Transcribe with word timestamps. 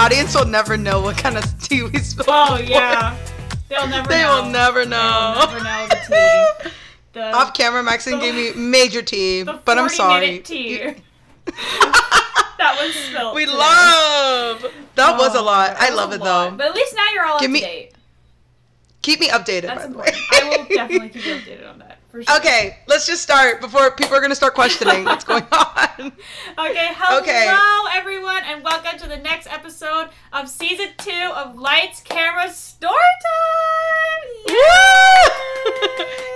audience 0.00 0.34
will 0.34 0.46
never 0.46 0.76
know 0.76 1.00
what 1.00 1.16
kind 1.18 1.36
of 1.36 1.44
tea 1.62 1.82
we 1.82 1.98
spill. 1.98 2.24
Oh 2.28 2.58
yeah, 2.58 3.16
they'll 3.68 3.86
never. 3.86 4.08
They 4.08 4.22
know. 4.22 4.42
will 4.42 4.50
never 4.50 4.84
know. 4.86 5.34
They'll 5.38 5.46
never 5.52 5.64
know 5.64 5.86
the 5.88 6.00
tea. 6.64 6.70
The, 7.12 7.32
Off 7.34 7.54
camera, 7.54 7.82
Maxine 7.82 8.20
the- 8.20 8.24
gave 8.26 8.34
me 8.36 8.52
major 8.70 9.02
tea, 9.02 9.42
but 9.42 9.76
I'm 9.78 9.88
sorry. 9.88 10.38
tea. 10.38 10.78
that 11.44 12.76
was 12.80 12.94
spilled. 12.94 13.34
we 13.34 13.46
today. 13.46 13.56
love. 13.58 14.64
That 14.94 15.18
was 15.18 15.34
a 15.34 15.38
Oh, 15.38 15.42
lot. 15.44 15.74
I 15.76 15.90
love 15.92 16.12
it 16.12 16.20
lot. 16.20 16.50
though. 16.50 16.56
But 16.56 16.66
at 16.68 16.74
least 16.76 16.94
now 16.94 17.06
you're 17.12 17.24
all 17.26 17.40
Give 17.40 17.48
up 17.50 17.52
me- 17.54 17.60
to 17.60 17.66
date. 17.66 17.92
Keep 19.02 19.20
me 19.20 19.28
updated. 19.28 19.62
That's 19.62 19.86
by 19.86 19.92
the 19.92 19.98
way. 19.98 20.06
important. 20.06 20.16
I 20.32 20.56
will 20.56 20.64
definitely 20.76 21.08
keep 21.08 21.26
you 21.26 21.34
updated 21.34 21.68
on 21.68 21.78
that. 21.80 21.98
Sure. 22.12 22.22
Okay, 22.38 22.76
let's 22.88 23.06
just 23.06 23.22
start 23.22 23.60
before 23.60 23.92
people 23.92 24.16
are 24.16 24.20
gonna 24.20 24.34
start 24.34 24.54
questioning 24.54 25.04
what's 25.04 25.22
going 25.22 25.44
on. 25.52 26.12
Okay, 26.58 26.88
hello 26.98 27.20
Okay. 27.20 27.56
everyone, 27.96 28.42
and 28.46 28.64
welcome 28.64 28.98
to 28.98 29.06
the 29.08 29.16
next 29.18 29.46
episode 29.46 30.08
of 30.32 30.48
season 30.48 30.88
two 30.98 31.30
of 31.36 31.56
Lights, 31.56 32.00
Camera, 32.00 32.50
Story 32.50 32.94
Time. 34.46 34.52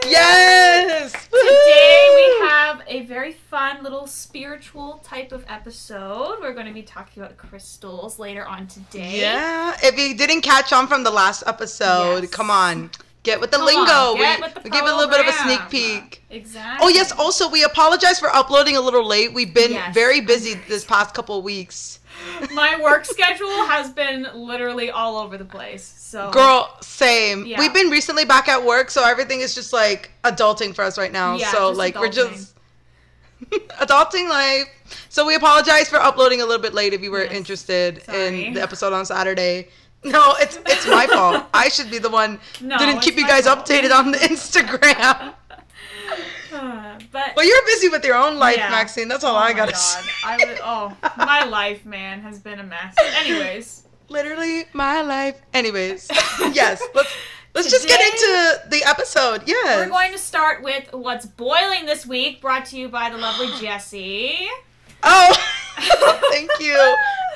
Yes. 0.06 1.12
Today 1.12 2.09
we 2.15 2.46
have 2.48 2.82
a 2.87 3.06
very 3.06 3.32
fun 3.32 3.82
little 3.82 4.06
spiritual 4.06 4.98
type 5.02 5.32
of 5.32 5.45
episode. 5.48 6.37
We're 6.43 6.52
going 6.52 6.66
to 6.66 6.74
be 6.74 6.82
talking 6.82 7.23
about 7.23 7.38
crystals 7.38 8.18
later 8.18 8.45
on 8.46 8.66
today. 8.66 9.20
Yeah, 9.23 9.74
if 9.82 9.98
you 9.98 10.15
didn't 10.16 10.43
catch 10.43 10.73
on 10.74 10.87
from 10.87 11.02
the 11.04 11.10
last 11.10 11.43
episode, 11.46 12.20
Yes. 12.24 12.30
come 12.30 12.51
on, 12.51 12.91
get 13.24 13.41
with 13.41 13.51
the 13.51 13.56
Come 13.56 13.66
lingo. 13.66 13.91
on, 13.91 14.14
we 14.19 14.23
the 14.48 14.60
we 14.62 14.70
gave 14.70 14.83
a 14.84 14.95
little 14.95 15.09
bit 15.09 15.20
of 15.20 15.27
a 15.27 15.32
sneak 15.32 15.60
peek. 15.70 16.23
Exactly. 16.30 16.87
Oh 16.87 16.88
yes, 16.88 17.10
also 17.12 17.51
we 17.51 17.65
apologize 17.65 18.21
for 18.21 18.29
uploading 18.29 18.76
a 18.76 18.80
little 18.80 19.04
late. 19.07 19.35
We've 19.35 19.52
been 19.52 19.73
Yes. 19.73 19.93
very 19.93 20.21
busy 20.21 20.54
this 20.68 20.85
past 20.85 21.12
couple 21.15 21.38
of 21.38 21.43
weeks. 21.45 21.98
My 22.52 22.80
work 22.80 23.04
schedule 23.16 23.66
has 23.66 23.90
been 23.90 24.29
literally 24.35 24.90
all 24.90 25.16
over 25.18 25.37
the 25.37 25.45
place. 25.45 25.82
So 25.98 26.30
Girl, 26.30 26.76
same. 26.80 27.45
Yeah. 27.45 27.59
We've 27.59 27.74
been 27.74 27.88
recently 27.90 28.24
back 28.24 28.46
at 28.48 28.65
work, 28.65 28.90
so 28.90 29.04
everything 29.04 29.41
is 29.41 29.54
just 29.54 29.73
like 29.73 30.13
adulting 30.23 30.74
for 30.74 30.85
us 30.85 30.96
right 30.96 31.10
now. 31.13 31.37
Yeah, 31.37 31.51
so 31.51 31.70
like 31.70 31.98
we're 31.98 32.09
just 32.10 32.54
adulting 33.80 34.29
life. 34.29 34.66
So 35.09 35.26
we 35.26 35.35
apologize 35.35 35.88
for 35.88 35.96
uploading 35.96 36.41
a 36.41 36.46
little 36.46 36.63
bit 36.63 36.74
late 36.74 36.93
if 36.93 37.02
you 37.02 37.10
were 37.10 37.24
Yes. 37.24 37.32
interested 37.32 38.02
Sorry. 38.04 38.46
in 38.46 38.54
the 38.54 38.63
episode 38.63 38.93
on 38.93 39.04
Saturday. 39.07 39.68
No, 40.05 40.35
it's 40.38 40.59
it's 40.66 40.87
my 40.87 41.07
fault. 41.07 41.45
I 41.55 41.69
should 41.69 41.91
be 41.91 41.99
the 41.99 42.10
one 42.10 42.38
No, 42.60 42.77
didn't 42.79 43.01
keep 43.01 43.16
you 43.16 43.27
guys 43.27 43.47
fault. 43.47 43.66
updated 43.66 43.91
on 43.93 44.10
the 44.13 44.19
Instagram. 44.30 45.35
Uh, 46.52 46.99
but 47.13 47.33
Well, 47.37 47.47
you're 47.47 47.65
busy 47.66 47.88
with 47.88 48.05
your 48.05 48.15
own 48.16 48.37
life, 48.38 48.59
Yeah. 48.59 48.71
Maxine. 48.71 49.09
That's 49.09 49.25
all 49.25 49.35
oh 49.35 49.38
I 49.38 49.52
my 49.52 49.52
gotta 49.55 49.73
God. 49.73 49.79
say. 49.79 50.10
I 50.25 50.59
oh, 50.63 50.97
my 51.16 51.45
life, 51.45 51.85
man, 51.87 52.21
has 52.21 52.38
been 52.38 52.60
a 52.60 52.65
mess. 52.65 52.95
Anyways, 53.19 53.82
Literally 54.10 54.65
my 54.75 55.01
life. 55.01 55.41
Anyways, 55.55 56.09
yes. 56.52 56.82
Let's 56.95 57.10
let's 57.55 57.71
just 57.71 57.88
get 57.88 58.01
into 58.01 58.69
the 58.69 58.85
episode. 58.87 59.43
Yes. 59.47 59.79
we're 59.79 59.88
going 59.88 60.13
to 60.13 60.19
start 60.19 60.63
with 60.63 60.93
what's 60.93 61.25
boiling 61.25 61.87
this 61.87 62.05
week, 62.07 62.41
brought 62.43 62.66
to 62.66 62.77
you 62.79 62.88
by 62.91 63.09
the 63.09 63.16
lovely 63.16 63.49
Jesse. 63.59 64.47
Oh, 65.03 65.32
thank 66.31 66.50
you. 66.60 66.94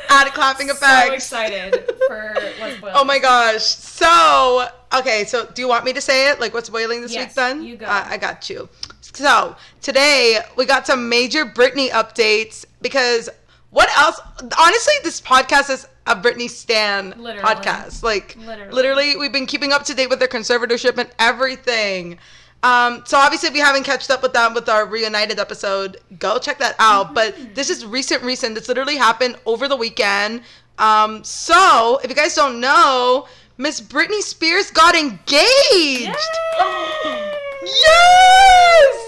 Add 0.09 0.33
clapping 0.34 0.70
effect. 0.70 1.09
So 1.09 1.14
excited 1.14 1.84
for 2.06 2.34
what's 2.59 2.77
boiling. 2.81 2.95
Oh 2.97 3.05
my 3.05 3.19
gosh. 3.19 3.62
So, 3.64 4.67
okay, 4.98 5.25
so 5.25 5.47
do 5.47 5.62
you 5.62 5.69
want 5.69 5.84
me 5.84 5.92
to 5.92 6.00
say 6.00 6.31
it? 6.31 6.41
Like 6.41 6.55
what's 6.55 6.69
boiling 6.70 7.03
this 7.03 7.12
Yes, 7.12 7.28
week 7.31 7.34
then? 7.34 7.62
you 7.62 7.77
go. 7.77 7.87
Uh, 7.87 8.05
I 8.09 8.17
got 8.17 8.48
you. 8.48 8.69
So, 9.00 9.56
today 9.83 10.39
we 10.56 10.65
got 10.67 10.87
some 10.87 11.09
major 11.09 11.45
Britney 11.45 11.89
updates 11.91 12.65
because 12.83 13.28
what 13.70 13.89
else? 13.98 14.20
Honestly, 14.59 14.94
this 15.05 15.21
podcast 15.21 15.71
is 15.71 15.87
a 16.06 16.15
Britney 16.16 16.49
Stan 16.49 17.10
Literally. 17.19 17.41
podcast. 17.41 18.03
Like, 18.03 18.34
Literally. 18.38 18.72
literally, 18.72 19.16
we've 19.16 19.33
been 19.33 19.44
keeping 19.47 19.72
up 19.72 19.84
to 19.84 19.94
date 19.94 20.09
with 20.09 20.19
their 20.21 20.28
conservatorship 20.28 20.97
and 20.97 21.10
everything. 21.19 22.19
Um, 22.63 23.03
so 23.07 23.17
obviously, 23.19 23.49
if 23.49 23.55
you 23.55 23.63
haven't 23.63 23.85
catched 23.85 24.11
up 24.11 24.23
with 24.23 24.33
that 24.33 24.53
with 24.55 24.69
our 24.69 24.85
reunited 24.87 25.39
episode, 25.39 25.99
go 26.19 26.39
check 26.39 26.59
that 26.59 26.75
out. 26.79 27.07
Mm-hmm. 27.07 27.15
But 27.15 27.55
this 27.55 27.71
is 27.71 27.87
recent, 27.87 28.23
recent. 28.23 28.55
This 28.57 28.69
literally 28.69 28.97
happened 28.97 29.37
over 29.47 29.69
the 29.69 29.77
weekend. 29.77 30.43
Um, 30.79 31.23
so 31.25 32.01
if 32.03 32.11
you 32.11 32.17
guys 32.17 32.35
don't 32.35 32.61
know, 32.61 33.27
Miss 33.59 33.81
Britney 33.81 34.21
Spears 34.21 34.71
got 34.71 34.95
engaged. 34.97 36.17
Yes. 37.65 39.05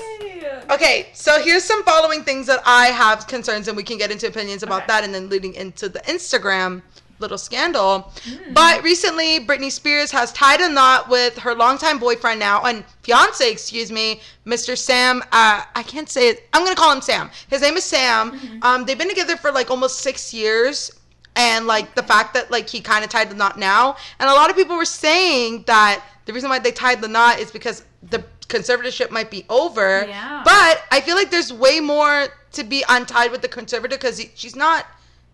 Okay, 0.70 1.08
so 1.14 1.40
here's 1.42 1.64
some 1.64 1.82
following 1.82 2.22
things 2.22 2.46
that 2.46 2.60
I 2.64 2.86
have 2.86 3.26
concerns, 3.26 3.66
and 3.66 3.76
we 3.76 3.82
can 3.82 3.98
get 3.98 4.12
into 4.12 4.28
opinions 4.28 4.62
about 4.62 4.82
Okay. 4.82 4.86
that, 4.88 5.04
and 5.04 5.12
then 5.12 5.28
leading 5.28 5.54
into 5.54 5.88
the 5.88 5.98
Instagram 6.00 6.82
little 7.20 7.38
scandal. 7.38 8.12
Hmm. 8.24 8.52
But 8.52 8.82
recently, 8.82 9.40
Britney 9.40 9.70
Spears 9.70 10.10
has 10.10 10.32
tied 10.32 10.60
a 10.60 10.68
knot 10.68 11.08
with 11.08 11.38
her 11.38 11.54
longtime 11.54 11.98
boyfriend 11.98 12.40
now, 12.40 12.64
and 12.64 12.84
fiance, 13.02 13.50
excuse 13.50 13.92
me, 13.92 14.20
Mr. 14.46 14.76
Sam. 14.76 15.22
Uh, 15.32 15.62
I 15.74 15.82
can't 15.82 16.08
say 16.08 16.28
it. 16.30 16.48
I'm 16.52 16.64
gonna 16.64 16.76
call 16.76 16.92
him 16.92 17.02
Sam. 17.02 17.30
His 17.48 17.62
name 17.62 17.76
is 17.76 17.84
Sam. 17.84 18.32
Mm-hmm. 18.32 18.62
Um, 18.62 18.84
they've 18.84 18.98
been 18.98 19.08
together 19.08 19.36
for 19.36 19.52
like 19.52 19.70
almost 19.70 20.00
six 20.00 20.34
years. 20.34 20.90
And 21.36 21.68
like 21.68 21.94
the 21.94 22.02
fact 22.02 22.34
that 22.34 22.50
like 22.50 22.68
he 22.68 22.80
kind 22.80 23.04
of 23.04 23.10
tied 23.10 23.30
the 23.30 23.36
knot 23.36 23.56
now, 23.56 23.96
and 24.18 24.28
a 24.28 24.32
lot 24.32 24.50
of 24.50 24.56
people 24.56 24.76
were 24.76 24.84
saying 24.84 25.62
that 25.68 26.04
the 26.24 26.32
reason 26.32 26.50
why 26.50 26.58
they 26.58 26.72
tied 26.72 27.00
the 27.00 27.08
knot 27.08 27.38
is 27.38 27.52
because 27.52 27.84
the 28.02 28.24
conservatorship 28.48 29.10
might 29.10 29.30
be 29.30 29.46
over. 29.48 30.04
Yeah. 30.06 30.42
But 30.44 30.82
I 30.90 31.00
feel 31.00 31.14
like 31.14 31.30
there's 31.30 31.52
way 31.52 31.80
more 31.80 32.28
to 32.52 32.64
be 32.64 32.84
untied 32.88 33.30
with 33.30 33.42
the 33.42 33.48
conservator 33.48 33.96
because 33.96 34.20
she's 34.34 34.56
not 34.56 34.86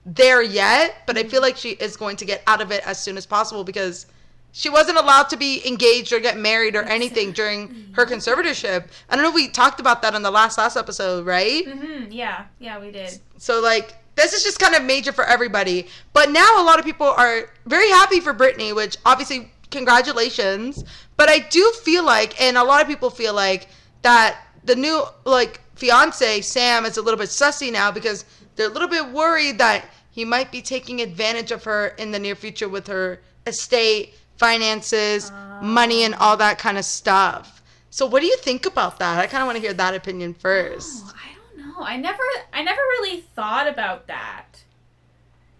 there 0.06 0.42
yet. 0.42 1.02
But 1.06 1.18
I 1.18 1.24
feel 1.24 1.42
like 1.42 1.56
she 1.58 1.70
is 1.70 1.96
going 1.96 2.16
to 2.16 2.24
get 2.24 2.42
out 2.46 2.62
of 2.62 2.70
it 2.70 2.86
as 2.86 2.98
soon 2.98 3.18
as 3.18 3.26
possible 3.26 3.64
because 3.64 4.06
she 4.52 4.70
wasn't 4.70 4.96
allowed 4.96 5.28
to 5.28 5.36
be 5.36 5.60
engaged 5.66 6.14
or 6.14 6.20
get 6.20 6.38
married 6.38 6.76
or 6.76 6.82
anything 6.84 7.32
during 7.32 7.90
her 7.92 8.06
conservatorship. 8.06 8.86
I 9.10 9.14
don't 9.16 9.22
know. 9.22 9.28
if 9.28 9.34
We 9.34 9.48
talked 9.48 9.80
about 9.80 10.00
that 10.00 10.14
on 10.14 10.22
the 10.22 10.30
last 10.30 10.56
last 10.56 10.78
episode, 10.78 11.26
right? 11.26 11.66
Mm-hmm. 11.66 12.10
Yeah, 12.10 12.46
yeah, 12.58 12.78
we 12.78 12.90
did. 12.90 13.20
So 13.36 13.60
like 13.60 13.94
this 14.14 14.32
is 14.32 14.42
just 14.42 14.58
kind 14.58 14.74
of 14.74 14.82
major 14.82 15.12
for 15.12 15.24
everybody. 15.24 15.88
But 16.14 16.30
now 16.30 16.62
a 16.62 16.64
lot 16.64 16.78
of 16.78 16.86
people 16.86 17.06
are 17.06 17.50
very 17.66 17.90
happy 17.90 18.20
for 18.20 18.32
Britney, 18.32 18.74
which 18.74 18.96
obviously 19.04 19.52
congratulations. 19.70 20.84
But 21.18 21.28
I 21.28 21.40
do 21.40 21.70
feel 21.82 22.04
like 22.04 22.40
and 22.40 22.56
a 22.56 22.64
lot 22.64 22.80
of 22.80 22.88
people 22.88 23.10
feel 23.10 23.34
like 23.34 23.68
that 24.02 24.38
the 24.64 24.74
new 24.74 25.04
like 25.26 25.60
fiance 25.74 26.40
Sam 26.40 26.86
is 26.86 26.96
a 26.96 27.02
little 27.02 27.18
bit 27.18 27.28
sussy 27.28 27.70
now 27.70 27.90
because 27.90 28.24
they're 28.56 28.70
a 28.70 28.72
little 28.72 28.88
bit 28.88 29.06
worried 29.10 29.58
that 29.58 29.84
he 30.16 30.24
might 30.24 30.50
be 30.50 30.62
taking 30.62 31.02
advantage 31.02 31.52
of 31.52 31.64
her 31.64 31.88
in 31.98 32.10
the 32.10 32.18
near 32.18 32.34
future 32.34 32.70
with 32.70 32.86
her 32.86 33.20
estate, 33.46 34.14
finances, 34.38 35.30
oh. 35.30 35.60
money 35.62 36.04
and 36.04 36.14
all 36.14 36.38
that 36.38 36.58
kind 36.58 36.78
of 36.78 36.86
stuff. 36.86 37.62
So 37.90 38.06
what 38.06 38.20
do 38.22 38.26
you 38.26 38.38
think 38.38 38.64
about 38.64 38.98
that? 38.98 39.18
I 39.18 39.26
kind 39.26 39.42
of 39.42 39.46
want 39.46 39.56
to 39.56 39.60
hear 39.60 39.74
that 39.74 39.94
opinion 39.94 40.32
first. 40.32 41.02
Oh, 41.04 41.12
I 41.14 41.34
don't 41.34 41.68
know. 41.68 41.84
I 41.84 41.98
never, 41.98 42.22
I 42.50 42.62
never 42.62 42.80
really 42.80 43.20
thought 43.20 43.68
about 43.68 44.06
that. 44.06 44.64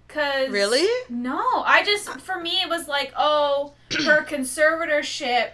Cause 0.08 0.48
Really? 0.48 0.88
No, 1.10 1.62
I 1.66 1.84
just 1.84 2.08
for 2.20 2.40
me 2.40 2.62
it 2.62 2.70
was 2.70 2.88
like, 2.88 3.12
oh, 3.14 3.74
her 4.06 4.24
conservatorship 4.26 5.50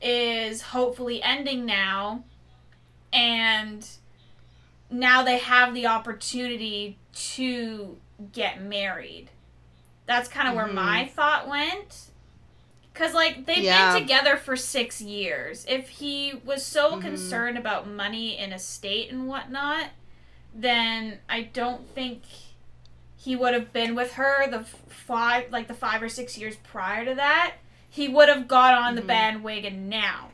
is 0.00 0.62
hopefully 0.62 1.22
ending 1.22 1.66
now, 1.66 2.24
and 3.12 3.86
now 4.90 5.22
they 5.22 5.36
have 5.36 5.74
the 5.74 5.86
opportunity 5.86 6.96
to 7.12 7.98
get 8.32 8.60
married. 8.62 9.30
That's 10.06 10.28
kind 10.28 10.48
of 10.48 10.54
where 10.54 10.66
my 10.66 11.06
thought 11.06 11.48
went. 11.48 12.10
Cause 12.94 13.14
like 13.14 13.46
they've 13.46 13.58
Yeah. 13.64 13.94
been 13.94 14.02
together 14.02 14.36
for 14.36 14.54
six 14.56 15.00
years. 15.00 15.64
If 15.68 15.88
he 15.88 16.34
was 16.44 16.64
so 16.64 16.96
Mhm. 16.96 17.00
concerned 17.00 17.56
about 17.56 17.88
money 17.88 18.36
and 18.36 18.52
estate 18.52 19.10
and 19.10 19.26
whatnot, 19.26 19.86
then 20.54 21.18
I 21.28 21.42
don't 21.42 21.88
think 21.94 22.22
he 23.16 23.34
would 23.34 23.54
have 23.54 23.72
been 23.72 23.94
with 23.94 24.14
her 24.14 24.46
the 24.50 24.64
five 24.64 25.50
like 25.50 25.68
the 25.68 25.74
five 25.74 26.02
or 26.02 26.08
six 26.10 26.36
years 26.36 26.56
prior 26.56 27.04
to 27.06 27.14
that. 27.14 27.54
He 27.88 28.08
would 28.08 28.28
have 28.28 28.46
got 28.48 28.74
on 28.74 28.94
the 28.94 29.02
Mhm. 29.02 29.06
bandwagon 29.06 29.88
now. 29.88 30.30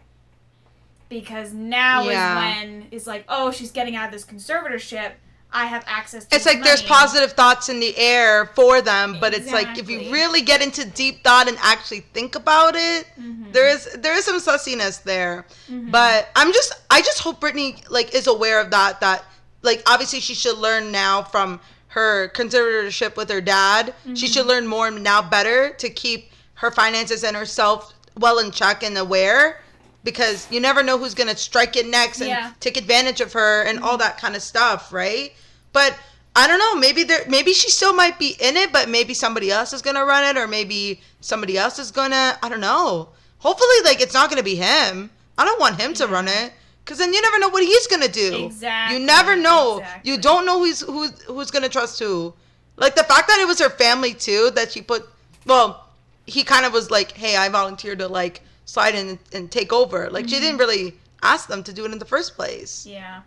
Because 1.08 1.52
now 1.52 2.02
Yeah. 2.02 2.32
is 2.32 2.36
when 2.36 2.88
is 2.90 3.06
like, 3.06 3.24
oh, 3.28 3.50
she's 3.50 3.70
getting 3.70 3.94
out 3.96 4.06
of 4.06 4.12
this 4.12 4.24
conservatorship. 4.24 5.12
I 5.50 5.64
have 5.64 5.82
access 5.86 6.26
to 6.26 6.36
it's 6.36 6.44
like 6.44 6.62
there's 6.62 6.82
positive 6.82 7.32
thoughts 7.32 7.68
in 7.70 7.80
the 7.80 7.96
air 7.96 8.46
for 8.54 8.82
them 8.82 9.16
but 9.18 9.32
it's 9.32 9.50
like 9.50 9.78
if 9.78 9.88
you 9.88 10.12
really 10.12 10.42
get 10.42 10.60
into 10.62 10.84
deep 10.84 11.24
thought 11.24 11.48
and 11.48 11.56
actually 11.62 12.00
think 12.12 12.34
about 12.34 12.74
it 12.76 13.06
Mhm. 13.18 13.52
there 13.52 13.66
is 13.68 13.88
there 13.98 14.14
is 14.14 14.24
some 14.26 14.38
sussiness 14.40 15.02
there 15.02 15.46
Mhm. 15.70 15.90
but 15.90 16.28
i'm 16.36 16.52
just 16.52 16.72
i 16.90 17.00
just 17.00 17.20
hope 17.20 17.40
Britney 17.40 17.82
like 17.90 18.14
is 18.14 18.26
aware 18.26 18.60
of 18.60 18.70
that 18.72 19.00
that 19.00 19.24
like 19.62 19.82
obviously 19.86 20.20
she 20.20 20.34
should 20.34 20.58
learn 20.58 20.92
now 20.92 21.22
from 21.22 21.60
her 21.88 22.28
conservatorship 22.34 23.16
with 23.16 23.30
her 23.30 23.40
dad 23.40 23.94
she 24.04 24.10
Mm-hmm. 24.10 24.26
should 24.32 24.46
learn 24.46 24.66
more 24.66 24.90
now 24.90 25.22
better 25.22 25.70
to 25.70 25.88
keep 25.88 26.30
her 26.54 26.70
finances 26.70 27.24
and 27.24 27.34
herself 27.34 27.94
well 28.18 28.38
in 28.38 28.50
check 28.50 28.82
and 28.82 28.98
aware 28.98 29.60
because 30.04 30.46
you 30.50 30.60
never 30.60 30.82
know 30.82 30.98
who's 30.98 31.14
gonna 31.14 31.36
strike 31.36 31.76
it 31.76 31.86
next 31.86 32.20
and 32.20 32.28
Yeah. 32.30 32.40
Mm-hmm. 32.48 32.58
take 32.60 32.76
advantage 32.76 33.20
of 33.20 33.32
her 33.32 33.62
and 33.62 33.80
all 33.80 33.96
that 33.98 34.18
kind 34.18 34.36
of 34.36 34.42
stuff, 34.42 34.92
right? 34.92 35.32
But 35.72 35.94
I 36.36 36.46
don't 36.46 36.58
know. 36.60 36.76
Maybe 36.76 37.02
there. 37.02 37.24
Maybe 37.28 37.52
she 37.52 37.68
still 37.70 37.92
might 37.94 38.18
be 38.18 38.36
in 38.40 38.56
it, 38.56 38.72
but 38.72 38.88
maybe 38.88 39.12
somebody 39.12 39.50
else 39.50 39.72
is 39.72 39.82
gonna 39.82 40.04
run 40.04 40.24
it, 40.24 40.38
or 40.38 40.46
maybe 40.46 41.00
somebody 41.20 41.58
else 41.58 41.78
is 41.78 41.90
gonna. 41.90 42.38
I 42.42 42.48
don't 42.48 42.60
know. 42.60 43.08
Hopefully, 43.38 43.76
like 43.84 44.00
it's 44.00 44.14
not 44.14 44.30
gonna 44.30 44.42
be 44.42 44.54
him. 44.54 45.10
I 45.36 45.44
don't 45.44 45.58
want 45.60 45.80
him 45.80 45.94
to 45.94 46.04
Yeah. 46.04 46.10
run 46.12 46.28
it, 46.28 46.52
cause 46.84 46.98
then 46.98 47.12
you 47.12 47.20
never 47.22 47.38
know 47.40 47.48
what 47.48 47.62
he's 47.64 47.86
gonna 47.88 48.08
do. 48.08 48.46
Exactly, 48.46 48.98
You 48.98 49.04
never 49.04 49.34
know. 49.36 49.78
exactly. 49.78 50.10
You 50.12 50.18
don't 50.18 50.46
know 50.46 50.58
who's 50.60 50.80
who's 50.80 51.10
who's 51.26 51.50
gonna 51.50 51.68
trust 51.68 51.98
who. 51.98 52.34
Like 52.76 52.94
the 52.94 53.04
fact 53.04 53.26
that 53.28 53.40
it 53.40 53.46
was 53.48 53.58
her 53.58 53.70
family 53.70 54.14
too 54.14 54.50
that 54.54 54.70
she 54.72 54.80
put. 54.80 55.08
Well, 55.44 55.88
he 56.26 56.44
kind 56.44 56.66
of 56.66 56.72
was 56.72 56.88
like, 56.90 57.12
"Hey, 57.12 57.36
I 57.36 57.48
volunteered 57.48 57.98
to 57.98 58.06
like 58.08 58.42
slide 58.74 58.94
in 58.94 59.08
and, 59.08 59.18
and 59.32 59.44
take 59.50 59.72
over." 59.72 60.10
Like 60.10 60.26
Mm-hmm. 60.26 60.34
she 60.34 60.40
didn't 60.40 60.58
really 60.58 60.94
ask 61.22 61.48
them 61.48 61.62
to 61.64 61.72
do 61.72 61.84
it 61.86 61.92
in 61.92 61.98
the 61.98 62.04
first 62.14 62.36
place. 62.36 62.86
Yeah. 62.86 63.22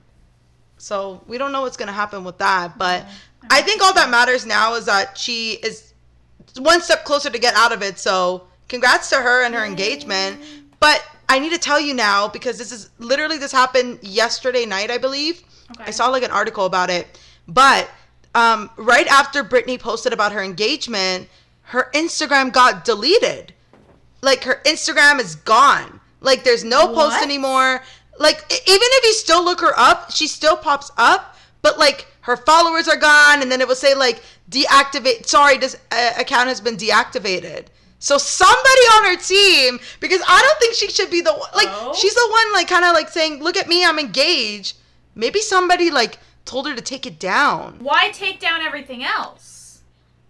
So 0.78 1.22
we 1.28 1.38
don't 1.38 1.52
know 1.52 1.62
what's 1.62 1.78
gonna 1.78 1.92
happen 2.04 2.24
with 2.24 2.38
that. 2.40 2.78
But 2.78 3.06
I 3.50 3.62
think 3.62 3.84
all 3.84 3.94
that 3.94 4.10
matters 4.10 4.46
now 4.46 4.76
is 4.76 4.86
that 4.86 5.18
she 5.18 5.54
is 5.64 5.94
one 6.58 6.82
step 6.82 7.04
closer 7.06 7.30
to 7.30 7.40
get 7.40 7.54
out 7.56 7.72
of 7.72 7.82
it. 7.82 8.00
So 8.00 8.48
congrats 8.68 9.10
to 9.10 9.18
her 9.18 9.44
and 9.46 9.54
her 9.54 9.66
engagement. 9.66 10.40
But 10.80 11.04
I 11.30 11.40
need 11.40 11.52
to 11.54 11.60
tell 11.60 11.80
you 11.80 11.94
now 11.94 12.28
because 12.28 12.58
this 12.58 12.72
is 12.72 12.90
literally 13.00 13.38
this 13.38 13.52
happened 13.52 14.00
yesterday 14.02 14.66
night, 14.66 14.90
I 14.92 14.98
believe. 14.98 15.44
Okay. 15.72 15.86
I 15.88 15.92
saw 15.92 16.08
like 16.08 16.24
an 16.24 16.32
article 16.32 16.66
about 16.66 16.90
it. 16.90 17.20
But 17.48 17.90
um, 18.34 18.70
right 18.78 19.08
after 19.08 19.44
Britney 19.44 19.80
posted 19.80 20.14
about 20.14 20.32
her 20.32 20.42
engagement, 20.42 21.30
her 21.64 21.90
Instagram 21.94 22.52
got 22.52 22.84
deleted. 22.86 23.54
Like 24.22 24.44
her 24.44 24.62
Instagram 24.66 25.20
is 25.20 25.36
gone. 25.36 26.00
Like 26.20 26.44
there's 26.44 26.64
no 26.64 26.94
post 26.94 27.22
anymore. 27.22 27.82
Like 28.20 28.38
even 28.52 28.90
if 29.00 29.06
you 29.06 29.14
still 29.14 29.44
look 29.44 29.62
her 29.62 29.74
up, 29.78 30.12
she 30.12 30.28
still 30.28 30.56
pops 30.56 30.92
up, 30.98 31.36
but 31.62 31.80
like 31.80 32.08
her 32.22 32.38
followers 32.38 32.88
are 32.88 32.98
gone, 32.98 33.42
and 33.42 33.52
then 33.52 33.62
it 33.62 33.68
will 33.68 33.76
say 33.76 33.96
like 33.96 34.22
deactivate. 34.50 35.26
Sorry, 35.26 35.58
this 35.58 35.76
uh, 35.92 36.12
account 36.20 36.50
has 36.50 36.62
been 36.62 36.78
deactivated. 36.78 37.66
So 37.98 38.18
somebody 38.18 38.82
on 38.96 39.06
her 39.06 39.16
team, 39.18 39.80
because 40.00 40.22
I 40.28 40.42
don't 40.42 40.60
think 40.60 40.76
she 40.76 40.90
should 40.90 41.10
be 41.12 41.22
the 41.22 41.34
one. 41.34 41.50
Like 41.56 41.68
Oh. 41.70 41.94
she's 41.96 42.14
the 42.14 42.28
one, 42.30 42.54
like 42.54 42.68
kind 42.68 42.86
of 42.86 42.94
like 42.94 43.10
saying, 43.10 43.42
"Look 43.44 43.58
at 43.58 43.68
me, 43.68 43.84
I'm 43.86 43.98
engaged." 44.00 44.76
Maybe 45.16 45.40
somebody 45.42 45.90
like 45.92 46.20
told 46.46 46.68
her 46.68 46.76
to 46.76 46.82
take 46.82 47.06
it 47.06 47.20
down. 47.20 47.78
Why 47.80 48.10
take 48.12 48.40
down 48.40 48.62
everything 48.62 49.04
else? 49.04 49.82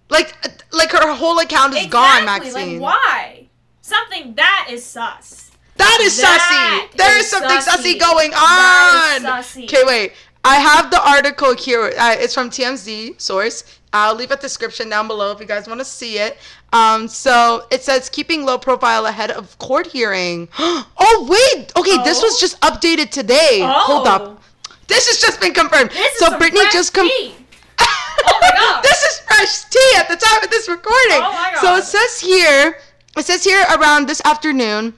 Like 0.10 0.36
uh, 0.46 0.50
like 0.72 0.92
her 0.92 1.14
whole 1.14 1.40
account 1.40 1.74
is 1.76 1.88
gone, 1.88 2.26
Maxine. 2.26 2.80
Like 2.80 2.82
why? 2.82 3.48
Something 3.92 4.36
that 4.36 4.68
is 4.72 4.86
sus. 4.86 5.52
That 5.76 6.00
is 6.02 6.16
That 6.22 6.88
sussy. 6.92 6.98
There 6.98 7.18
is 7.20 7.26
is 7.26 7.32
something 7.32 7.58
sussy, 7.58 7.96
sussy. 7.96 8.00
going 8.00 8.34
on. 8.34 9.22
Sussy. 9.22 9.64
Okay, 9.66 9.84
wait. 9.86 10.14
I 10.46 10.56
have 10.56 10.90
the 10.92 11.02
article 11.16 11.56
here. 11.56 11.92
Uh, 12.00 12.16
it's 12.18 12.34
from 12.34 12.50
TMZ 12.50 13.20
source. 13.20 13.64
I'll 13.94 14.16
leave 14.16 14.32
a 14.32 14.38
description 14.38 14.88
down 14.90 15.08
below 15.08 15.32
if 15.34 15.40
you 15.42 15.46
guys 15.46 15.68
want 15.68 15.80
to 15.82 15.86
see 15.86 16.18
it. 16.20 16.38
Um, 16.72 17.08
so 17.10 17.66
it 17.70 17.82
says 17.84 18.10
keeping 18.10 18.46
low 18.46 18.58
profile 18.58 19.06
ahead 19.08 19.32
of 19.32 19.58
court 19.58 19.88
hearing. 19.88 20.48
oh 20.60 21.28
wait, 21.30 21.72
okay, 21.78 21.98
this 22.06 22.20
Oh. 22.20 22.24
was 22.24 22.40
just 22.40 22.60
updated 22.62 23.10
today. 23.12 23.60
Hold 23.62 24.08
Oh. 24.08 24.12
up, 24.12 24.44
this 24.88 25.08
has 25.10 25.18
just 25.20 25.42
been 25.42 25.54
confirmed. 25.54 25.90
This 25.92 26.14
is 26.14 26.20
so 26.20 26.30
Britney 26.40 26.62
fresh 26.62 26.74
just 26.74 26.94
com- 26.94 27.08
tea. 27.10 27.36
Oh 28.24 28.38
my 28.42 28.52
God. 28.56 28.84
this 28.84 29.02
is 29.04 29.20
fresh 29.28 29.64
tea 29.66 29.94
at 29.98 30.08
the 30.08 30.16
time 30.16 30.44
of 30.44 30.50
this 30.50 30.70
recording. 30.70 31.20
Oh 31.22 31.34
my 31.34 31.52
god. 31.56 31.62
So 31.62 31.76
it 31.76 31.84
says 31.84 32.20
here, 32.20 32.78
it 33.18 33.26
says 33.26 33.44
here 33.44 33.66
around 33.78 34.08
this 34.08 34.22
afternoon, 34.26 34.94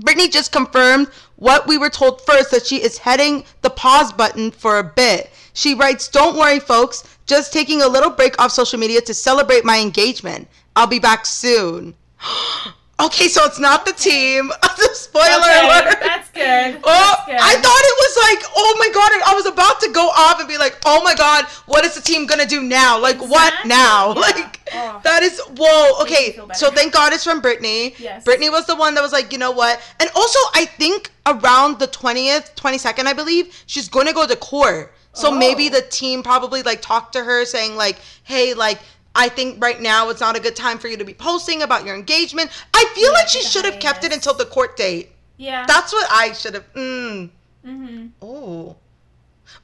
Britney 0.00 0.30
just 0.30 0.52
confirmed 0.52 1.08
what 1.36 1.66
we 1.66 1.78
were 1.78 1.90
told 1.90 2.20
first 2.22 2.50
that 2.50 2.66
she 2.66 2.82
is 2.82 2.98
heading 2.98 3.44
the 3.62 3.70
pause 3.70 4.12
button 4.12 4.50
for 4.50 4.78
a 4.78 4.84
bit. 4.84 5.30
She 5.54 5.74
writes, 5.74 6.08
Don't 6.08 6.36
worry, 6.36 6.60
folks, 6.60 7.04
just 7.26 7.52
taking 7.52 7.82
a 7.82 7.88
little 7.88 8.10
break 8.10 8.40
off 8.40 8.52
social 8.52 8.78
media 8.78 9.00
to 9.02 9.14
celebrate 9.14 9.64
my 9.64 9.78
engagement. 9.78 10.48
I'll 10.76 10.86
be 10.86 11.00
back 11.00 11.26
soon. 11.26 11.94
okay, 13.00 13.28
so 13.28 13.44
it's 13.44 13.58
not 13.58 13.84
the 13.84 13.92
team. 13.92 14.52
Spoiler 14.92 15.24
Okay, 15.26 15.66
alert. 15.66 15.98
That's 16.00 16.30
good. 16.30 16.80
Oh, 16.84 17.14
That's 17.16 17.26
good. 17.26 17.36
I 17.40 17.54
thought 17.54 17.82
it 17.84 17.96
was 17.98 18.42
like, 18.42 18.52
oh 18.56 18.76
my 18.78 18.88
god! 18.94 19.10
I 19.26 19.34
was 19.34 19.46
about 19.46 19.80
to 19.80 19.90
go 19.90 20.08
off 20.08 20.38
and 20.38 20.48
be 20.48 20.58
like, 20.58 20.76
oh 20.86 21.02
my 21.02 21.14
god, 21.14 21.44
what 21.66 21.84
is 21.84 21.94
the 21.94 22.00
team 22.00 22.26
gonna 22.26 22.46
do 22.46 22.62
now? 22.62 23.00
Like, 23.00 23.20
what 23.20 23.54
now? 23.66 24.14
yeah. 24.14 24.20
Like, 24.28 24.57
That 25.02 25.22
is 25.22 25.40
whoa. 25.56 26.02
Okay, 26.02 26.38
so 26.54 26.70
thank 26.70 26.92
God 26.92 27.12
it's 27.12 27.24
from 27.24 27.40
Britney. 27.42 27.98
Yes. 27.98 28.24
Britney 28.24 28.50
was 28.50 28.66
the 28.66 28.76
one 28.76 28.94
that 28.94 29.02
was 29.02 29.12
like, 29.12 29.32
you 29.32 29.38
know 29.38 29.50
what? 29.50 29.80
And 30.00 30.10
also, 30.14 30.38
I 30.54 30.64
think 30.64 31.10
around 31.26 31.78
the 31.78 31.86
twentieth, 31.86 32.54
twenty 32.54 32.78
second, 32.78 33.08
I 33.08 33.12
believe 33.12 33.62
she's 33.66 33.88
going 33.88 34.06
to 34.06 34.12
go 34.12 34.26
to 34.26 34.36
court. 34.36 34.94
So 35.12 35.28
Oh. 35.28 35.38
maybe 35.38 35.68
the 35.68 35.82
team 35.82 36.22
probably 36.22 36.62
like 36.62 36.80
talked 36.82 37.12
to 37.14 37.24
her 37.24 37.44
saying 37.44 37.76
like, 37.76 37.98
hey, 38.24 38.54
like. 38.54 38.78
I 39.14 39.28
think 39.28 39.60
right 39.60 39.80
now 39.80 40.10
it's 40.10 40.20
not 40.20 40.36
a 40.36 40.40
good 40.40 40.54
time 40.54 40.78
for 40.78 40.86
you 40.86 40.96
to 40.96 41.04
be 41.04 41.14
posting 41.14 41.62
about 41.62 41.84
your 41.84 41.96
engagement. 41.96 42.50
I 42.72 42.84
feel 42.94 43.06
Yeah, 43.06 43.18
like 43.18 43.26
she 43.26 43.42
should 43.42 43.64
have 43.64 43.80
kept 43.80 44.04
it 44.04 44.12
until 44.12 44.32
the 44.32 44.44
court 44.44 44.76
date. 44.76 45.10
Yeah. 45.38 45.64
That's 45.66 45.92
what 45.92 46.06
I 46.12 46.32
should 46.34 46.54
have. 46.54 46.72
Mm. 46.74 47.30
mm-hmm. 47.66 48.06
Oh. 48.22 48.76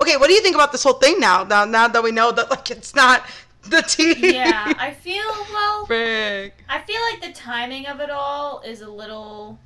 Okay, 0.02 0.16
what 0.16 0.26
do 0.26 0.32
you 0.32 0.40
think 0.42 0.56
about 0.56 0.72
this 0.72 0.82
whole 0.82 0.94
thing 0.94 1.20
now? 1.20 1.44
Now, 1.44 1.64
now 1.66 1.86
that 1.86 2.02
we 2.02 2.10
know 2.10 2.32
that 2.32 2.50
like 2.50 2.69
it's 2.72 2.96
not 2.96 3.25
the 3.69 3.82
team. 3.82 4.16
Yeah, 4.20 4.72
I 4.78 4.93
feel 5.02 5.22
well. 5.52 5.87
Frick. 5.87 6.55
I 6.69 6.81
feel 6.81 7.00
like 7.11 7.20
the 7.22 7.32
timing 7.38 7.87
of 7.87 8.00
it 8.00 8.11
all 8.11 8.61
is 8.61 8.81
a 8.81 8.88
little 8.90 9.58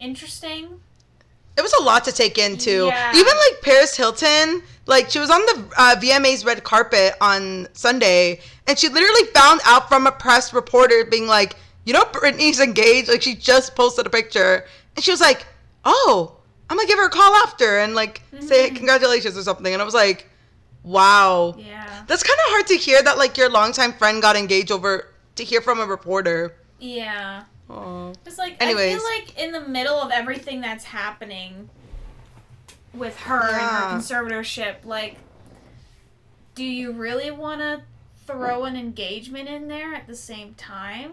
interesting. 0.00 0.80
It 1.56 1.62
was 1.62 1.72
a 1.74 1.82
lot 1.84 2.04
to 2.04 2.12
take 2.12 2.36
in 2.38 2.56
too. 2.58 2.86
Yeah. 2.86 3.10
Even 3.14 3.26
like 3.32 3.62
Paris 3.62 3.96
Hilton, 3.96 4.62
like 4.86 5.08
she 5.10 5.18
was 5.20 5.30
on 5.30 5.40
the 5.46 5.64
uh, 5.76 5.96
VMA's 6.00 6.44
red 6.44 6.64
carpet 6.64 7.14
on 7.20 7.68
Sunday, 7.74 8.40
and 8.66 8.76
she 8.78 8.88
literally 8.88 9.28
found 9.32 9.60
out 9.64 9.88
from 9.88 10.06
a 10.06 10.12
press 10.12 10.52
reporter 10.52 11.04
being 11.04 11.28
like, 11.28 11.54
"You 11.84 11.92
know, 11.92 12.02
Britney's 12.06 12.58
engaged." 12.58 13.08
Like 13.08 13.22
she 13.22 13.34
just 13.36 13.76
posted 13.76 14.04
a 14.06 14.10
picture, 14.10 14.64
and 14.96 15.04
she 15.04 15.12
was 15.12 15.20
like, 15.20 15.46
"Oh, 15.84 16.36
I'm 16.68 16.76
gonna 16.76 16.88
give 16.88 16.98
her 16.98 17.06
a 17.06 17.10
call 17.10 17.34
after 17.36 17.78
and 17.78 17.94
like 17.94 18.22
say 18.40 18.70
Mhm. 18.70 18.76
congratulations 18.76 19.38
or 19.38 19.42
something." 19.44 19.72
And 19.72 19.80
I 19.80 19.84
was 19.84 19.94
like, 19.94 20.28
"Wow." 20.84 21.54
Yeah. 21.58 22.04
That's 22.06 22.22
kind 22.22 22.38
of 22.46 22.52
hard 22.52 22.66
to 22.68 22.76
hear 22.76 23.02
that 23.02 23.18
like 23.18 23.36
your 23.36 23.50
longtime 23.50 23.94
friend 23.94 24.22
got 24.22 24.36
engaged 24.36 24.70
over 24.70 25.08
to 25.36 25.44
hear 25.44 25.60
from 25.60 25.80
a 25.80 25.86
reporter. 25.86 26.54
Yeah. 26.78 27.44
Oh. 27.68 28.12
It's 28.26 28.38
like 28.38 28.62
Anyways. 28.62 28.94
I 28.94 28.98
feel 28.98 29.04
like 29.04 29.38
in 29.38 29.52
the 29.52 29.68
middle 29.68 29.96
of 29.96 30.10
everything 30.10 30.60
that's 30.60 30.84
happening 30.84 31.70
with 32.92 33.18
her 33.20 33.40
and 33.40 33.60
her 33.60 33.98
conservatorship, 33.98 34.84
like 34.84 35.16
do 36.54 36.64
you 36.64 36.92
really 36.92 37.30
want 37.30 37.60
to 37.60 37.82
throw 38.26 38.64
an 38.64 38.76
engagement 38.76 39.48
in 39.48 39.68
there 39.68 39.94
at 39.94 40.06
the 40.06 40.14
same 40.14 40.54
time? 40.54 41.12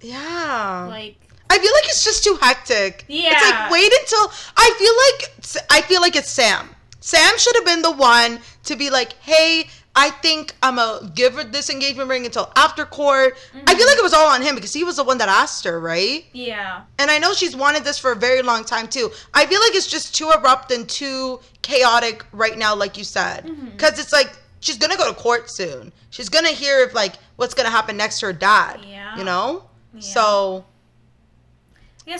Yeah. 0.00 0.86
Like 0.88 1.16
I 1.50 1.58
feel 1.58 1.72
like 1.72 1.84
it's 1.84 2.04
just 2.04 2.24
too 2.24 2.38
hectic. 2.40 3.04
Yeah. 3.08 3.30
It's 3.32 3.50
like 3.50 3.70
wait 3.70 3.92
until 4.00 4.32
I 4.56 4.74
feel 4.78 5.58
like 5.58 5.66
I 5.70 5.86
feel 5.86 6.00
like 6.00 6.16
it's 6.16 6.30
Sam. 6.30 6.70
Sam 7.00 7.38
should 7.38 7.54
have 7.56 7.64
been 7.64 7.82
the 7.82 7.90
one 7.92 8.40
to 8.64 8.76
be 8.76 8.90
like, 8.90 9.12
"Hey, 9.22 9.68
I 9.94 10.10
think 10.10 10.54
I'm 10.62 10.76
gonna 10.76 11.10
give 11.14 11.34
her 11.34 11.44
this 11.44 11.70
engagement 11.70 12.08
ring 12.10 12.26
until 12.26 12.52
after 12.56 12.84
court." 12.84 13.36
I 13.66 13.74
feel 13.74 13.84
Mhm. 13.86 13.88
like 13.88 13.98
it 13.98 14.02
was 14.02 14.12
all 14.14 14.28
on 14.28 14.42
him 14.42 14.54
because 14.54 14.72
he 14.72 14.84
was 14.84 14.96
the 14.96 15.04
one 15.04 15.18
that 15.18 15.28
asked 15.28 15.64
her, 15.64 15.78
right? 15.78 16.26
yeah. 16.32 16.82
And 16.98 17.10
I 17.10 17.18
know 17.18 17.34
she's 17.34 17.54
wanted 17.56 17.84
this 17.84 17.98
for 17.98 18.12
a 18.12 18.16
very 18.16 18.42
long 18.42 18.64
time 18.64 18.88
too. 18.88 19.12
I 19.32 19.46
feel 19.46 19.60
like 19.60 19.74
it's 19.74 19.86
just 19.86 20.14
too 20.14 20.28
abrupt 20.30 20.70
and 20.72 20.88
too 20.88 21.40
chaotic 21.62 22.24
right 22.32 22.56
now, 22.58 22.74
like 22.74 22.96
you 22.98 23.04
said. 23.04 23.48
Because 23.76 23.98
it's 23.98 24.12
like 24.12 24.30
she's 24.60 24.76
gonna 24.76 24.96
go 24.96 25.06
to 25.08 25.14
court 25.14 25.50
soon. 25.50 25.92
She's 26.10 26.28
gonna 26.28 26.50
hear 26.50 26.80
if 26.80 26.94
like 26.94 27.14
what's 27.36 27.54
gonna 27.54 27.70
happen 27.70 27.96
next 27.96 28.18
to 28.20 28.26
her 28.26 28.32
dad. 28.32 28.80
Yeah. 28.84 29.16
You 29.16 29.24
know. 29.24 29.64
Yeah. 29.94 30.00
So 30.14 30.64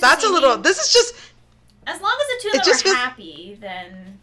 that's 0.01 0.25
a 0.25 0.29
little. 0.29 0.57
This 0.59 0.79
is 0.79 0.93
just. 0.93 1.15
as 1.87 2.01
long 2.01 2.17
as 2.21 2.27
the 2.29 2.43
two 2.43 2.49
of 2.59 2.65
them 2.65 2.75
are 2.75 2.79
feels- 2.79 2.95
happy, 2.97 3.59
then 3.61 4.18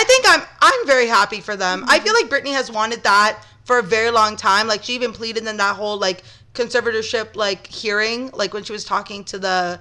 I 0.00 0.04
think 0.04 0.24
I'm. 0.28 0.42
I'm 0.68 0.86
very 0.86 1.08
happy 1.08 1.40
for 1.40 1.56
them. 1.56 1.80
Mm-hmm. 1.80 1.90
I 1.94 1.98
feel 2.00 2.14
like 2.18 2.28
Britney 2.34 2.52
has 2.60 2.70
wanted 2.70 3.02
that 3.02 3.32
for 3.64 3.78
a 3.78 3.82
very 3.82 4.10
long 4.20 4.36
time. 4.36 4.66
Like 4.72 4.82
she 4.84 4.94
even 4.94 5.12
pleaded 5.12 5.46
in 5.46 5.56
that 5.56 5.74
whole 5.76 5.98
like 5.98 6.22
conservatorship 6.54 7.36
like 7.36 7.66
hearing, 7.66 8.30
like 8.32 8.54
when 8.54 8.64
she 8.64 8.72
was 8.72 8.84
talking 8.84 9.24
to 9.24 9.38
the 9.38 9.80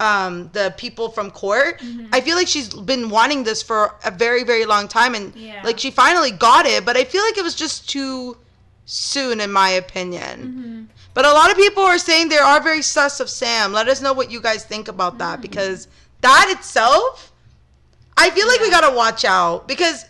um 0.00 0.48
the 0.52 0.66
people 0.76 1.06
from 1.16 1.30
court. 1.30 1.80
Mhm. 1.80 2.08
I 2.12 2.20
feel 2.20 2.36
like 2.40 2.48
she's 2.48 2.68
been 2.92 3.10
wanting 3.10 3.40
this 3.44 3.60
for 3.62 3.80
a 4.04 4.10
very 4.24 4.42
very 4.52 4.64
long 4.74 4.88
time, 4.88 5.12
and 5.14 5.34
Yeah. 5.34 5.60
like 5.68 5.78
she 5.78 5.90
finally 5.90 6.30
got 6.48 6.64
it. 6.66 6.84
But 6.84 6.96
I 6.96 7.04
feel 7.04 7.22
like 7.28 7.36
it 7.36 7.44
was 7.44 7.54
just 7.64 7.88
too 7.88 8.36
soon, 8.86 9.40
in 9.40 9.50
my 9.52 9.70
opinion. 9.84 10.34
mm-hmm. 10.40 10.82
But 11.14 11.24
a 11.26 11.32
lot 11.32 11.50
of 11.50 11.56
people 11.56 11.82
are 11.82 11.98
saying 11.98 12.28
they 12.28 12.38
are 12.52 12.60
very 12.70 12.80
sus 12.94 13.18
of 13.20 13.28
Sam. 13.28 13.72
Let 13.72 13.88
us 13.88 14.00
know 14.00 14.12
what 14.20 14.30
you 14.30 14.40
guys 14.40 14.62
think 14.72 14.86
about 14.88 15.18
that 15.18 15.36
Mm. 15.38 15.42
because 15.42 15.88
that 16.28 16.46
itself, 16.56 17.32
I 18.18 18.30
feel 18.30 18.46
like 18.48 18.60
we 18.60 18.70
gotta 18.70 18.94
watch 18.94 19.24
out 19.24 19.66
because 19.68 20.04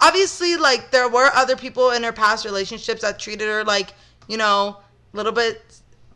obviously, 0.00 0.56
like 0.56 0.90
there 0.90 1.08
were 1.08 1.30
other 1.34 1.56
people 1.56 1.90
in 1.92 2.02
her 2.02 2.12
past 2.12 2.44
relationships 2.44 3.02
that 3.02 3.18
treated 3.18 3.48
her 3.48 3.64
like 3.64 3.92
you 4.28 4.36
know 4.36 4.78
a 5.12 5.16
little 5.16 5.32
bit 5.32 5.62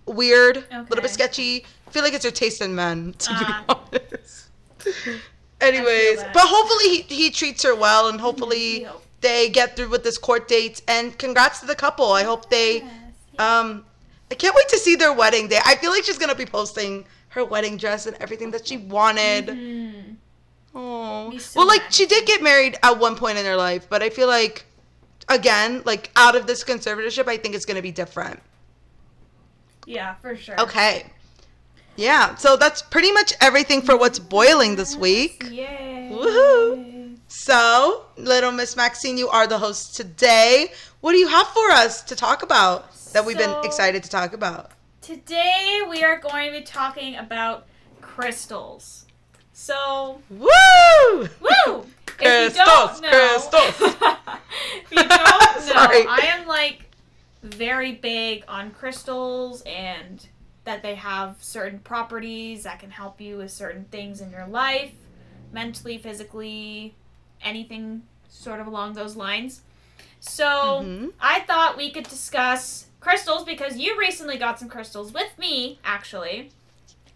weird, 0.06 0.64
a 0.70 0.82
little 0.82 1.02
bit 1.02 1.10
sketchy. 1.10 1.64
I 1.86 1.90
feel 1.90 2.02
like 2.02 2.12
it's 2.12 2.24
her 2.24 2.30
taste 2.30 2.60
in 2.60 2.74
men, 2.74 3.14
to 3.18 3.30
Uh. 3.32 3.74
be 3.94 3.98
honest. 3.98 4.48
Anyways, 5.60 6.22
but 6.34 6.42
hopefully 6.44 7.02
he, 7.02 7.14
he 7.24 7.30
treats 7.30 7.62
her 7.64 7.74
well 7.74 8.08
and 8.08 8.20
hopefully 8.20 8.84
hope. 8.84 9.02
they 9.20 9.48
get 9.48 9.74
through 9.74 9.88
with 9.88 10.04
this 10.04 10.16
court 10.16 10.46
date. 10.46 10.82
And 10.86 11.18
congrats 11.18 11.58
to 11.60 11.66
the 11.66 11.74
couple. 11.74 12.12
I 12.12 12.22
hope 12.22 12.48
they. 12.48 12.76
Yes, 12.76 12.92
yes. 13.32 13.40
Um, 13.40 13.84
I 14.30 14.34
can't 14.36 14.54
wait 14.54 14.68
to 14.68 14.78
see 14.78 14.94
their 14.94 15.12
wedding 15.12 15.48
day. 15.48 15.58
I 15.64 15.74
feel 15.76 15.90
like 15.90 16.04
she's 16.04 16.18
gonna 16.18 16.34
be 16.34 16.46
posting 16.46 17.04
her 17.30 17.44
wedding 17.44 17.76
dress 17.76 18.06
and 18.06 18.16
everything 18.20 18.50
that 18.52 18.66
she 18.68 18.76
wanted. 18.76 19.46
Mhm. 19.48 20.16
Oh, 20.74 21.36
so 21.38 21.60
well, 21.60 21.66
like 21.66 21.82
she 21.90 22.06
did 22.06 22.26
get 22.26 22.42
married 22.42 22.78
at 22.82 22.98
one 22.98 23.16
point 23.16 23.38
in 23.38 23.44
her 23.46 23.56
life, 23.56 23.88
but 23.88 24.02
I 24.02 24.10
feel 24.10 24.28
like, 24.28 24.64
again, 25.28 25.82
like 25.84 26.10
out 26.16 26.36
of 26.36 26.46
this 26.46 26.62
conservatorship, 26.62 27.26
I 27.26 27.36
think 27.36 27.54
it's 27.54 27.64
gonna 27.64 27.82
be 27.82 27.92
different. 27.92 28.40
Yeah, 29.86 30.14
for 30.16 30.36
sure. 30.36 30.60
Okay. 30.60 31.06
Yeah, 31.96 32.36
so 32.36 32.56
that's 32.56 32.80
pretty 32.80 33.10
much 33.10 33.32
everything 33.40 33.82
for 33.82 33.96
what's 33.96 34.20
boiling 34.20 34.76
this 34.76 34.94
week. 34.94 35.44
Yay. 35.50 36.10
Woohoo. 36.12 37.16
So, 37.26 38.06
little 38.16 38.52
Miss 38.52 38.76
Maxine, 38.76 39.18
you 39.18 39.28
are 39.28 39.46
the 39.46 39.58
host 39.58 39.96
today. 39.96 40.72
What 41.00 41.12
do 41.12 41.18
you 41.18 41.26
have 41.26 41.48
for 41.48 41.70
us 41.72 42.02
to 42.04 42.14
talk 42.14 42.42
about 42.42 42.94
that 43.12 43.24
we've 43.24 43.36
been 43.36 43.54
excited 43.64 44.02
to 44.04 44.08
talk 44.08 44.32
about? 44.32 44.70
Today 45.02 45.80
we 45.90 46.04
are 46.04 46.18
going 46.18 46.52
to 46.52 46.58
be 46.58 46.64
talking 46.64 47.16
about 47.16 47.66
crystals. 48.00 49.06
So, 49.60 50.22
Woo! 50.30 50.48
woo! 51.18 51.26
if 51.26 51.66
you 51.66 51.84
Crystals, 52.16 52.54
don't 52.56 53.02
know, 53.02 53.08
crystals. 53.10 53.74
if 53.80 54.92
you 54.92 55.02
don't 55.02 55.10
know, 55.10 55.60
Sorry. 55.60 56.06
I 56.06 56.30
am 56.32 56.46
like 56.46 56.84
very 57.42 57.92
big 57.92 58.44
on 58.46 58.70
crystals 58.70 59.62
and 59.66 60.24
that 60.62 60.84
they 60.84 60.94
have 60.94 61.38
certain 61.40 61.80
properties 61.80 62.62
that 62.62 62.78
can 62.78 62.90
help 62.90 63.20
you 63.20 63.38
with 63.38 63.50
certain 63.50 63.84
things 63.86 64.20
in 64.20 64.30
your 64.30 64.46
life, 64.46 64.92
mentally, 65.52 65.98
physically, 65.98 66.94
anything 67.42 68.02
sort 68.28 68.60
of 68.60 68.68
along 68.68 68.94
those 68.94 69.16
lines. 69.16 69.62
So, 70.20 70.84
Mhm. 70.84 71.12
I 71.20 71.40
thought 71.40 71.76
we 71.76 71.90
could 71.90 72.08
discuss 72.08 72.86
crystals 73.00 73.42
because 73.42 73.76
you 73.76 73.98
recently 73.98 74.38
got 74.38 74.60
some 74.60 74.68
crystals 74.68 75.12
with 75.12 75.36
me, 75.36 75.80
actually. 75.84 76.52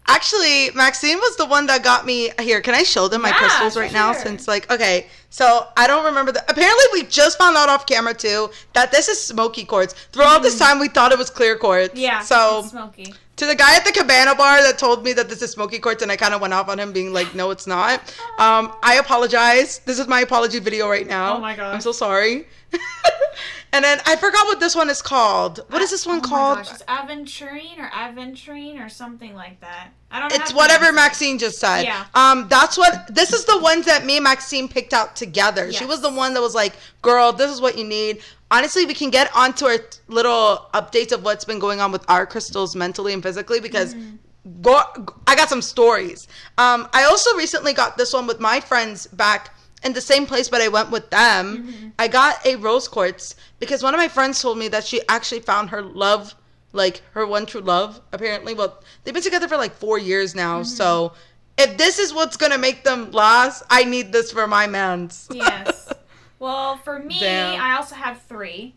Actually, 0.07 0.69
Maxine 0.75 1.17
was 1.17 1.37
the 1.37 1.45
one 1.45 1.65
that 1.67 1.83
got 1.83 2.05
me 2.05 2.31
here. 2.41 2.59
Can 2.61 2.75
I 2.75 2.83
show 2.83 3.07
them 3.07 3.21
my 3.21 3.29
Yeah, 3.29 3.37
crystals 3.37 3.77
right 3.77 3.91
now? 3.93 4.11
Since 4.11 4.47
like, 4.47 4.69
okay, 4.71 5.07
so 5.29 5.67
I 5.77 5.87
don't 5.87 6.03
remember 6.05 6.31
the. 6.33 6.41
Apparently, 6.49 6.85
we 6.91 7.03
just 7.03 7.37
found 7.37 7.55
out 7.55 7.69
off 7.69 7.85
camera 7.85 8.13
too 8.13 8.49
that 8.73 8.91
this 8.91 9.07
is 9.07 9.21
smoky 9.21 9.63
quartz. 9.63 9.93
Throughout 10.11 10.41
this 10.43 10.59
time, 10.59 10.79
we 10.79 10.89
thought 10.89 11.11
it 11.13 11.17
was 11.17 11.29
clear 11.29 11.57
quartz. 11.57 11.93
Mm. 11.93 12.01
Yeah. 12.01 12.19
So 12.19 12.63
smoky. 12.63 13.13
to 13.37 13.45
the 13.45 13.55
guy 13.55 13.77
at 13.77 13.85
the 13.85 13.93
cabana 13.93 14.35
bar 14.35 14.61
that 14.61 14.77
told 14.77 15.05
me 15.05 15.13
that 15.13 15.29
this 15.29 15.41
is 15.41 15.51
smoky 15.51 15.79
quartz, 15.79 16.03
and 16.03 16.11
I 16.11 16.17
kind 16.17 16.33
of 16.33 16.41
went 16.41 16.53
off 16.53 16.67
on 16.67 16.79
him, 16.79 16.91
being 16.91 17.13
like, 17.13 17.33
"No, 17.33 17.51
it's 17.51 17.65
not." 17.67 18.13
Um, 18.39 18.73
I 18.83 18.95
apologize. 18.95 19.79
This 19.85 19.99
is 19.99 20.07
my 20.07 20.21
apology 20.21 20.59
video 20.59 20.89
right 20.89 21.07
now. 21.07 21.37
Oh 21.37 21.39
my 21.39 21.55
god. 21.55 21.75
I'm 21.75 21.81
so 21.81 21.91
sorry. 21.93 22.45
and 23.73 23.83
then 23.83 23.99
I 24.05 24.15
forgot 24.15 24.45
what 24.45 24.59
this 24.59 24.75
one 24.75 24.89
is 24.89 25.01
called. 25.01 25.59
What 25.69 25.81
is 25.81 25.89
this 25.89 26.05
one 26.05 26.19
oh 26.19 26.27
called? 26.27 26.57
My 26.59 26.63
gosh, 26.63 26.73
it's 26.73 26.83
aventurine 26.83 27.79
or 27.79 27.89
aventurine 27.89 28.83
or 28.83 28.87
something 28.87 29.33
like 29.33 29.59
that. 29.61 29.89
I 30.11 30.19
don't. 30.19 30.29
Know. 30.29 30.35
It's 30.35 30.53
whatever. 30.53 30.91
Maxine 30.93 31.39
just 31.39 31.59
said. 31.59 31.83
Yeah. 31.83 32.05
Um, 32.13 32.47
that's 32.47 32.77
what 32.77 33.13
this 33.13 33.33
is 33.33 33.45
the 33.45 33.59
ones 33.59 33.85
that 33.85 34.05
me 34.05 34.17
and 34.17 34.23
Maxine 34.23 34.67
picked 34.67 34.93
out 34.93 35.15
together. 35.15 35.71
She 35.71 35.85
was 35.85 36.01
the 36.01 36.11
one 36.11 36.33
that 36.35 36.41
was 36.41 36.55
like, 36.55 36.73
"Girl, 37.01 37.33
this 37.33 37.51
is 37.51 37.59
what 37.59 37.77
you 37.77 37.83
need." 37.83 38.21
Honestly, 38.51 38.85
we 38.85 38.93
can 38.93 39.09
get 39.09 39.35
onto 39.35 39.65
our 39.65 39.79
little 40.07 40.69
updates 40.75 41.11
of 41.11 41.23
what's 41.23 41.43
been 41.43 41.57
going 41.57 41.81
on 41.81 41.91
with 41.91 42.07
our 42.07 42.27
crystals 42.27 42.75
mentally 42.75 43.11
and 43.11 43.23
physically 43.23 43.59
because 43.59 43.95
Mm-hmm. 43.95 44.61
go, 44.61 44.81
I 45.25 45.35
got 45.35 45.49
some 45.49 45.61
stories. 45.61 46.27
Um, 46.57 46.87
I 46.93 47.05
also 47.05 47.35
recently 47.35 47.73
got 47.73 47.97
this 47.97 48.13
one 48.13 48.27
with 48.27 48.39
my 48.39 48.59
friends 48.59 49.07
back 49.07 49.55
in 49.83 49.93
the 49.93 50.01
same 50.01 50.25
place, 50.25 50.49
but 50.49 50.61
I 50.61 50.67
went 50.67 50.91
with 50.91 51.09
them. 51.09 51.67
Mm-hmm. 51.67 51.87
I 51.99 52.07
got 52.07 52.45
a 52.45 52.55
rose 52.55 52.87
quartz 52.87 53.35
because 53.59 53.83
one 53.83 53.93
of 53.93 53.99
my 53.99 54.07
friends 54.07 54.41
told 54.41 54.57
me 54.57 54.67
that 54.69 54.85
she 54.85 55.01
actually 55.09 55.41
found 55.41 55.69
her 55.69 55.81
love, 55.81 56.35
like 56.71 57.01
her 57.11 57.27
one 57.27 57.45
true 57.45 57.61
love. 57.61 58.01
Apparently, 58.11 58.53
well, 58.53 58.81
they've 59.03 59.13
been 59.13 59.23
together 59.23 59.47
for 59.47 59.57
like 59.57 59.73
four 59.75 59.97
years 59.97 60.35
now. 60.35 60.59
Mm-hmm. 60.61 60.67
So, 60.67 61.13
if 61.57 61.77
this 61.77 61.99
is 61.99 62.13
what's 62.13 62.37
gonna 62.37 62.57
make 62.57 62.83
them 62.83 63.11
last, 63.11 63.63
I 63.69 63.83
need 63.83 64.11
this 64.11 64.31
for 64.31 64.47
my 64.47 64.67
man's. 64.67 65.27
Yes. 65.31 65.93
Well, 66.43 66.75
for 66.75 66.99
me, 66.99 67.21
Damn. 67.21 67.61
I 67.61 67.77
also 67.77 67.95
have 67.95 68.21
three. 68.23 68.75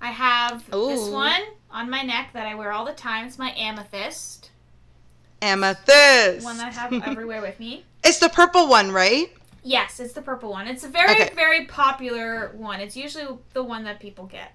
I 0.00 0.10
have 0.10 0.68
this 0.68 1.08
one 1.08 1.42
on 1.70 1.88
my 1.88 2.02
neck 2.02 2.30
that 2.32 2.44
I 2.44 2.56
wear 2.56 2.72
all 2.72 2.84
the 2.84 2.92
time. 2.92 3.28
It's 3.28 3.38
my 3.38 3.52
amethyst, 3.52 4.50
Amethyst. 5.40 6.44
one 6.44 6.58
that 6.58 6.66
I 6.66 6.70
have 6.70 6.92
everywhere 7.06 7.40
with 7.40 7.60
me. 7.60 7.84
It's 8.04 8.18
the 8.18 8.28
purple 8.28 8.68
one, 8.68 8.90
right? 8.90 9.32
Yes, 9.68 10.00
it's 10.00 10.14
the 10.14 10.22
purple 10.22 10.50
one. 10.50 10.66
It's 10.66 10.82
a 10.84 10.88
very, 10.88 11.10
Okay. 11.10 11.30
very 11.34 11.66
popular 11.66 12.52
one. 12.56 12.80
It's 12.80 12.96
usually 12.96 13.26
the 13.52 13.62
one 13.62 13.84
that 13.84 14.00
people 14.00 14.24
get. 14.24 14.52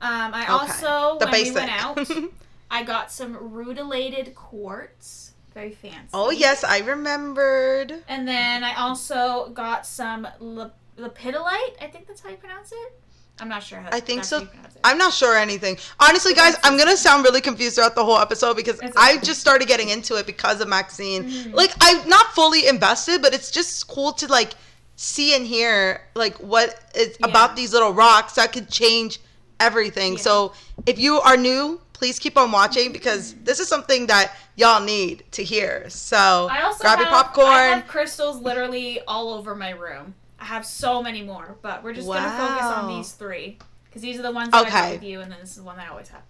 Um, 0.00 0.32
I 0.34 0.42
Okay. 0.44 0.52
also, 0.52 1.18
The 1.18 1.26
when 1.26 1.32
basic. 1.32 1.54
we 1.54 1.60
went 1.60 1.70
out, 1.72 2.08
I 2.70 2.84
got 2.84 3.12
some 3.12 3.36
rutilated 3.52 4.34
quartz. 4.34 5.32
Very 5.52 5.70
fancy. 5.72 6.08
oh 6.14 6.30
yes, 6.30 6.64
I 6.64 6.78
remembered. 6.78 8.02
And 8.08 8.26
then 8.26 8.64
I 8.64 8.74
also 8.74 9.50
got 9.50 9.86
some 9.86 10.26
lep- 10.40 10.74
lepidolite. 10.98 11.76
I 11.82 11.86
think 11.92 12.06
that's 12.08 12.22
how 12.22 12.30
you 12.30 12.36
pronounce 12.36 12.72
it. 12.72 13.00
I'm 13.40 13.48
not 13.48 13.62
sure 13.62 13.78
how. 13.80 13.90
I 13.92 14.00
think 14.00 14.24
so. 14.24 14.48
How 14.84 14.90
you 14.90 14.96
pronounce 14.96 15.22
it. 15.22 15.24
I'm 15.24 15.32
not 15.32 15.34
sure 15.34 15.36
anything. 15.36 15.78
Honestly, 16.00 16.34
guys, 16.34 16.56
I'm 16.62 16.76
gonna 16.76 16.96
sound 16.96 17.24
really 17.24 17.40
confused 17.40 17.76
throughout 17.76 17.94
the 17.94 18.04
whole 18.04 18.18
episode 18.18 18.56
because 18.56 18.80
I 18.96 19.18
just 19.18 19.40
started 19.40 19.68
getting 19.68 19.88
into 19.88 20.16
it 20.16 20.26
because 20.26 20.60
of 20.60 20.68
Maxine. 20.68 21.24
Mhm. 21.30 21.54
Like, 21.54 21.72
I'm 21.80 22.08
not 22.08 22.34
fully 22.34 22.66
invested, 22.66 23.22
but 23.22 23.34
it's 23.34 23.50
just 23.50 23.86
cool 23.88 24.12
to 24.14 24.26
like 24.26 24.52
see 24.96 25.34
and 25.34 25.46
hear 25.46 26.00
like 26.14 26.36
what 26.38 26.78
is 26.94 27.16
Yeah. 27.20 27.26
about 27.28 27.56
these 27.56 27.72
little 27.72 27.92
rocks 27.92 28.34
that 28.34 28.52
could 28.52 28.70
change 28.70 29.20
everything. 29.58 30.14
Yeah. 30.14 30.20
So 30.22 30.52
if 30.86 30.98
you 30.98 31.20
are 31.20 31.36
new, 31.36 31.80
please 31.92 32.18
keep 32.18 32.36
on 32.36 32.52
watching 32.52 32.92
because 32.92 33.34
this 33.42 33.60
is 33.60 33.68
something 33.68 34.06
that 34.06 34.36
y'all 34.56 34.80
need 34.80 35.24
to 35.32 35.42
hear. 35.42 35.86
So 35.88 36.48
I 36.50 36.62
also 36.62 36.78
grab 36.80 36.98
have, 36.98 37.06
your 37.06 37.08
popcorn. 37.08 37.48
I 37.48 37.62
have 37.76 37.88
crystals 37.88 38.40
literally 38.40 39.00
all 39.08 39.32
over 39.32 39.54
my 39.54 39.70
room. 39.70 40.14
I 40.40 40.44
have 40.44 40.66
so 40.66 41.02
many 41.02 41.22
more, 41.22 41.56
but 41.62 41.82
we're 41.82 41.94
just 41.94 42.06
gonna 42.06 42.36
focus 42.36 42.64
on 42.64 42.88
these 42.88 43.12
three 43.12 43.58
because 43.94 44.02
these 44.02 44.18
are 44.18 44.22
the 44.22 44.32
ones 44.32 44.50
that 44.50 44.66
I 44.66 44.68
got 44.70 44.82
Okay. 44.84 44.92
with 44.94 45.02
you, 45.04 45.20
and 45.20 45.30
then 45.30 45.38
this 45.40 45.50
is 45.50 45.56
the 45.58 45.62
one 45.62 45.76
that 45.76 45.86
I 45.86 45.90
always 45.90 46.08
have. 46.08 46.22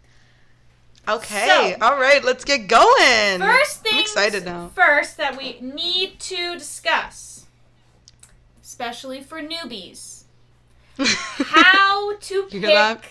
okay, 1.09 1.77
So- 1.81 1.87
all 1.87 1.99
right, 1.99 2.23
let's 2.23 2.45
get 2.45 2.67
going. 2.69 3.41
First 3.41 3.87
I'm 3.91 3.99
excited 4.01 4.45
now. 4.45 4.71
first 4.75 5.17
that 5.17 5.37
we 5.39 5.59
need 5.63 6.21
to 6.21 6.59
discuss, 6.59 7.47
especially 8.63 9.23
for 9.23 9.41
newbies, 9.41 10.25
how 10.99 12.17
to 12.19 12.35
You 12.35 12.61
pick 12.61 12.63
that? 12.63 13.03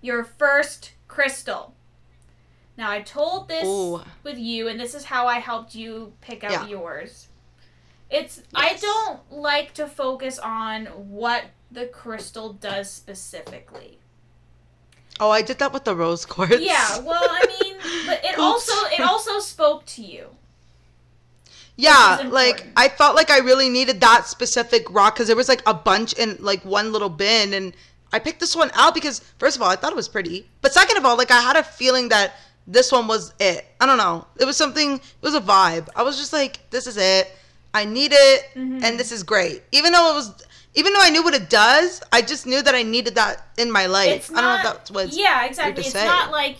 your 0.00 0.24
first 0.24 0.90
crystal. 1.06 1.72
Now 2.76 2.90
I 2.90 3.00
told 3.02 3.46
this 3.48 3.64
Ooh. 3.64 4.02
with 4.24 4.38
you, 4.38 4.66
and 4.66 4.80
this 4.80 4.92
is 4.94 5.04
how 5.04 5.28
I 5.28 5.38
helped 5.38 5.74
you 5.76 6.14
pick 6.20 6.42
out 6.42 6.50
Yeah. 6.50 6.66
yours. 6.66 7.28
It's 8.10 8.42
I 8.52 8.74
don't 8.74 9.20
like 9.32 9.72
to 9.74 9.86
focus 9.86 10.36
on 10.40 10.86
what 10.86 11.44
the 11.70 11.86
crystal 11.86 12.52
does 12.54 12.90
specifically. 12.90 13.99
Oh, 15.20 15.30
I 15.30 15.42
did 15.42 15.58
that 15.58 15.72
with 15.72 15.84
the 15.84 15.94
rose 15.94 16.24
quartz. 16.24 16.56
Yeah, 16.60 16.98
well, 17.00 17.22
I 17.22 17.46
mean, 17.62 17.76
but 18.06 18.24
it 18.24 18.38
also 18.48 18.72
it 18.88 19.00
also 19.00 19.38
spoke 19.38 19.84
to 19.86 20.02
you. 20.02 20.26
Yeah, 21.76 22.28
like. 22.30 22.66
I 22.76 22.88
felt 22.88 23.16
like 23.16 23.30
I 23.30 23.38
really 23.38 23.68
needed 23.68 24.00
that 24.00 24.26
specific 24.26 24.90
rock 24.90 25.14
because 25.14 25.28
there 25.28 25.36
was 25.36 25.48
like 25.48 25.62
a 25.66 25.74
bunch 25.74 26.12
in 26.14 26.36
like 26.40 26.64
one 26.64 26.92
little 26.92 27.08
bin, 27.08 27.54
and 27.54 27.72
I 28.12 28.18
picked 28.18 28.40
this 28.40 28.54
one 28.56 28.70
out 28.74 28.94
because 28.94 29.20
first 29.38 29.56
of 29.56 29.62
all 29.62 29.68
I 29.70 29.76
thought 29.76 29.92
it 29.92 29.96
was 29.96 30.08
pretty, 30.08 30.46
but 30.62 30.72
second 30.72 30.96
of 30.98 31.04
all, 31.04 31.16
like 31.16 31.30
I 31.30 31.40
had 31.40 31.56
a 31.56 31.62
feeling 31.62 32.08
that 32.10 32.34
this 32.66 32.92
one 32.92 33.06
was 33.06 33.32
it. 33.40 33.66
I 33.80 33.86
don't 33.86 33.98
know, 33.98 34.26
it 34.38 34.44
was 34.44 34.56
something, 34.56 34.94
it 34.94 35.02
was 35.22 35.34
a 35.34 35.40
vibe. 35.40 35.88
I 35.96 36.02
was 36.02 36.16
just 36.18 36.32
like, 36.32 36.58
this 36.70 36.86
is 36.86 36.96
it. 36.96 37.30
I 37.72 37.84
need 37.84 38.10
it, 38.12 38.46
Mhm. 38.56 38.82
and 38.82 38.98
this 38.98 39.12
is 39.12 39.22
great. 39.22 39.62
Even 39.70 39.92
though 39.92 40.10
it 40.10 40.14
was, 40.14 40.32
even 40.74 40.92
though 40.92 41.02
I 41.02 41.10
knew 41.10 41.22
what 41.22 41.34
it 41.34 41.50
does, 41.50 42.02
I 42.12 42.22
just 42.22 42.46
knew 42.46 42.62
that 42.62 42.74
I 42.74 42.82
needed 42.82 43.16
that 43.16 43.46
in 43.58 43.70
my 43.70 43.86
life. 43.86 44.30
I 44.30 44.40
don't 44.40 44.44
know 44.44 44.56
if 44.56 44.62
that's 44.62 44.90
what's 44.90 45.16
yeah, 45.18 45.44
exactly. 45.44 45.82
It's 45.84 45.92
say. 45.92 46.04
not 46.06 46.30
like 46.30 46.58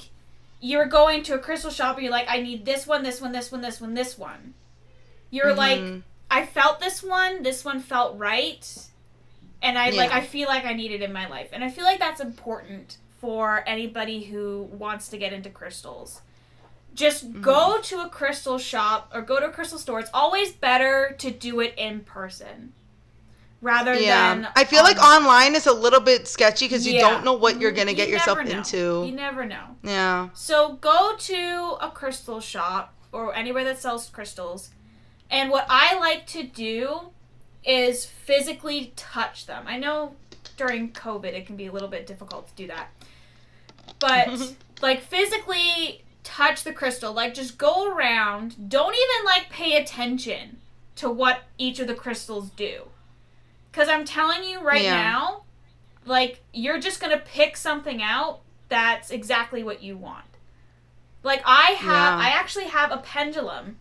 you're 0.60 0.86
going 0.86 1.22
to 1.24 1.34
a 1.34 1.38
crystal 1.38 1.70
shop 1.70 1.96
and 1.96 2.02
you're 2.04 2.12
like, 2.12 2.26
I 2.28 2.40
need 2.42 2.64
this 2.64 2.86
one, 2.86 3.02
this 3.02 3.20
one, 3.20 3.32
this 3.32 3.50
one, 3.52 3.60
this 3.60 3.80
one, 3.80 3.94
this 3.94 4.18
one. 4.18 4.54
You're 5.30 5.54
like, 5.54 5.78
Mhm. 5.80 6.02
I 6.30 6.44
felt 6.46 6.80
this 6.80 7.02
one, 7.02 7.42
this 7.42 7.64
one 7.64 7.80
felt 7.80 8.18
right, 8.18 8.64
and 9.62 9.78
I 9.78 9.90
like 9.90 10.12
I 10.12 10.20
feel 10.20 10.48
like 10.48 10.64
I 10.64 10.74
need 10.74 10.90
it 10.92 11.02
in 11.02 11.12
my 11.12 11.26
life, 11.28 11.50
and 11.52 11.62
I 11.64 11.70
feel 11.70 11.84
like 11.84 11.98
that's 11.98 12.20
important 12.20 12.98
for 13.20 13.62
anybody 13.66 14.24
who 14.24 14.68
wants 14.72 15.08
to 15.08 15.18
get 15.18 15.32
into 15.32 15.50
crystals. 15.50 16.22
Just 16.94 17.30
Mm-hmm. 17.30 17.42
go 17.42 17.80
to 17.82 18.00
a 18.00 18.08
crystal 18.08 18.58
shop 18.58 19.10
or 19.14 19.22
go 19.22 19.38
to 19.38 19.46
a 19.46 19.50
crystal 19.50 19.78
store. 19.78 20.00
It's 20.00 20.10
always 20.12 20.52
better 20.52 21.14
to 21.18 21.30
do 21.30 21.60
it 21.60 21.74
in 21.76 22.00
person 22.00 22.72
rather 23.60 23.94
Yeah, 23.94 24.34
than 24.34 24.48
I 24.56 24.64
feel 24.64 24.82
like 24.82 24.98
um, 24.98 25.24
online 25.26 25.54
is 25.54 25.66
a 25.66 25.72
little 25.72 26.00
bit 26.00 26.26
sketchy 26.26 26.66
because 26.66 26.86
you 26.86 26.94
Yeah. 26.94 27.10
don't 27.10 27.24
know 27.24 27.34
what 27.34 27.60
you're 27.60 27.72
gonna 27.72 27.90
You 27.90 27.96
get 27.96 28.08
yourself 28.08 28.38
know. 28.38 28.50
into. 28.50 29.04
You 29.06 29.12
never 29.12 29.44
know. 29.44 29.76
Yeah. 29.82 30.28
So 30.34 30.74
go 30.74 31.14
to 31.18 31.76
a 31.80 31.90
crystal 31.90 32.40
shop 32.40 32.94
or 33.12 33.34
anywhere 33.34 33.64
that 33.64 33.78
sells 33.80 34.08
crystals. 34.08 34.70
And 35.30 35.50
what 35.50 35.66
I 35.68 35.98
like 35.98 36.26
to 36.28 36.42
do 36.42 37.10
is 37.64 38.04
physically 38.06 38.92
touch 38.96 39.46
them. 39.46 39.64
I 39.66 39.76
know 39.78 40.14
during 40.56 40.92
COVID, 40.92 41.26
it 41.26 41.46
can 41.46 41.56
be 41.56 41.66
a 41.66 41.72
little 41.72 41.88
bit 41.88 42.06
difficult 42.06 42.48
to 42.48 42.54
do 42.54 42.66
that. 42.68 42.88
But 43.98 44.54
like 44.82 45.02
physically 45.02 46.04
touch 46.24 46.64
the 46.64 46.72
crystal, 46.72 47.12
like 47.12 47.34
just 47.34 47.58
go 47.58 47.92
around. 47.92 48.68
Don't 48.70 48.94
even 48.94 49.24
like 49.24 49.50
pay 49.50 49.76
attention 49.76 50.58
to 50.96 51.10
what 51.10 51.42
each 51.58 51.78
of 51.80 51.86
the 51.86 51.94
crystals 51.94 52.50
do. 52.50 52.88
Cuz 53.72 53.88
I'm 53.88 54.04
telling 54.04 54.44
you 54.44 54.60
right 54.60 54.82
Yeah. 54.82 54.94
now, 55.02 55.42
like 56.04 56.42
you're 56.52 56.80
just 56.80 57.00
going 57.00 57.12
to 57.16 57.22
pick 57.24 57.56
something 57.56 58.02
out 58.02 58.40
that's 58.68 59.10
exactly 59.10 59.62
what 59.62 59.82
you 59.82 59.96
want. 59.96 60.24
Like 61.22 61.42
I 61.44 61.72
have 61.72 62.18
Yeah. 62.20 62.26
I 62.26 62.28
actually 62.30 62.66
have 62.66 62.90
a 62.92 62.98
pendulum. 62.98 63.78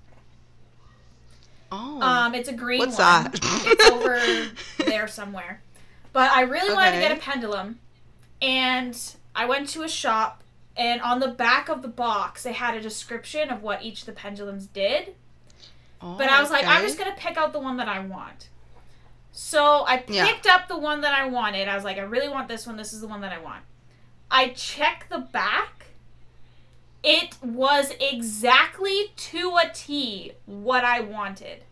Oh. 1.72 2.01
Um 2.01 2.34
it's 2.36 2.50
a 2.50 2.53
green 2.53 2.79
What's 2.79 2.98
one. 2.98 3.24
that? 3.31 3.39
it's 3.65 3.89
over 3.89 4.19
there 4.89 5.08
somewhere. 5.08 5.62
But 6.12 6.31
I 6.31 6.41
really 6.41 6.74
wanted 6.74 6.93
to 6.93 7.00
get 7.00 7.12
a 7.12 7.19
pendulum 7.22 7.79
and 8.41 9.00
I 9.36 9.46
went 9.46 9.69
to 9.69 9.84
a 9.84 9.89
shop 9.89 10.43
and 10.75 11.01
on 11.01 11.19
the 11.19 11.27
back 11.27 11.69
of 11.69 11.81
the 11.81 11.88
box 11.88 12.43
they 12.43 12.53
had 12.53 12.75
a 12.75 12.81
description 12.81 13.50
of 13.50 13.62
what 13.62 13.84
each 13.84 14.01
of 14.01 14.05
the 14.08 14.12
pendulums 14.13 14.65
did. 14.67 15.15
But 16.01 16.29
I 16.29 16.39
was 16.41 16.50
like, 16.50 16.65
I'm 16.65 16.81
just 16.81 16.98
gonna 16.98 17.15
pick 17.17 17.36
out 17.38 17.51
the 17.53 17.60
one 17.60 17.75
that 17.77 17.89
I 17.89 18.00
want. 18.00 18.48
So 19.31 19.86
I 19.88 20.03
Yeah. 20.07 20.25
picked 20.25 20.48
up 20.48 20.67
the 20.67 20.77
one 20.77 21.01
that 21.01 21.13
I 21.13 21.27
wanted. 21.27 21.67
I 21.67 21.75
was 21.75 21.83
like, 21.83 21.98
I 21.98 22.01
really 22.01 22.29
want 22.29 22.48
this 22.48 22.67
one. 22.67 22.77
This 22.77 22.93
is 22.93 23.01
the 23.01 23.07
one 23.07 23.21
that 23.21 23.31
I 23.31 23.39
want. 23.39 23.63
I 24.31 24.50
check 24.50 25.05
the 25.09 25.19
back. 25.19 25.88
It 27.01 27.38
was 27.41 27.93
exactly 28.00 29.13
to 29.15 29.57
a 29.57 29.69
T 29.74 30.33
what 30.45 30.83
I 30.83 31.00
wanted, 31.00 31.63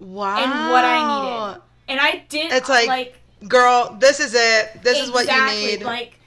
wow. 0.00 0.36
and 0.38 0.70
what 0.72 0.84
I 0.84 1.48
needed. 1.48 1.62
and 1.86 2.00
I 2.00 2.24
did. 2.28 2.52
It's 2.52 2.68
like, 2.68 2.88
like 2.88 3.20
Girl, 3.46 3.96
this 3.98 4.20
is 4.20 4.34
it. 4.34 4.82
This 4.82 4.98
is 4.98 5.10
what 5.10 5.26
you 5.26 5.46
need. 5.46 5.82
Like 5.82 6.18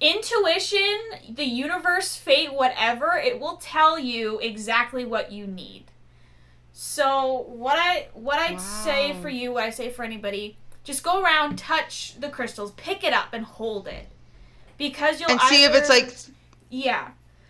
intuition, 0.00 0.98
the 1.28 1.44
universe, 1.44 2.16
fate, 2.16 2.52
whatever, 2.52 3.14
it 3.14 3.40
will 3.40 3.56
tell 3.56 3.98
you 3.98 4.38
exactly 4.40 5.04
what 5.04 5.32
you 5.32 5.46
need. 5.46 5.84
So 6.72 7.44
what 7.48 7.78
I 7.78 8.08
what 8.14 8.38
I 8.38 8.56
say 8.56 9.12
Wow. 9.12 9.20
for 9.22 9.28
you, 9.28 9.52
what 9.52 9.64
I 9.64 9.70
say 9.70 9.90
for 9.90 10.04
anybody, 10.04 10.56
just 10.84 11.02
go 11.02 11.22
around, 11.22 11.58
touch 11.58 12.14
the 12.18 12.28
crystals, 12.28 12.72
pick 12.72 13.04
it 13.04 13.12
up 13.12 13.28
and 13.32 13.44
hold 13.44 13.86
it. 13.86 14.08
Because 14.78 15.20
you'll 15.20 15.30
and 15.30 15.40
see 15.42 15.64
if 15.64 15.74
it's 15.74 15.88
like 15.88 16.14
Yeah. 16.70 17.08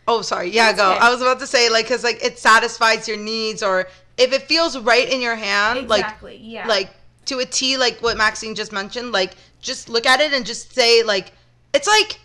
Oh, 0.09 0.21
sorry. 0.23 0.51
Yeah, 0.51 0.73
That's 0.73 0.79
go. 0.79 0.91
okay. 0.93 1.01
I 1.01 1.11
was 1.11 1.23
about 1.23 1.39
to 1.41 1.47
say 1.47 1.71
like 1.71 1.87
cuz 1.87 2.03
like 2.03 2.23
it 2.25 2.39
satisfies 2.39 3.07
your 3.07 3.17
needs 3.17 3.63
or 3.63 3.89
if 4.19 4.33
it 4.33 4.43
feels 4.43 4.77
right 4.79 5.09
in 5.09 5.21
your 5.21 5.37
hand 5.37 5.89
like 5.89 6.05
yeah. 6.41 6.67
like 6.67 6.91
to 7.27 7.39
a 7.39 7.47
T 7.47 7.77
like 7.77 8.01
what 8.01 8.17
Maxine 8.17 8.55
just 8.55 8.73
mentioned, 8.73 9.13
like 9.13 9.35
just 9.61 9.89
look 9.89 10.05
at 10.07 10.21
it 10.21 10.33
and 10.33 10.45
just 10.45 10.75
say 10.75 11.03
like 11.05 11.33
it's 11.73 11.87
like 11.87 12.19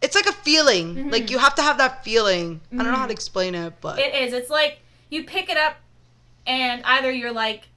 it's 0.00 0.14
like 0.16 0.26
a 0.26 0.32
feeling. 0.32 0.94
Mhm. 0.94 1.12
Like 1.12 1.30
you 1.30 1.38
have 1.38 1.54
to 1.56 1.62
have 1.62 1.76
that 1.76 2.02
feeling. 2.02 2.62
I 2.72 2.76
don't 2.76 2.92
know 2.92 2.98
how 2.98 3.06
to 3.06 3.12
explain 3.12 3.54
it, 3.54 3.74
but 3.82 3.98
It 3.98 4.14
is. 4.14 4.32
It's 4.32 4.48
like 4.48 4.78
you 5.10 5.24
pick 5.24 5.50
it 5.50 5.58
up, 5.58 5.76
and 6.50 6.82
either 6.84 7.10
you're 7.12 7.32
like, 7.32 7.68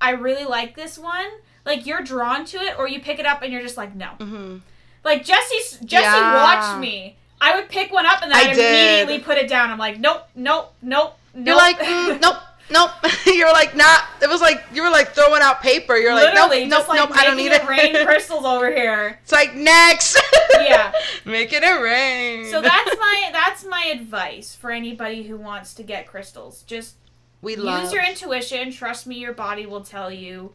I 0.00 0.10
really 0.10 0.44
like 0.44 0.76
this 0.76 0.98
one, 0.98 1.26
like 1.64 1.86
you're 1.86 2.02
drawn 2.02 2.44
to 2.46 2.58
it, 2.58 2.78
or 2.78 2.86
you 2.86 3.00
pick 3.00 3.18
it 3.18 3.26
up 3.26 3.42
and 3.42 3.52
you're 3.52 3.62
just 3.62 3.76
like, 3.76 3.94
no. 3.94 4.10
Mhm. 4.18 4.60
Like 5.04 5.24
Jesse, 5.24 5.84
Jesse 5.84 6.02
Yeah. 6.04 6.34
watched 6.44 6.78
me. 6.80 7.16
I 7.40 7.54
would 7.56 7.68
pick 7.68 7.90
one 7.92 8.04
up 8.04 8.20
and 8.22 8.30
then 8.32 8.38
I 8.38 8.50
I'd 8.50 8.58
immediately 8.58 9.18
put 9.24 9.38
it 9.38 9.48
down. 9.48 9.70
I'm 9.70 9.78
like, 9.78 9.98
nope, 9.98 10.22
nope, 10.34 10.74
nope, 10.82 11.16
nope. 11.34 11.46
you're 11.46 11.56
like 11.56 11.78
mm, 11.78 12.20
nope. 12.26 12.36
Nope. 12.70 12.90
you're 13.26 13.50
like 13.52 13.74
not. 13.74 14.02
It 14.20 14.28
was 14.28 14.42
like 14.42 14.62
you 14.74 14.82
were 14.82 14.90
like 14.90 15.14
throwing 15.14 15.40
out 15.40 15.62
paper. 15.62 15.96
You're 15.96 16.12
like 16.14 16.34
nope, 16.34 16.50
Literally, 16.50 16.66
nope, 16.66 16.86
like 16.88 16.98
nope. 16.98 17.10
I 17.18 17.24
don't 17.24 17.38
need 17.38 17.50
it 17.52 17.66
rain 17.66 17.94
crystals 18.06 18.44
over 18.44 18.70
here. 18.70 19.18
it's 19.22 19.32
like 19.32 19.54
next. 19.54 20.20
Yeah. 20.52 20.92
Making 21.24 21.62
it 21.62 21.80
rain. 21.80 22.44
So 22.50 22.60
that's 22.60 22.94
my 22.98 23.30
that's 23.32 23.64
my 23.64 23.84
advice 23.94 24.54
for 24.54 24.70
anybody 24.70 25.22
who 25.22 25.38
wants 25.38 25.72
to 25.74 25.82
get 25.82 26.06
crystals. 26.06 26.62
Just 26.66 26.96
we 27.42 27.56
love. 27.56 27.84
use 27.84 27.92
your 27.92 28.04
intuition. 28.04 28.72
Trust 28.72 29.06
me, 29.06 29.16
your 29.16 29.32
body 29.32 29.66
will 29.66 29.82
tell 29.84 30.10
you, 30.10 30.52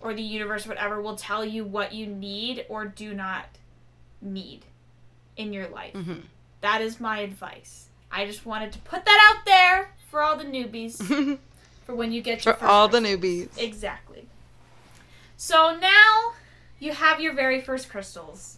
or 0.00 0.14
the 0.14 0.22
universe, 0.22 0.66
whatever, 0.66 1.00
will 1.00 1.16
tell 1.16 1.44
you 1.44 1.64
what 1.64 1.92
you 1.94 2.06
need 2.06 2.64
or 2.68 2.84
do 2.86 3.14
not 3.14 3.46
need 4.20 4.64
in 5.36 5.52
your 5.52 5.68
life. 5.68 5.94
Mhm. 5.94 6.22
That 6.60 6.80
is 6.82 6.98
my 7.00 7.20
advice. 7.20 7.86
I 8.10 8.26
just 8.26 8.44
wanted 8.46 8.72
to 8.72 8.78
put 8.80 9.04
that 9.04 9.34
out 9.36 9.44
there 9.44 9.92
for 10.10 10.22
all 10.22 10.36
the 10.36 10.44
newbies 10.44 11.38
for 11.86 11.94
when 11.94 12.10
you 12.12 12.20
get 12.20 12.44
your 12.44 12.54
For 12.54 12.60
first 12.60 12.70
all 12.70 12.88
the 12.88 12.98
newbies. 13.00 13.48
Exactly. 13.58 14.26
So 15.36 15.76
now 15.76 16.32
you 16.80 16.92
have 16.92 17.20
your 17.20 17.32
very 17.32 17.60
first 17.60 17.88
crystals. 17.88 18.56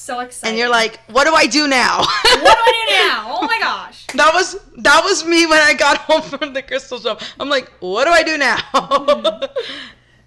So 0.00 0.20
excited. 0.20 0.48
And 0.48 0.58
you're 0.58 0.70
like, 0.70 0.98
what 1.10 1.24
do 1.26 1.34
I 1.34 1.46
do 1.46 1.68
now? 1.68 1.98
what 1.98 2.06
do 2.40 2.48
I 2.48 2.86
do 2.88 2.94
now? 3.06 3.36
Oh 3.38 3.46
my 3.46 3.58
gosh. 3.60 4.06
That 4.14 4.32
was 4.34 4.56
that 4.78 5.02
was 5.04 5.24
me 5.26 5.44
when 5.46 5.60
I 5.60 5.74
got 5.74 5.98
home 6.08 6.22
from 6.22 6.52
the 6.54 6.62
crystal 6.62 6.98
shop. 6.98 7.20
I'm 7.38 7.48
like, 7.50 7.70
what 7.80 8.06
do 8.06 8.10
I 8.10 8.22
do 8.22 8.36
now? 8.38 8.58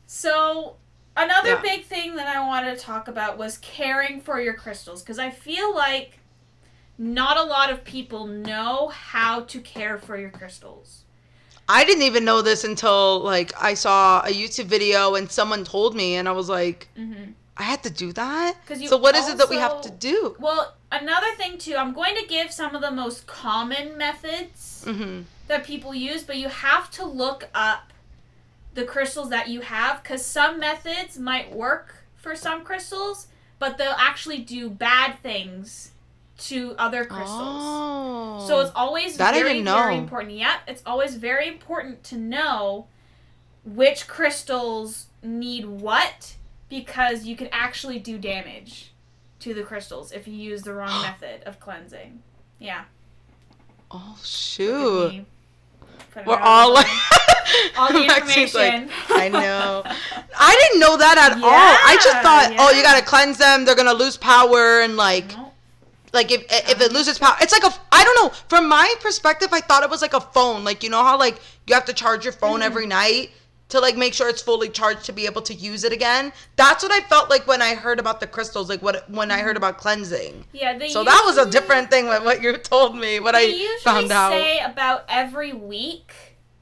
So 0.05 0.75
another 1.17 1.49
Yeah. 1.55 1.61
big 1.61 1.85
thing 1.85 2.15
that 2.15 2.27
I 2.27 2.39
wanted 2.47 2.77
to 2.77 2.81
talk 2.83 3.07
about 3.07 3.37
was 3.37 3.57
caring 3.57 4.21
for 4.21 4.39
your 4.39 4.53
crystals 4.53 5.01
because 5.01 5.19
I 5.19 5.31
feel 5.31 5.73
like 5.75 6.19
not 6.97 7.37
a 7.37 7.43
lot 7.43 7.71
of 7.71 7.83
people 7.83 8.27
know 8.27 8.89
how 8.89 9.41
to 9.41 9.59
care 9.59 9.97
for 9.97 10.17
your 10.17 10.29
crystals. 10.29 11.03
I 11.67 11.83
didn't 11.83 12.03
even 12.03 12.23
know 12.25 12.41
this 12.43 12.63
until 12.63 13.19
like 13.21 13.51
I 13.59 13.73
saw 13.73 14.21
a 14.21 14.31
YouTube 14.31 14.65
video 14.65 15.15
and 15.15 15.29
someone 15.31 15.63
told 15.63 15.95
me, 15.95 16.15
and 16.15 16.29
I 16.29 16.31
was 16.31 16.47
like, 16.47 16.89
Mm-hmm. 16.97 17.31
I 17.55 17.63
had 17.63 17.83
to 17.83 17.89
do 17.89 18.11
that. 18.13 18.55
So 18.87 18.97
what 18.97 19.15
is 19.15 19.29
it 19.29 19.37
that 19.37 19.49
we 19.49 19.57
have 19.57 19.81
to 19.81 19.91
do? 19.91 20.35
Well, 20.39 20.73
another 20.91 21.31
thing 21.37 21.57
too, 21.57 21.75
I'm 21.75 21.93
going 21.93 22.15
to 22.15 22.25
give 22.27 22.51
some 22.51 22.75
of 22.75 22.81
the 22.81 22.91
most 22.91 23.27
common 23.27 23.97
methods 23.97 24.85
hmm 24.87 25.21
that 25.47 25.65
people 25.65 25.93
use, 25.93 26.23
but 26.23 26.37
you 26.37 26.47
have 26.47 26.89
to 26.89 27.05
look 27.05 27.49
up 27.53 27.91
the 28.73 28.85
crystals 28.85 29.29
that 29.29 29.49
you 29.49 29.59
have 29.59 30.01
because 30.01 30.25
some 30.25 30.57
methods 30.59 31.19
might 31.19 31.53
work 31.53 31.95
for 32.15 32.33
some 32.33 32.63
crystals, 32.63 33.27
but 33.59 33.77
they'll 33.77 33.95
actually 33.97 34.39
do 34.39 34.69
bad 34.69 35.19
things 35.21 35.91
to 36.37 36.75
other 36.77 37.05
crystals. 37.05 37.61
Oh. 37.61 38.45
So 38.47 38.61
it's 38.61 38.71
always 38.75 39.17
That 39.17 39.33
I 39.33 39.43
very, 39.43 39.61
very 39.61 39.97
important. 39.97 40.33
Yep, 40.33 40.61
it's 40.67 40.83
always 40.85 41.15
very 41.15 41.47
important 41.47 42.03
to 42.05 42.17
know 42.17 42.87
which 43.63 44.07
crystals 44.07 45.07
need 45.21 45.65
what 45.65 46.35
because 46.79 47.23
you 47.25 47.35
can 47.35 47.47
actually 47.51 47.99
do 47.99 48.17
damage 48.17 48.91
to 49.39 49.53
the 49.53 49.61
crystals 49.61 50.11
if 50.11 50.27
you 50.27 50.33
use 50.33 50.63
the 50.63 50.73
wrong 50.73 51.01
method 51.03 51.43
of 51.45 51.59
cleansing. 51.59 52.21
Yeah. 52.59 52.85
oh 53.91 54.17
shoot. 54.23 55.09
me. 55.11 55.25
Put 56.11 56.21
it 56.23 56.27
We're 56.27 56.37
all 56.39 56.73
like, 56.73 56.87
All 57.77 57.91
the 57.93 58.05
Maxine's 58.07 58.53
like, 58.55 58.73
information. 58.73 58.89
I 59.09 59.29
know. 59.29 59.83
I 60.39 60.67
didn't 60.69 60.79
know 60.79 60.97
that 60.97 61.17
at 61.17 61.33
all. 61.43 61.49
I 61.51 61.95
just 61.95 62.07
Yeah, 62.07 62.21
thought, 62.23 62.55
oh, 62.59 62.71
you 62.75 62.81
gotta 62.83 63.05
cleanse 63.05 63.37
them. 63.37 63.65
They're 63.65 63.75
gonna 63.75 63.93
lose 63.93 64.17
power, 64.17 64.81
and 64.81 64.95
like, 64.97 65.35
No. 65.37 65.51
like 66.13 66.31
if 66.31 66.41
if 66.49 66.81
it 66.81 66.91
loses 66.91 67.19
power, 67.19 67.35
it's 67.41 67.51
like 67.53 67.63
a. 67.63 67.75
I 67.91 68.03
don't 68.03 68.15
know. 68.23 68.29
From 68.47 68.67
my 68.69 68.93
perspective, 69.01 69.49
I 69.51 69.61
thought 69.61 69.83
it 69.83 69.89
was 69.89 70.01
like 70.01 70.13
a 70.13 70.21
phone. 70.21 70.63
Like 70.63 70.83
you 70.83 70.89
know 70.89 71.03
how 71.03 71.17
like 71.19 71.39
you 71.67 71.73
have 71.75 71.85
to 71.85 71.93
charge 71.93 72.23
your 72.23 72.33
phone 72.33 72.59
Mhm. 72.61 72.65
every 72.65 72.87
night 72.87 73.31
to 73.69 73.79
like 73.79 73.97
make 73.97 74.13
sure 74.13 74.29
it's 74.29 74.41
fully 74.41 74.69
charged 74.69 75.05
to 75.05 75.13
be 75.13 75.25
able 75.25 75.41
to 75.43 75.53
use 75.53 75.83
it 75.83 75.91
again. 75.93 76.31
That's 76.55 76.83
what 76.83 76.91
I 76.91 76.99
felt 77.01 77.29
like 77.29 77.47
when 77.47 77.61
I 77.61 77.75
heard 77.75 77.99
about 77.99 78.19
the 78.19 78.27
crystals. 78.27 78.69
Like 78.69 78.81
what 78.81 79.09
when 79.09 79.31
I 79.31 79.39
heard 79.39 79.55
mm-hmm. 79.55 79.57
about 79.57 79.77
cleansing. 79.77 80.45
Yeah, 80.51 80.77
they 80.77 80.89
So 80.89 81.03
that 81.03 81.23
was 81.25 81.37
a 81.37 81.49
different 81.49 81.89
thing 81.89 82.07
than 82.07 82.23
what 82.23 82.41
you 82.41 82.55
told 82.57 82.95
me. 82.95 83.19
What 83.19 83.35
I 83.35 83.77
found 83.81 84.11
out. 84.11 84.31
say 84.31 84.59
about 84.59 85.05
every 85.07 85.53
week 85.53 86.13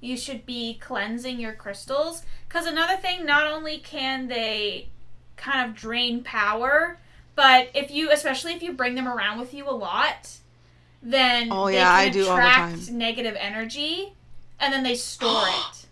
you 0.01 0.17
should 0.17 0.45
be 0.45 0.79
cleansing 0.79 1.39
your 1.39 1.53
crystals. 1.53 2.23
Because 2.47 2.65
another 2.65 2.97
thing, 2.97 3.25
not 3.25 3.47
only 3.47 3.77
can 3.77 4.27
they 4.27 4.89
kind 5.37 5.69
of 5.69 5.75
drain 5.75 6.23
power, 6.23 6.97
but 7.35 7.69
if 7.73 7.91
you, 7.91 8.11
especially 8.11 8.53
if 8.53 8.61
you 8.61 8.73
bring 8.73 8.95
them 8.95 9.07
around 9.07 9.39
with 9.39 9.53
you 9.53 9.69
a 9.69 9.71
lot, 9.71 10.37
then 11.01 11.49
Oh, 11.51 11.67
they 11.67 11.75
yeah, 11.75 12.03
can 12.03 12.07
I 12.07 12.09
do 12.09 12.23
attract 12.23 12.91
negative 12.91 13.35
energy, 13.39 14.13
and 14.59 14.73
then 14.73 14.83
they 14.83 14.95
store 14.95 15.45
it. 15.47 15.85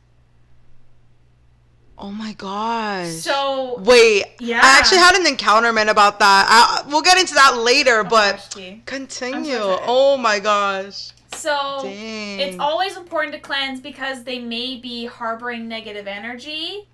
Oh 1.99 2.11
my 2.11 2.33
gosh. 2.33 3.11
So 3.15 3.79
Wait, 3.79 4.25
yeah, 4.39 4.61
I 4.63 4.77
actually 4.79 4.99
had 4.99 5.15
an 5.15 5.25
encounterment 5.25 5.89
about 5.89 6.19
that. 6.19 6.45
I, 6.85 6.89
we'll 6.89 7.01
get 7.01 7.19
into 7.19 7.33
that 7.35 7.57
later, 7.57 7.99
Oh, 7.99 8.03
but 8.09 8.49
gosh, 8.55 8.73
continue. 8.85 9.53
sorry. 9.57 9.83
oh 9.87 10.17
my 10.17 10.39
gosh. 10.39 11.11
so 11.33 11.79
Dang. 11.83 12.39
It's 12.39 12.57
always 12.59 12.97
important 12.97 13.33
to 13.33 13.39
cleanse 13.39 13.79
because 13.81 14.23
they 14.23 14.39
may 14.39 14.77
be 14.77 15.05
harboring 15.05 15.67
negative 15.67 16.07
energy. 16.07 16.87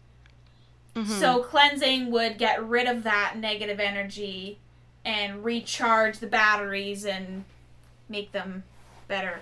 Mhm. 0.96 1.20
So 1.20 1.44
cleansing 1.44 2.10
would 2.12 2.38
get 2.38 2.66
rid 2.66 2.88
of 2.88 3.04
that 3.04 3.38
negative 3.38 3.80
energy 3.80 4.60
and 5.04 5.44
recharge 5.44 6.20
the 6.20 6.28
batteries 6.28 7.06
and 7.06 7.44
make 8.10 8.32
them 8.32 8.64
better 9.08 9.42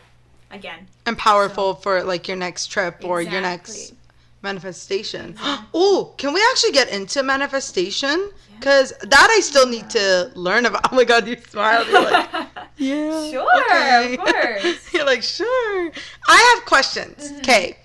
again. 0.52 0.88
and 1.06 1.18
powerful 1.18 1.76
for 1.76 2.04
like 2.04 2.28
your 2.28 2.38
next 2.38 2.68
trip 2.68 3.04
or 3.04 3.22
your 3.22 3.42
next 3.42 3.70
Exactly. 3.72 3.98
Manifestation. 4.44 5.36
Oh, 5.76 6.14
can 6.18 6.34
we 6.34 6.42
actually 6.52 6.72
get 6.72 6.90
into 6.90 7.24
manifestation? 7.24 8.30
Because 8.60 8.94
that 9.02 9.28
I 9.32 9.40
still 9.40 9.68
need 9.68 9.90
to 9.92 10.32
learn 10.36 10.66
about. 10.68 10.82
Oh 10.92 10.96
my 10.96 11.04
god, 11.04 11.28
you 11.28 11.36
smiled. 11.50 11.88
You're 11.88 12.02
like, 12.02 12.30
yeah. 12.78 13.32
Sure, 13.32 13.62
okay." 13.62 14.14
of 14.14 14.20
course. 14.26 14.94
You're 14.94 15.06
like, 15.06 15.24
sure. 15.24 15.92
I 16.28 16.54
have 16.56 16.66
questions. 16.66 17.32
Mm-hmm. 17.32 17.38
Okay. 17.40 17.78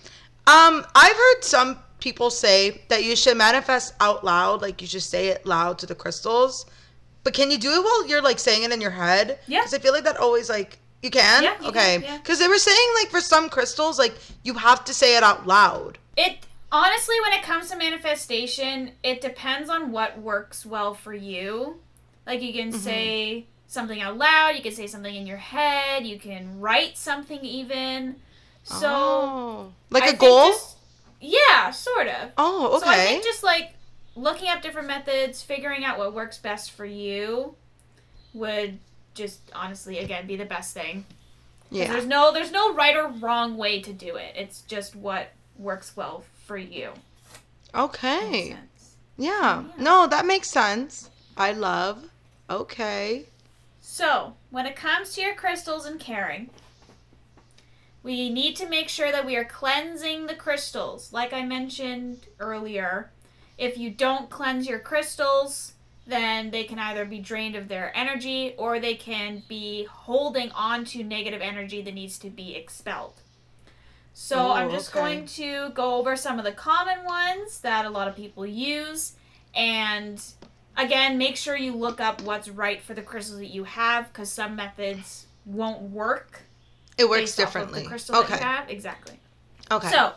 Um, 0.47 0.85
I've 0.95 1.17
heard 1.17 1.45
some 1.45 1.79
people 2.01 2.31
say 2.31 2.83
that 2.89 3.05
you 3.05 3.17
should 3.17 3.37
manifest 3.37 3.95
out 4.01 4.25
loud, 4.25 4.61
like 4.61 4.81
you 4.83 4.87
should 4.87 5.03
say 5.03 5.29
it 5.29 5.47
loud 5.47 5.79
to 5.79 5.87
the 5.87 5.95
crystals. 5.95 6.67
But 7.25 7.35
can 7.35 7.51
you 7.51 7.59
do 7.59 7.71
it 7.73 7.83
while 7.85 8.07
you're 8.07 8.23
like 8.23 8.39
saying 8.39 8.63
it 8.65 8.73
in 8.73 8.81
your 8.81 8.91
head? 8.91 9.39
Yeah. 9.47 9.61
Because 9.61 9.75
I 9.75 9.79
feel 9.79 9.93
like 9.93 10.05
that 10.05 10.17
always 10.19 10.49
like 10.49 10.79
you 11.03 11.11
can. 11.11 11.43
Yeah, 11.43 11.61
you 11.61 11.69
okay. 11.69 11.99
can, 11.99 12.03
yeah. 12.03 12.19
Because 12.19 12.39
they 12.39 12.49
were 12.49 12.59
saying 12.59 12.89
like 13.01 13.11
for 13.11 13.21
some 13.21 13.49
crystals, 13.49 13.99
like 13.99 14.15
you 14.43 14.55
have 14.55 14.85
to 14.85 14.95
say 14.95 15.17
it 15.17 15.23
out 15.23 15.47
loud. 15.47 15.99
It 16.17 16.47
honestly, 16.71 17.17
when 17.23 17.33
it 17.33 17.43
comes 17.43 17.71
to 17.71 17.77
manifestation, 17.77 18.93
it 19.03 19.21
depends 19.21 19.69
on 19.71 19.93
what 19.93 20.19
works 20.19 20.65
well 20.67 20.95
for 20.95 21.15
you. 21.15 21.77
Like 22.27 22.43
you 22.43 22.53
Mm-hmm. 22.53 22.71
can 22.71 22.73
say 22.81 23.47
something 23.67 24.01
out 24.01 24.17
loud, 24.19 24.51
you 24.57 24.63
can 24.63 24.73
say 24.73 24.87
something 24.87 25.15
in 25.15 25.27
your 25.27 25.37
head, 25.39 26.07
you 26.07 26.19
can 26.19 26.61
write 26.61 26.97
something 26.97 27.41
even. 27.45 28.17
So 28.65 28.87
Oh. 28.91 29.73
like 29.91 30.05
I 30.05 30.09
a 30.09 30.17
goal. 30.17 30.49
just- 30.49 30.77
yeah, 31.21 31.71
sort 31.71 32.07
of. 32.09 32.31
oh, 32.39 32.77
okay. 32.77 32.85
So 32.85 32.91
I 32.93 32.97
think 32.97 33.25
just 33.25 33.43
like 33.43 33.73
looking 34.15 34.49
up 34.49 34.63
different 34.63 34.89
methods, 34.89 35.43
figuring 35.43 35.85
out 35.85 35.99
what 35.99 36.13
works 36.15 36.39
best 36.39 36.71
for 36.73 36.85
you 36.85 37.57
would 38.35 38.79
just 39.15 39.41
honestly 39.53 39.99
again 39.99 40.27
be 40.27 40.37
the 40.37 40.45
best 40.45 40.75
thing. 40.75 41.05
yeah. 41.71 41.91
There's 41.93 42.07
no 42.07 42.33
there's 42.33 42.53
no 42.53 42.73
right 42.75 42.95
or 42.97 43.09
wrong 43.09 43.57
way 43.57 43.81
to 43.83 43.93
do 43.93 44.17
it. 44.17 44.35
It's 44.37 44.61
just 44.63 44.95
what 44.95 45.31
works 45.59 45.97
well 45.97 46.25
for 46.49 46.57
you. 46.57 46.91
Okay. 47.75 48.49
Yeah. 48.49 48.57
Oh, 48.57 48.65
yeah. 49.19 49.65
No, 49.79 50.07
that 50.07 50.27
makes 50.27 50.51
sense. 50.51 51.11
I 51.37 51.53
love. 51.53 52.09
Okay. 52.49 53.27
So, 53.83 54.35
when 54.51 54.67
it 54.67 54.75
comes 54.75 55.15
to 55.15 55.21
your 55.21 55.35
crystals 55.35 55.85
and 55.85 56.01
caring, 56.01 56.49
we 58.03 58.31
need 58.31 58.57
to 58.57 58.69
make 58.69 58.89
sure 58.89 59.13
that 59.13 59.27
we 59.27 59.37
are 59.37 59.45
cleansing 59.45 60.27
the 60.27 60.35
crystals. 60.35 61.13
Like 61.13 61.35
I 61.35 61.43
mentioned 61.43 62.27
earlier, 62.41 63.11
if 63.59 63.77
you 63.77 63.91
don't 63.91 64.31
cleanse 64.31 64.67
your 64.67 64.79
crystals, 64.79 65.73
then 66.07 66.51
they 66.51 66.65
can 66.65 66.79
either 66.79 67.05
be 67.05 67.19
drained 67.19 67.57
of 67.57 67.69
their 67.69 67.95
energy 67.95 68.55
or 68.57 68.81
they 68.81 68.95
can 68.95 69.43
be 69.49 69.85
holding 69.85 70.51
on 70.53 70.87
to 70.87 71.05
negative 71.05 71.43
energy 71.43 71.83
that 71.83 71.93
needs 71.93 72.19
to 72.21 72.31
be 72.31 72.55
expelled. 72.57 73.21
So, 74.21 74.49
Oh, 74.49 74.53
I'm 74.53 74.69
just 74.69 74.91
okay. 74.91 74.99
going 74.99 75.27
to 75.27 75.71
go 75.75 75.95
over 75.95 76.17
some 76.17 76.41
of 76.41 76.45
the 76.45 76.51
common 76.51 77.05
ones 77.05 77.61
that 77.61 77.87
a 77.87 77.89
lot 77.89 78.09
of 78.09 78.17
people 78.17 78.45
use 78.45 79.13
and 79.55 80.21
again, 80.77 81.19
make 81.19 81.37
sure 81.37 81.57
you 81.57 81.73
look 81.73 82.01
up 82.01 82.21
what's 82.23 82.49
right 82.49 82.83
for 82.83 82.95
the 82.95 83.01
crystals 83.03 83.39
that 83.39 83.55
you 83.55 83.63
have 83.63 84.13
because 84.13 84.29
some 84.29 84.57
methods 84.57 85.29
won't 85.47 85.83
work. 85.83 86.41
It 86.99 87.09
works 87.09 87.21
based 87.21 87.39
off 87.41 87.47
of 87.47 87.53
differently. 87.53 87.83
The 87.85 87.89
crystal 87.89 88.15
that 88.17 88.25
okay. 88.25 88.35
you 88.35 88.41
have. 88.41 88.69
Exactly. 88.69 89.21
Okay. 89.71 89.89
So, 89.89 90.13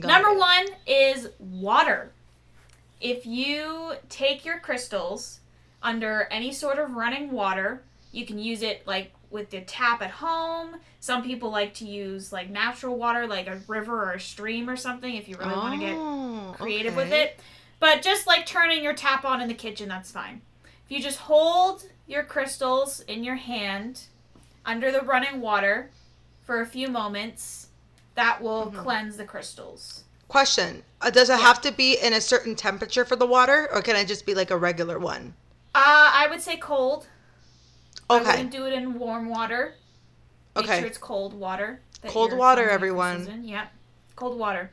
Got 0.00 0.08
number 0.08 0.30
it. 0.30 0.38
one 0.38 0.66
is 0.88 1.28
water. 1.38 2.10
If 3.00 3.24
you 3.24 3.92
take 4.08 4.44
your 4.44 4.58
crystals 4.58 5.38
under 5.80 6.26
any 6.32 6.50
sort 6.50 6.80
of 6.80 6.90
running 6.90 7.30
water, 7.30 7.84
you 8.10 8.26
can 8.26 8.40
use 8.40 8.62
it 8.62 8.84
like 8.84 9.12
with 9.30 9.50
the 9.50 9.60
tap 9.62 10.02
at 10.02 10.10
home. 10.10 10.76
Some 11.00 11.22
people 11.22 11.50
like 11.50 11.74
to 11.74 11.84
use 11.84 12.32
like 12.32 12.50
natural 12.50 12.96
water, 12.96 13.26
like 13.26 13.46
a 13.46 13.60
river 13.66 14.04
or 14.04 14.12
a 14.12 14.20
stream 14.20 14.68
or 14.70 14.76
something, 14.76 15.14
if 15.14 15.28
you 15.28 15.36
really 15.36 15.54
want 15.54 15.74
to 15.80 15.86
get 15.86 15.96
Oh, 15.96 16.54
creative 16.58 16.96
with 16.96 17.12
it. 17.12 17.38
But 17.80 18.02
just 18.02 18.26
like 18.26 18.46
turning 18.46 18.82
your 18.82 18.94
tap 18.94 19.24
on 19.24 19.40
in 19.40 19.48
the 19.48 19.54
kitchen, 19.54 19.88
that's 19.88 20.10
fine. 20.10 20.40
If 20.84 20.90
you 20.90 21.00
just 21.02 21.18
hold 21.18 21.84
your 22.06 22.22
crystals 22.22 23.00
in 23.00 23.24
your 23.24 23.34
hand 23.34 24.02
under 24.64 24.90
the 24.92 25.00
running 25.02 25.40
water 25.40 25.90
for 26.42 26.60
a 26.60 26.66
few 26.66 26.88
moments, 26.88 27.68
that 28.14 28.40
will 28.40 28.70
Mhm. 28.70 28.76
cleanse 28.82 29.16
the 29.16 29.24
crystals. 29.24 30.04
Question: 30.28 30.82
uh, 31.02 31.10
Does 31.10 31.28
it 31.28 31.34
Yeah. 31.38 31.44
have 31.46 31.60
to 31.62 31.72
be 31.72 31.98
in 31.98 32.12
a 32.12 32.20
certain 32.20 32.56
temperature 32.56 33.04
for 33.04 33.16
the 33.16 33.26
water, 33.26 33.68
or 33.72 33.82
can 33.82 33.96
it 33.96 34.06
just 34.06 34.24
be 34.26 34.34
like 34.34 34.50
a 34.50 34.56
regular 34.56 34.98
one? 34.98 35.34
Uh, 35.74 36.10
I 36.14 36.26
would 36.30 36.40
say 36.40 36.56
cold. 36.56 37.06
I 38.08 38.16
Okay. 38.20 38.30
wouldn't 38.30 38.50
do 38.52 38.66
it 38.66 38.72
in 38.72 38.98
warm 38.98 39.28
water. 39.28 39.74
Make 40.54 40.64
Okay. 40.64 40.78
sure 40.78 40.86
it's 40.86 40.98
cold 40.98 41.34
water. 41.34 41.80
Cold 42.06 42.32
water, 42.32 42.68
everyone. 42.68 43.42
Yep. 43.44 43.72
Cold 44.14 44.38
water. 44.38 44.70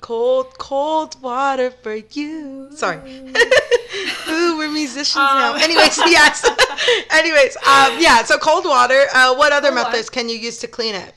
Cold, 0.00 0.58
cold 0.58 1.20
water 1.22 1.70
for 1.70 1.94
you. 1.94 2.68
Sorry. 2.76 2.98
Ooh, 4.28 4.58
we're 4.58 4.70
musicians 4.70 5.14
now. 5.16 5.54
Um. 5.54 5.60
Anyways, 5.60 5.96
yes. 5.98 6.44
Anyways, 7.10 7.56
um, 7.56 7.96
yeah. 7.98 8.22
So 8.24 8.36
cold 8.36 8.66
water. 8.66 9.06
Uh, 9.14 9.34
what 9.34 9.52
other 9.52 9.68
Cold 9.68 9.76
water. 9.78 9.90
methods 9.92 10.10
can 10.10 10.28
you 10.28 10.36
use 10.36 10.58
to 10.58 10.68
clean 10.68 10.94
it? 10.94 11.14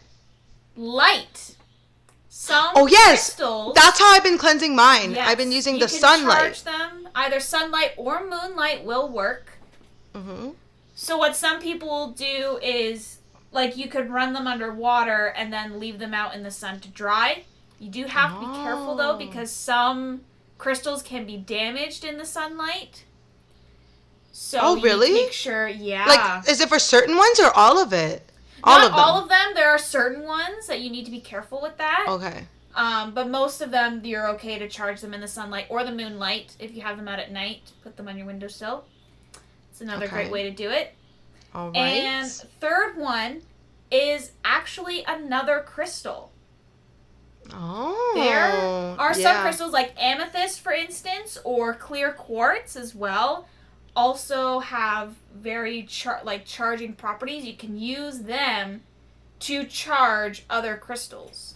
Light. 0.77 1.55
Some 2.29 2.71
Oh, 2.75 2.87
yes. 2.87 3.25
crystals. 3.35 3.75
That's 3.75 3.99
how 3.99 4.11
I've 4.13 4.23
been 4.23 4.37
cleansing 4.37 4.75
mine. 4.75 5.11
Yes, 5.11 5.27
I've 5.27 5.37
been 5.37 5.51
using 5.51 5.75
you 5.75 5.81
the 5.81 5.87
can 5.87 5.99
sunlight. 5.99 6.39
Charge 6.55 6.63
them. 6.63 7.09
Either 7.15 7.39
sunlight 7.41 7.91
or 7.97 8.21
moonlight 8.25 8.85
will 8.85 9.09
work. 9.09 9.51
hmm 10.15 10.51
So 11.01 11.15
what 11.17 11.33
some 11.33 11.61
people 11.61 12.09
do 12.11 12.59
is 12.61 13.19
like 13.53 13.77
you 13.77 13.87
could 13.87 14.09
run 14.09 14.33
them 14.33 14.47
underwater 14.47 15.27
and 15.27 15.51
then 15.51 15.79
leave 15.79 15.97
them 15.97 16.13
out 16.13 16.35
in 16.35 16.43
the 16.43 16.51
sun 16.51 16.81
to 16.81 16.89
dry. 16.89 17.43
You 17.79 17.89
do 17.89 18.03
have 18.03 18.33
to 18.33 18.39
be 18.41 18.53
careful 18.63 18.97
though 18.97 19.11
Oh. 19.13 19.17
because 19.17 19.49
some 19.49 20.25
crystals 20.57 21.01
can 21.01 21.25
be 21.25 21.37
damaged 21.37 22.03
in 22.03 22.17
the 22.17 22.25
sunlight. 22.25 23.05
So 24.33 24.59
Oh, 24.61 24.69
you 24.71 24.75
need 24.75 24.81
to 24.81 24.87
really? 24.89 25.13
make 25.13 25.31
sure, 25.31 25.69
yeah. 25.69 26.05
Like, 26.05 26.49
is 26.49 26.59
it 26.59 26.67
for 26.67 26.79
certain 26.79 27.15
ones 27.15 27.39
or 27.39 27.49
all 27.55 27.81
of 27.81 27.93
it? 27.93 28.29
All 28.61 28.79
Not 28.79 28.87
of 28.87 28.91
them. 28.91 28.99
all 28.99 29.23
of 29.23 29.29
them. 29.29 29.51
There 29.55 29.69
are 29.69 29.77
certain 29.77 30.23
ones 30.23 30.67
that 30.67 30.81
you 30.81 30.89
need 30.89 31.05
to 31.05 31.11
be 31.11 31.21
careful 31.21 31.61
with 31.61 31.77
that. 31.77 32.07
Okay. 32.09 32.45
Um, 32.75 33.13
but 33.13 33.29
most 33.29 33.61
of 33.61 33.71
them, 33.71 34.01
you're 34.03 34.27
okay 34.31 34.59
to 34.59 34.67
charge 34.67 34.99
them 34.99 35.13
in 35.13 35.21
the 35.21 35.29
sunlight 35.29 35.67
or 35.69 35.85
the 35.85 35.93
moonlight. 35.93 36.57
If 36.59 36.75
you 36.75 36.81
have 36.81 36.97
them 36.97 37.07
out 37.07 37.19
at 37.19 37.31
night, 37.31 37.71
put 37.83 37.95
them 37.95 38.09
on 38.09 38.17
your 38.17 38.27
windowsill. 38.27 38.83
It's 39.79 39.87
another 39.89 40.07
Okay. 40.07 40.13
great 40.15 40.31
way 40.31 40.43
to 40.43 40.51
do 40.51 40.69
it. 40.69 40.93
All 41.55 41.67
right. 41.71 41.77
And 41.77 42.29
third 42.29 42.97
one 42.97 43.43
is 43.89 44.33
actually 44.43 45.05
another 45.07 45.61
crystal. 45.65 46.33
oh. 47.53 48.11
There 48.15 48.99
are 48.99 49.13
some 49.13 49.41
crystals 49.41 49.71
like 49.71 49.93
amethyst, 49.97 50.59
for 50.59 50.73
instance, 50.73 51.37
or 51.45 51.73
clear 51.73 52.11
quartz 52.11 52.75
as 52.75 52.93
well. 52.93 53.47
Also 53.95 54.59
have 54.59 55.15
very 55.33 55.83
char- 55.83 56.21
like 56.25 56.45
charging 56.45 56.93
properties. 56.93 57.45
You 57.45 57.55
can 57.55 57.77
use 57.79 58.19
them 58.19 58.81
to 59.39 59.63
charge 59.63 60.43
other 60.49 60.75
crystals. 60.75 61.55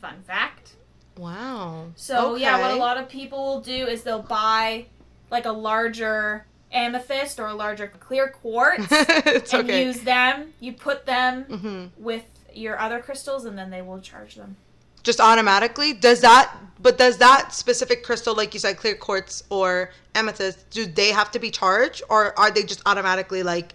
Fun 0.00 0.22
fact. 0.22 0.76
Wow. 1.16 1.88
So 1.96 2.36
yeah, 2.36 2.60
what 2.60 2.70
a 2.70 2.76
lot 2.76 2.96
of 2.96 3.08
people 3.08 3.44
will 3.44 3.60
do 3.60 3.86
is 3.88 4.04
they'll 4.04 4.22
buy 4.22 4.86
like 5.32 5.44
a 5.46 5.52
larger 5.52 6.46
amethyst 6.72 7.38
or 7.38 7.46
a 7.46 7.54
larger 7.54 7.86
clear 7.88 8.28
quartz 8.28 8.90
and 9.52 9.54
okay. 9.54 9.84
use 9.84 10.00
them. 10.00 10.52
You 10.60 10.72
put 10.72 11.06
them 11.06 11.44
hmm 11.44 11.86
with 11.96 12.24
your 12.54 12.78
other 12.78 13.00
crystals 13.00 13.44
and 13.44 13.56
then 13.58 13.70
they 13.70 13.82
will 13.82 14.00
charge 14.00 14.34
them. 14.34 14.56
Just 15.02 15.20
automatically? 15.20 15.92
Does 15.92 16.20
that? 16.22 16.52
But 16.80 16.98
does 16.98 17.18
that 17.18 17.54
specific 17.54 18.02
crystal, 18.02 18.34
like 18.34 18.52
you 18.54 18.60
said, 18.60 18.76
clear 18.76 18.96
quartz 18.96 19.44
or 19.50 19.90
amethyst, 20.14 20.68
do 20.70 20.84
they 20.86 21.10
have 21.12 21.30
to 21.32 21.38
be 21.38 21.50
charged, 21.50 22.02
or 22.10 22.36
are 22.38 22.50
they 22.50 22.62
just 22.64 22.82
automatically 22.86 23.42
like 23.42 23.74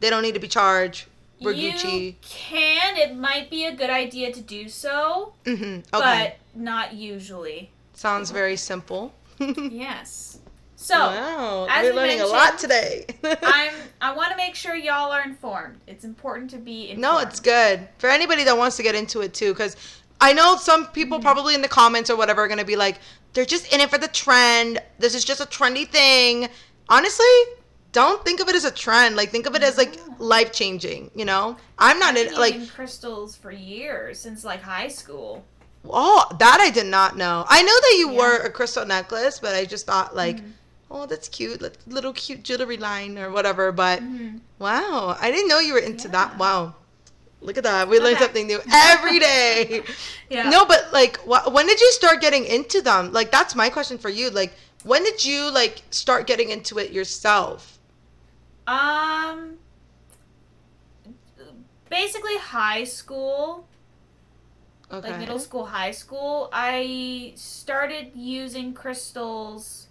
they 0.00 0.10
don't 0.10 0.22
need 0.22 0.34
to 0.34 0.40
be 0.40 0.48
charged? 0.48 1.06
We're 1.40 1.52
you 1.52 1.72
Gucci. 1.72 2.14
can. 2.22 2.96
It 2.96 3.16
might 3.16 3.50
be 3.50 3.64
a 3.66 3.74
good 3.74 3.90
idea 3.90 4.32
to 4.32 4.40
do 4.40 4.68
so, 4.68 5.32
hmm 5.46 5.52
Okay. 5.54 5.80
but 5.92 6.36
not 6.54 6.92
usually. 6.94 7.70
Sounds 7.94 8.30
very 8.30 8.56
simple. 8.56 9.14
yes. 9.38 10.38
So 10.78 10.94
wow, 10.94 11.66
as 11.70 11.84
we're 11.84 11.92
we 11.92 11.96
learning 11.96 12.20
a 12.20 12.26
lot 12.26 12.58
today. 12.58 13.06
I'm. 13.42 13.72
I 14.00 14.14
want 14.14 14.30
to 14.30 14.36
make 14.36 14.54
sure 14.54 14.74
y'all 14.76 15.10
are 15.10 15.22
informed. 15.22 15.78
It's 15.86 16.04
important 16.04 16.50
to 16.50 16.58
be 16.58 16.90
informed. 16.90 17.00
No, 17.00 17.18
it's 17.18 17.40
good 17.40 17.88
for 17.98 18.08
anybody 18.10 18.44
that 18.44 18.56
wants 18.56 18.76
to 18.76 18.82
get 18.82 18.94
into 18.94 19.22
it 19.22 19.32
too. 19.32 19.52
Because 19.54 19.76
I 20.20 20.32
know 20.34 20.56
some 20.56 20.86
people 20.88 21.18
probably 21.18 21.54
in 21.54 21.62
the 21.62 21.68
comments 21.68 22.10
or 22.10 22.16
whatever 22.16 22.42
are 22.42 22.48
gonna 22.48 22.64
be 22.64 22.76
like, 22.76 22.98
they're 23.32 23.46
just 23.46 23.72
in 23.72 23.80
it 23.80 23.88
for 23.90 23.98
the 23.98 24.08
trend. 24.08 24.80
This 24.98 25.14
is 25.14 25.24
just 25.24 25.40
a 25.40 25.46
trendy 25.46 25.88
thing. 25.88 26.48
Honestly, 26.90 27.24
don't 27.92 28.22
think 28.22 28.40
of 28.40 28.48
it 28.48 28.54
as 28.54 28.64
a 28.66 28.70
trend. 28.70 29.16
Like 29.16 29.30
think 29.30 29.46
of 29.46 29.54
it 29.54 29.62
as 29.62 29.78
like 29.78 29.98
life 30.18 30.52
changing. 30.52 31.10
You 31.14 31.24
know, 31.24 31.56
I'm 31.78 31.98
not 31.98 32.16
I've 32.18 32.26
in 32.32 32.34
like. 32.38 32.68
crystals 32.68 33.34
for 33.34 33.50
years 33.50 34.20
since 34.20 34.44
like 34.44 34.60
high 34.60 34.88
school. 34.88 35.42
Oh, 35.88 36.26
that 36.38 36.58
I 36.60 36.68
did 36.70 36.86
not 36.86 37.16
know. 37.16 37.46
I 37.48 37.62
know 37.62 37.80
that 37.80 37.96
you 37.98 38.10
Yeah. 38.10 38.16
wore 38.16 38.34
a 38.36 38.50
crystal 38.50 38.84
necklace, 38.84 39.38
but 39.38 39.54
I 39.54 39.64
just 39.64 39.86
thought 39.86 40.14
like, 40.14 40.36
Mhm. 40.38 40.50
Oh, 40.90 41.06
that's 41.06 41.28
cute, 41.28 41.60
like, 41.60 41.74
little 41.86 42.12
cute 42.12 42.42
jewelry 42.42 42.76
line 42.76 43.18
or 43.18 43.30
whatever. 43.30 43.72
But 43.72 44.00
Mhm. 44.02 44.40
wow, 44.58 45.16
I 45.20 45.30
didn't 45.30 45.48
know 45.48 45.58
you 45.58 45.72
were 45.74 45.78
into 45.80 46.08
that. 46.08 46.38
Wow, 46.38 46.74
Look 47.42 47.58
at 47.58 47.64
that. 47.64 47.86
We 47.88 48.00
learn 48.00 48.14
Okay. 48.14 48.24
something 48.24 48.46
new 48.46 48.60
every 48.72 49.18
day. 49.20 49.84
Yeah. 50.30 50.48
No, 50.50 50.64
but 50.64 50.92
like, 50.92 51.18
wh- 51.20 51.46
when 51.52 51.66
did 51.66 51.80
you 51.80 51.92
start 51.92 52.20
getting 52.20 52.44
into 52.46 52.80
them? 52.82 53.12
Like, 53.12 53.30
that's 53.30 53.54
my 53.54 53.68
question 53.68 53.98
for 53.98 54.08
you. 54.08 54.30
Like, 54.30 54.54
when 54.82 55.04
did 55.04 55.24
you 55.24 55.50
like 55.52 55.82
start 55.90 56.26
getting 56.26 56.50
into 56.50 56.78
it 56.78 56.90
yourself? 56.92 57.78
Um. 58.66 59.58
Basically, 61.88 62.36
high 62.38 62.82
school, 62.84 63.68
Okay. 64.90 65.10
like 65.10 65.20
middle 65.20 65.38
school, 65.38 65.66
high 65.66 65.92
school, 65.92 66.48
I 66.52 67.32
started 67.36 68.10
using 68.16 68.74
crystals 68.74 69.85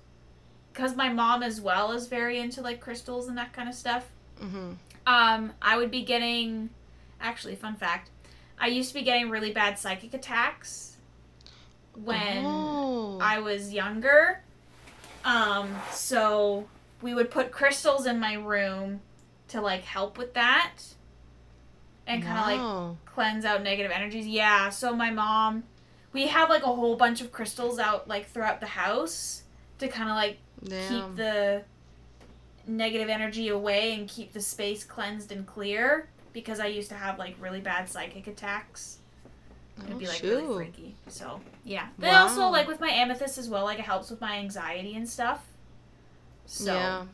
because 0.75 0.93
my 0.95 1.07
mom 1.07 1.41
as 1.41 1.61
well 1.61 1.93
is 1.93 2.07
very 2.07 2.37
into 2.39 2.61
like 2.61 2.81
crystals 2.81 3.27
and 3.29 3.37
that 3.37 3.53
kind 3.53 3.69
of 3.69 3.75
stuff. 3.75 4.09
hmm 4.39 4.73
Um, 5.07 5.53
I 5.61 5.77
would 5.77 5.89
be 5.89 6.03
getting, 6.03 6.69
actually, 7.21 7.55
fun 7.55 7.75
fact, 7.75 8.09
I 8.59 8.67
used 8.67 8.89
to 8.89 8.95
be 8.95 9.01
getting 9.03 9.29
really 9.29 9.51
bad 9.53 9.79
psychic 9.79 10.13
attacks 10.13 10.97
when 11.93 12.43
Oh. 12.45 13.17
I 13.21 13.39
was 13.39 13.71
younger. 13.71 14.41
Um, 15.23 15.73
so 15.91 16.67
we 17.01 17.13
would 17.13 17.31
put 17.31 17.51
crystals 17.51 18.05
in 18.05 18.19
my 18.19 18.33
room 18.33 18.99
to 19.49 19.61
like 19.61 19.83
help 19.83 20.17
with 20.17 20.33
that 20.33 20.73
and 22.07 22.21
kind 22.21 22.37
of 22.37 22.45
like 22.45 22.97
cleanse 23.05 23.45
out 23.45 23.63
negative 23.63 23.91
energies. 23.91 24.27
Yeah, 24.27 24.69
so 24.69 24.93
my 24.95 25.09
mom, 25.09 25.63
we 26.13 26.27
have 26.27 26.49
like 26.49 26.63
a 26.63 26.67
whole 26.67 26.95
bunch 26.95 27.21
of 27.21 27.31
crystals 27.31 27.79
out 27.79 28.07
like 28.07 28.27
throughout 28.27 28.59
the 28.59 28.67
house 28.67 29.43
to 29.79 29.87
kind 29.87 30.09
of 30.09 30.15
like 30.15 30.37
Damn. 30.63 30.89
keep 31.09 31.15
the 31.17 31.63
negative 32.67 33.09
energy 33.09 33.49
away 33.49 33.93
and 33.93 34.07
keep 34.09 34.33
the 34.33 34.41
space 34.41 34.83
cleansed 34.83 35.31
and 35.31 35.45
clear 35.45 36.09
because 36.33 36.59
I 36.59 36.67
used 36.67 36.89
to 36.89 36.95
have 36.95 37.19
like 37.19 37.35
really 37.39 37.61
bad 37.61 37.89
psychic 37.89 38.27
attacks. 38.27 38.97
It'd 39.77 39.95
Oh, 39.95 39.99
be 39.99 40.07
like 40.07 40.17
shoot. 40.17 40.29
really 40.41 40.55
freaky. 40.55 40.95
So 41.07 41.41
yeah, 41.63 41.87
but 41.99 42.07
Wow. 42.07 42.23
also 42.23 42.49
like 42.49 42.67
with 42.67 42.79
my 42.79 42.89
amethyst 42.89 43.37
as 43.37 43.49
well, 43.49 43.65
like 43.65 43.79
it 43.79 43.85
helps 43.85 44.09
with 44.09 44.21
my 44.21 44.37
anxiety 44.37 44.95
and 44.95 45.07
stuff. 45.07 45.43
So 46.45 46.73
yeah. 46.73 47.05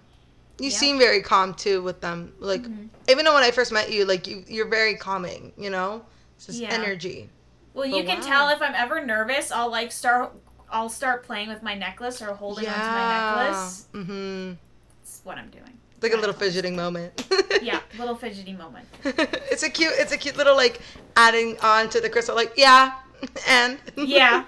You 0.59 0.69
yeah. 0.69 0.77
seem 0.77 0.99
very 0.99 1.21
calm 1.21 1.53
too 1.55 1.81
with 1.81 2.01
them. 2.01 2.33
Like, 2.39 2.61
Mhm. 2.61 2.89
even 3.09 3.25
though 3.25 3.33
when 3.33 3.43
I 3.43 3.49
first 3.51 3.71
met 3.71 3.91
you, 3.91 4.05
like 4.05 4.27
you, 4.27 4.43
you're 4.47 4.67
very 4.67 4.95
calming. 4.95 5.53
You 5.57 5.71
know, 5.71 6.05
it's 6.35 6.45
just 6.45 6.59
Yeah. 6.59 6.69
energy. 6.73 7.29
well, 7.73 7.85
you 7.85 8.03
But 8.03 8.05
can 8.05 8.19
wow. 8.19 8.27
tell 8.27 8.49
if 8.49 8.61
I'm 8.61 8.75
ever 8.75 9.03
nervous, 9.03 9.49
I'll 9.51 9.69
like 9.71 9.91
start. 9.91 10.33
I'll 10.71 10.89
start 10.89 11.23
playing 11.23 11.49
with 11.49 11.61
my 11.61 11.75
necklace 11.75 12.21
or 12.21 12.27
holding 12.33 12.67
onto 12.67 12.79
my 12.79 13.45
necklace. 13.45 13.87
Mm-hmm. 13.93 14.53
That's 15.01 15.21
what 15.23 15.37
I'm 15.37 15.49
doing. 15.49 15.77
Like 16.01 16.13
a 16.13 16.17
little 16.17 16.33
fidgeting 16.33 16.75
moment. 16.75 17.27
Yeah, 17.61 17.79
little 17.99 18.15
fidgety 18.15 18.53
moment. 18.53 18.87
it's 19.03 19.61
a 19.61 19.69
cute. 19.69 19.93
It's 19.97 20.11
a 20.11 20.17
cute 20.17 20.35
little 20.35 20.55
like 20.55 20.81
adding 21.15 21.59
on 21.59 21.89
to 21.89 22.01
the 22.01 22.09
crystal. 22.09 22.33
Like, 22.33 22.53
yeah, 22.57 22.93
and 23.47 23.77
Yeah. 23.95 24.45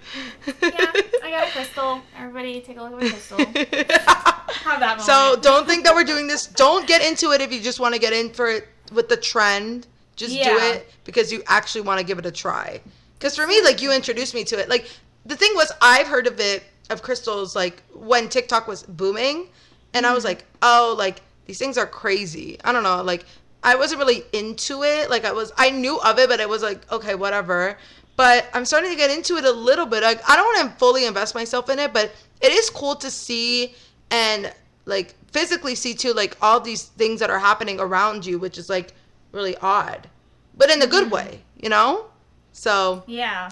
Yeah, 0.48 0.92
I 1.24 1.30
got 1.30 1.48
a 1.48 1.52
crystal. 1.52 2.02
Everybody, 2.18 2.60
take 2.62 2.78
a 2.80 2.82
look 2.82 2.94
at 2.94 3.00
my 3.00 3.10
crystal. 3.10 3.38
Have 3.38 4.80
that 4.80 4.98
moment. 4.98 5.02
So 5.02 5.38
don't 5.44 5.68
think 5.68 5.84
that 5.84 5.94
we're 5.94 6.04
doing 6.04 6.26
this. 6.26 6.48
Don't 6.48 6.88
get 6.88 7.08
into 7.08 7.34
it 7.34 7.42
if 7.42 7.54
you 7.54 7.62
just 7.62 7.80
want 7.80 7.94
to 7.94 8.00
get 8.00 8.14
in 8.14 8.34
for 8.34 8.48
it 8.48 8.68
with 8.92 9.10
the 9.10 9.18
trend. 9.18 9.86
Just 10.16 10.34
do 10.34 10.58
it 10.58 10.92
because 11.04 11.32
you 11.32 11.44
actually 11.46 11.82
want 11.82 12.00
to 12.00 12.06
give 12.06 12.18
it 12.18 12.26
a 12.26 12.32
try. 12.32 12.82
Because 13.20 13.36
for 13.36 13.46
me, 13.46 13.62
like 13.62 13.80
you 13.80 13.92
introduced 13.92 14.34
me 14.34 14.44
to 14.46 14.60
it. 14.60 14.70
Like 14.70 14.90
the 15.26 15.36
thing 15.36 15.52
was, 15.56 15.72
I've 15.82 16.08
heard 16.08 16.28
of 16.28 16.40
it 16.40 16.64
of 16.90 17.02
crystals 17.02 17.56
like 17.56 17.82
when 17.94 18.30
TikTok 18.30 18.68
was 18.68 18.84
booming, 18.84 19.48
and 19.94 20.06
I 20.06 20.14
was 20.14 20.24
mm. 20.24 20.28
like, 20.28 20.46
oh, 20.62 20.96
like 20.98 21.22
these 21.46 21.58
things 21.58 21.78
are 21.78 21.88
crazy. 21.88 22.58
I 22.64 22.72
don't 22.72 22.84
know, 22.84 23.02
like. 23.02 23.26
I 23.66 23.76
wasn't 23.76 24.00
really 24.00 24.24
into 24.34 24.84
it. 24.84 25.10
Like 25.10 25.24
I 25.24 25.32
was, 25.32 25.54
I 25.58 25.70
knew 25.70 25.98
of 26.02 26.20
it, 26.20 26.28
but 26.28 26.42
it 26.42 26.50
was 26.50 26.62
like, 26.62 26.82
okay, 26.92 27.16
whatever. 27.16 27.78
But 28.18 28.46
I'm 28.54 28.66
starting 28.66 28.92
to 28.92 28.98
get 28.98 29.10
into 29.10 29.38
it 29.38 29.46
a 29.46 29.52
little 29.54 29.86
bit. 29.86 30.04
Like 30.04 30.20
I 30.30 30.36
don't 30.36 30.44
want 30.44 30.70
to 30.70 30.78
fully 30.78 31.06
invest 31.06 31.34
myself 31.34 31.70
in 31.70 31.80
it, 31.80 31.94
but 31.94 32.12
it 32.42 32.52
is 32.52 32.70
cool 32.70 32.94
to 32.98 33.10
see 33.10 33.74
and 34.12 34.54
like 34.86 35.16
physically 35.32 35.76
see 35.76 35.94
too 35.94 36.14
like 36.14 36.38
all 36.42 36.60
these 36.60 36.84
things 36.84 37.20
that 37.20 37.30
are 37.30 37.40
happening 37.40 37.80
around 37.80 38.26
you 38.26 38.38
which 38.38 38.58
is 38.58 38.70
like 38.70 38.94
really 39.32 39.56
odd 39.58 40.08
but 40.56 40.70
in 40.70 40.82
a 40.82 40.88
good 40.88 41.06
mm-hmm. 41.06 41.16
way 41.16 41.40
you 41.62 41.70
know 41.70 42.06
so 42.52 43.04
Yeah. 43.08 43.50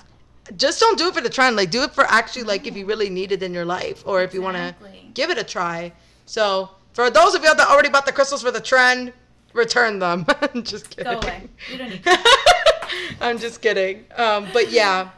Just 0.57 0.79
don't 0.79 0.97
do 0.97 1.07
it 1.07 1.13
for 1.13 1.21
the 1.21 1.29
trend 1.29 1.55
like 1.55 1.69
do 1.71 1.81
it 1.83 1.91
for 1.91 2.03
actually 2.05 2.43
like 2.43 2.67
if 2.67 2.75
you 2.75 2.85
really 2.85 3.09
need 3.09 3.31
it 3.31 3.41
in 3.43 3.53
your 3.53 3.65
life 3.65 4.03
or 4.05 4.21
if 4.21 4.33
you 4.33 4.41
want 4.41 4.57
to 4.57 4.75
give 5.13 5.29
it 5.29 5.37
a 5.37 5.43
try 5.43 5.91
so 6.25 6.69
for 6.93 7.09
those 7.09 7.33
of 7.35 7.43
you 7.43 7.53
that 7.55 7.67
already 7.67 7.89
bought 7.89 8.05
the 8.05 8.11
crystals 8.11 8.41
for 8.41 8.51
the 8.51 8.59
trend 8.61 9.13
return 9.53 9.99
them 9.99 10.25
just 10.63 10.89
kidding 10.89 11.13
Go 11.13 11.19
away. 11.19 11.47
You 11.71 11.77
don't 11.77 11.89
need 11.89 12.03
i'm 13.21 13.37
just 13.37 13.61
kidding 13.61 14.05
um 14.17 14.47
but 14.53 14.71
yeah 14.71 15.09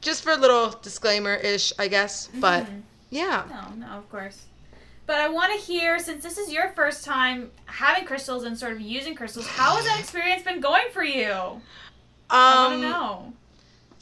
just 0.00 0.22
for 0.22 0.32
a 0.32 0.36
little 0.36 0.70
disclaimer 0.82 1.34
ish 1.34 1.72
i 1.78 1.86
guess 1.88 2.28
but 2.40 2.64
Mhm. 2.66 2.82
yeah 3.10 3.44
No, 3.50 3.86
no, 3.86 3.92
of 3.98 4.08
course. 4.10 4.46
But 5.04 5.16
I 5.16 5.28
want 5.28 5.52
to 5.52 5.58
hear, 5.66 5.98
since 5.98 6.22
this 6.22 6.38
is 6.38 6.50
your 6.52 6.68
first 6.70 7.04
time 7.04 7.50
having 7.66 8.04
crystals 8.06 8.44
and 8.44 8.56
sort 8.56 8.72
of 8.72 8.80
using 8.80 9.14
crystals, 9.16 9.46
how 9.48 9.74
has 9.76 9.84
that 9.84 9.98
experience 10.04 10.42
been 10.44 10.60
going 10.60 10.84
for 10.92 11.02
you? 11.04 11.30
Um, 11.32 11.60
I 12.30 12.68
want 12.68 12.82
to 12.82 12.88
know. 12.88 13.32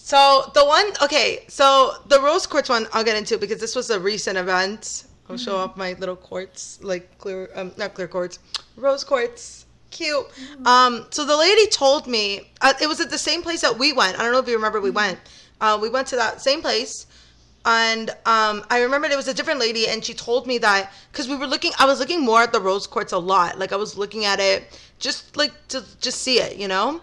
So 0.02 0.50
the 0.54 0.64
one, 0.64 0.86
okay, 1.02 1.44
so 1.48 1.92
the 2.08 2.20
rose 2.20 2.46
quartz 2.46 2.68
one, 2.68 2.86
I'll 2.92 3.04
get 3.04 3.16
into 3.16 3.38
because 3.38 3.60
this 3.60 3.76
was 3.76 3.90
a 3.90 4.00
recent 4.00 4.36
event. 4.38 5.04
I'll 5.28 5.36
show 5.36 5.52
Mm-hmm. 5.52 5.70
off 5.70 5.76
my 5.76 5.92
little 6.00 6.16
quartz, 6.16 6.80
like 6.82 7.16
clear, 7.18 7.48
um, 7.54 7.72
not 7.76 7.94
clear 7.94 8.08
quartz, 8.08 8.40
rose 8.76 9.04
quartz. 9.04 9.66
Cute. 9.90 10.26
Um, 10.64 11.06
so 11.10 11.24
the 11.24 11.36
lady 11.36 11.66
told 11.68 12.06
me 12.06 12.50
uh, 12.60 12.72
it 12.80 12.88
was 12.88 13.00
at 13.00 13.10
the 13.10 13.18
same 13.18 13.42
place 13.42 13.60
that 13.60 13.78
we 13.78 13.92
went. 13.92 14.18
I 14.18 14.22
don't 14.22 14.32
know 14.32 14.38
if 14.40 14.48
you 14.48 14.54
remember 14.54 14.78
Mm-hmm. 14.78 14.84
we 14.84 14.90
went. 14.90 15.18
Uh, 15.60 15.78
we 15.80 15.88
went 15.90 16.06
to 16.08 16.16
that 16.16 16.40
same 16.40 16.62
place, 16.62 17.06
and 17.66 18.10
um, 18.24 18.64
I 18.70 18.80
remembered 18.82 19.12
it 19.12 19.16
was 19.16 19.28
a 19.28 19.34
different 19.34 19.60
lady, 19.60 19.86
and 19.86 20.02
she 20.04 20.14
told 20.14 20.46
me 20.46 20.58
that 20.58 20.90
because 21.12 21.28
we 21.28 21.36
were 21.36 21.46
looking, 21.46 21.72
I 21.78 21.84
was 21.86 22.00
looking 22.00 22.24
more 22.24 22.40
at 22.42 22.52
the 22.52 22.60
rose 22.60 22.86
quartz 22.86 23.12
a 23.12 23.18
lot. 23.18 23.58
Like 23.58 23.72
I 23.72 23.76
was 23.76 23.98
looking 23.98 24.24
at 24.24 24.40
it 24.40 24.64
just 24.98 25.36
like 25.36 25.52
to 25.68 25.84
just 26.00 26.22
see 26.22 26.40
it, 26.40 26.56
you 26.56 26.66
know. 26.66 27.00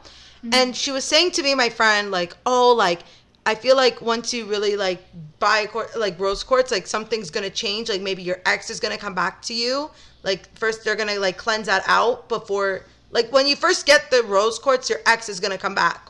Mm-hmm. 0.50 0.54
And 0.54 0.76
she 0.76 0.92
was 0.92 1.04
saying 1.04 1.32
to 1.32 1.44
me, 1.44 1.56
my 1.56 1.70
friend, 1.70 2.12
like, 2.12 2.36
oh, 2.46 2.74
like 2.74 3.02
I 3.46 3.56
feel 3.56 3.78
like 3.78 4.02
once 4.02 4.34
you 4.34 4.46
really 4.46 4.76
like 4.76 5.02
buy 5.40 5.68
like 5.96 6.20
rose 6.20 6.44
quartz, 6.44 6.70
like 6.70 6.86
something's 6.86 7.30
gonna 7.30 7.50
change. 7.50 7.90
Like 7.90 8.02
maybe 8.02 8.22
your 8.22 8.42
ex 8.46 8.70
is 8.70 8.80
gonna 8.80 8.98
come 8.98 9.14
back 9.14 9.42
to 9.44 9.54
you. 9.54 9.90
Like 10.24 10.54
first 10.58 10.84
they're 10.84 10.98
gonna 10.98 11.16
like 11.20 11.38
cleanse 11.38 11.68
that 11.68 11.84
out 11.88 12.28
before, 12.28 12.84
like 13.12 13.32
when 13.32 13.48
you 13.48 13.56
first 13.56 13.86
get 13.86 14.12
the 14.12 14.24
rose 14.24 14.60
quartz, 14.60 14.90
your 14.90 15.00
ex 15.06 15.30
is 15.30 15.40
gonna 15.40 15.58
come 15.58 15.74
back. 15.74 16.10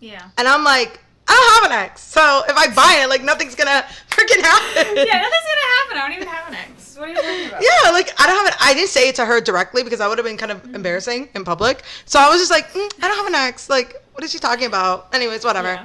Yeah. 0.00 0.28
And 0.36 0.48
I'm 0.48 0.64
like, 0.64 0.98
I 1.28 1.62
don't 1.62 1.70
have 1.70 1.78
an 1.78 1.84
ex, 1.86 2.00
so 2.00 2.42
if 2.48 2.56
I 2.56 2.66
buy 2.74 3.00
it, 3.04 3.08
like 3.08 3.22
nothing's 3.22 3.54
gonna 3.54 3.86
freaking 4.10 4.42
happen. 4.42 4.96
Yeah, 4.96 5.22
nothing's 5.22 5.46
going 5.46 5.62
to 5.62 5.70
happen. 5.78 5.96
I 5.96 6.00
don't 6.00 6.12
even 6.16 6.28
have 6.28 6.48
an 6.48 6.54
ex. 6.54 6.81
What 6.96 7.08
are 7.08 7.12
you 7.12 7.16
talking 7.16 7.48
about? 7.48 7.62
Yeah, 7.62 7.90
like 7.90 8.10
I 8.20 8.26
don't 8.26 8.36
have 8.36 8.46
an. 8.46 8.58
I 8.60 8.74
didn't 8.74 8.88
say 8.88 9.08
it 9.08 9.14
to 9.16 9.24
her 9.24 9.40
directly 9.40 9.82
because 9.82 9.98
that 9.98 10.08
would 10.08 10.18
have 10.18 10.26
been 10.26 10.36
kind 10.36 10.52
of 10.52 10.74
embarrassing 10.74 11.28
in 11.34 11.44
public. 11.44 11.82
So 12.04 12.18
I 12.20 12.28
was 12.28 12.40
just 12.40 12.50
like, 12.50 12.70
mm, 12.72 12.92
I 13.02 13.08
don't 13.08 13.16
have 13.16 13.26
an 13.26 13.34
ex. 13.34 13.68
Like, 13.68 14.02
what 14.12 14.24
is 14.24 14.30
she 14.32 14.38
talking 14.38 14.66
about? 14.66 15.08
Anyways, 15.14 15.44
whatever. 15.44 15.68
Yeah. 15.68 15.82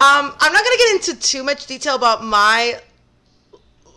Um, 0.00 0.34
I'm 0.40 0.52
not 0.52 0.64
gonna 0.64 0.76
get 0.76 0.94
into 0.94 1.20
too 1.20 1.42
much 1.44 1.66
detail 1.66 1.94
about 1.94 2.24
my 2.24 2.80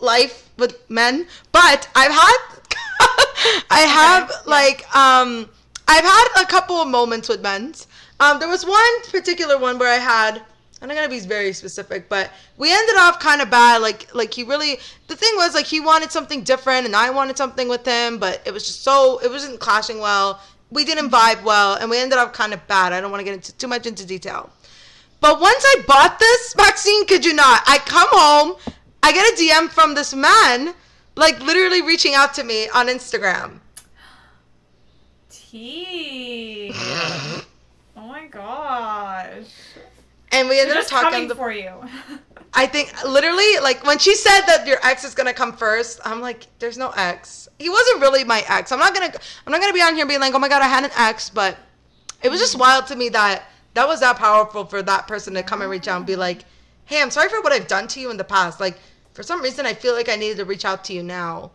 life 0.00 0.48
with 0.56 0.78
men, 0.88 1.26
but 1.52 1.88
I've 1.94 2.12
had, 2.12 2.36
I 3.70 3.80
have 3.80 4.30
yeah. 4.30 4.50
like, 4.50 4.96
um, 4.96 5.48
I've 5.88 6.04
had 6.04 6.42
a 6.42 6.46
couple 6.46 6.76
of 6.76 6.88
moments 6.88 7.28
with 7.28 7.42
men. 7.42 7.74
Um, 8.20 8.38
there 8.38 8.48
was 8.48 8.64
one 8.64 9.02
particular 9.10 9.58
one 9.58 9.78
where 9.78 9.92
I 9.92 9.98
had. 9.98 10.42
I'm 10.80 10.88
not 10.88 10.94
gonna 10.94 11.08
be 11.08 11.20
very 11.20 11.52
specific, 11.52 12.08
but 12.08 12.30
we 12.58 12.72
ended 12.72 12.96
off 12.96 13.18
kind 13.18 13.40
of 13.40 13.50
bad. 13.50 13.80
Like, 13.80 14.14
like 14.14 14.34
he 14.34 14.42
really. 14.42 14.78
The 15.08 15.16
thing 15.16 15.32
was, 15.36 15.54
like, 15.54 15.64
he 15.64 15.80
wanted 15.80 16.12
something 16.12 16.42
different, 16.42 16.84
and 16.86 16.94
I 16.94 17.10
wanted 17.10 17.38
something 17.38 17.68
with 17.68 17.86
him, 17.86 18.18
but 18.18 18.42
it 18.44 18.52
was 18.52 18.66
just 18.66 18.84
so. 18.84 19.18
It 19.18 19.30
wasn't 19.30 19.58
clashing 19.58 20.00
well. 20.00 20.40
We 20.70 20.84
didn't 20.84 21.10
vibe 21.10 21.42
well, 21.44 21.74
and 21.74 21.88
we 21.88 21.98
ended 21.98 22.18
up 22.18 22.34
kind 22.34 22.52
of 22.52 22.66
bad. 22.66 22.92
I 22.92 23.00
don't 23.00 23.10
want 23.10 23.20
to 23.20 23.24
get 23.24 23.34
into 23.34 23.54
too 23.54 23.68
much 23.68 23.86
into 23.86 24.04
detail. 24.04 24.50
But 25.20 25.40
once 25.40 25.64
I 25.64 25.82
bought 25.86 26.18
this, 26.18 26.54
Maxine, 26.56 27.06
could 27.06 27.24
you 27.24 27.32
not? 27.32 27.62
I 27.66 27.78
come 27.78 28.08
home, 28.10 28.56
I 29.02 29.12
get 29.12 29.32
a 29.32 29.36
DM 29.42 29.70
from 29.70 29.94
this 29.94 30.14
man, 30.14 30.74
like 31.14 31.40
literally 31.40 31.80
reaching 31.82 32.14
out 32.14 32.34
to 32.34 32.44
me 32.44 32.68
on 32.68 32.88
Instagram. 32.88 33.60
T. 35.30 36.70
oh 36.74 37.42
my 37.96 38.26
gosh. 38.26 39.46
And 40.36 40.48
we 40.48 40.60
ended 40.60 40.76
up 40.76 40.86
talking. 40.86 41.28
The, 41.28 41.34
for 41.34 41.50
you. 41.50 41.72
I 42.52 42.66
think 42.66 42.92
literally, 43.04 43.58
like 43.62 43.84
when 43.86 43.98
she 43.98 44.14
said 44.14 44.42
that 44.42 44.66
your 44.66 44.78
ex 44.82 45.04
is 45.04 45.14
gonna 45.14 45.32
come 45.32 45.52
first, 45.56 46.00
I'm 46.04 46.20
like, 46.20 46.46
there's 46.58 46.78
no 46.78 46.90
ex. 46.90 47.48
He 47.58 47.68
wasn't 47.68 48.00
really 48.00 48.24
my 48.24 48.44
ex. 48.48 48.70
I'm 48.72 48.78
not 48.78 48.94
gonna, 48.94 49.12
I'm 49.46 49.52
not 49.52 49.60
gonna 49.60 49.72
be 49.72 49.82
on 49.82 49.94
here 49.94 50.06
being 50.06 50.20
like, 50.20 50.34
oh 50.34 50.38
my 50.38 50.48
god, 50.48 50.62
I 50.62 50.66
had 50.68 50.84
an 50.84 50.90
ex, 50.96 51.30
but 51.30 51.58
it 52.22 52.30
was 52.30 52.40
just 52.40 52.58
wild 52.58 52.86
to 52.88 52.96
me 52.96 53.08
that 53.10 53.44
that 53.74 53.86
was 53.86 54.00
that 54.00 54.16
powerful 54.16 54.64
for 54.64 54.82
that 54.82 55.06
person 55.06 55.34
to 55.34 55.42
come 55.42 55.60
and 55.60 55.70
reach 55.70 55.86
out 55.86 55.98
and 55.98 56.06
be 56.06 56.16
like, 56.16 56.44
hey, 56.86 57.02
I'm 57.02 57.10
sorry 57.10 57.28
for 57.28 57.42
what 57.42 57.52
I've 57.52 57.66
done 57.66 57.88
to 57.88 58.00
you 58.00 58.10
in 58.10 58.16
the 58.16 58.24
past. 58.24 58.58
Like 58.60 58.78
for 59.12 59.22
some 59.22 59.42
reason, 59.42 59.66
I 59.66 59.74
feel 59.74 59.94
like 59.94 60.08
I 60.08 60.16
needed 60.16 60.38
to 60.38 60.44
reach 60.44 60.64
out 60.64 60.84
to 60.84 60.92
you 60.92 61.02
now. 61.02 61.52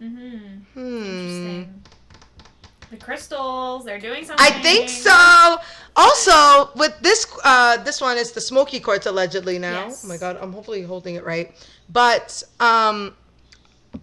mm-hmm. 0.00 0.58
Hmm. 0.74 1.04
Interesting. 1.04 1.82
The 2.90 2.96
crystals, 2.96 3.84
they're 3.84 3.98
doing 3.98 4.24
something. 4.24 4.46
I 4.46 4.50
think 4.62 4.88
so. 4.88 5.58
Also, 5.98 6.70
with 6.76 6.94
this, 7.00 7.26
uh, 7.44 7.76
this 7.78 8.00
one 8.00 8.16
is 8.16 8.32
the 8.32 8.40
Smoky 8.40 8.78
Quartz 8.78 9.06
allegedly 9.06 9.58
now. 9.58 9.86
Yes. 9.86 10.04
Oh 10.04 10.08
my 10.08 10.16
god, 10.16 10.38
I'm 10.40 10.52
hopefully 10.52 10.82
holding 10.82 11.16
it 11.16 11.24
right. 11.24 11.52
But 11.90 12.42
um, 12.60 13.16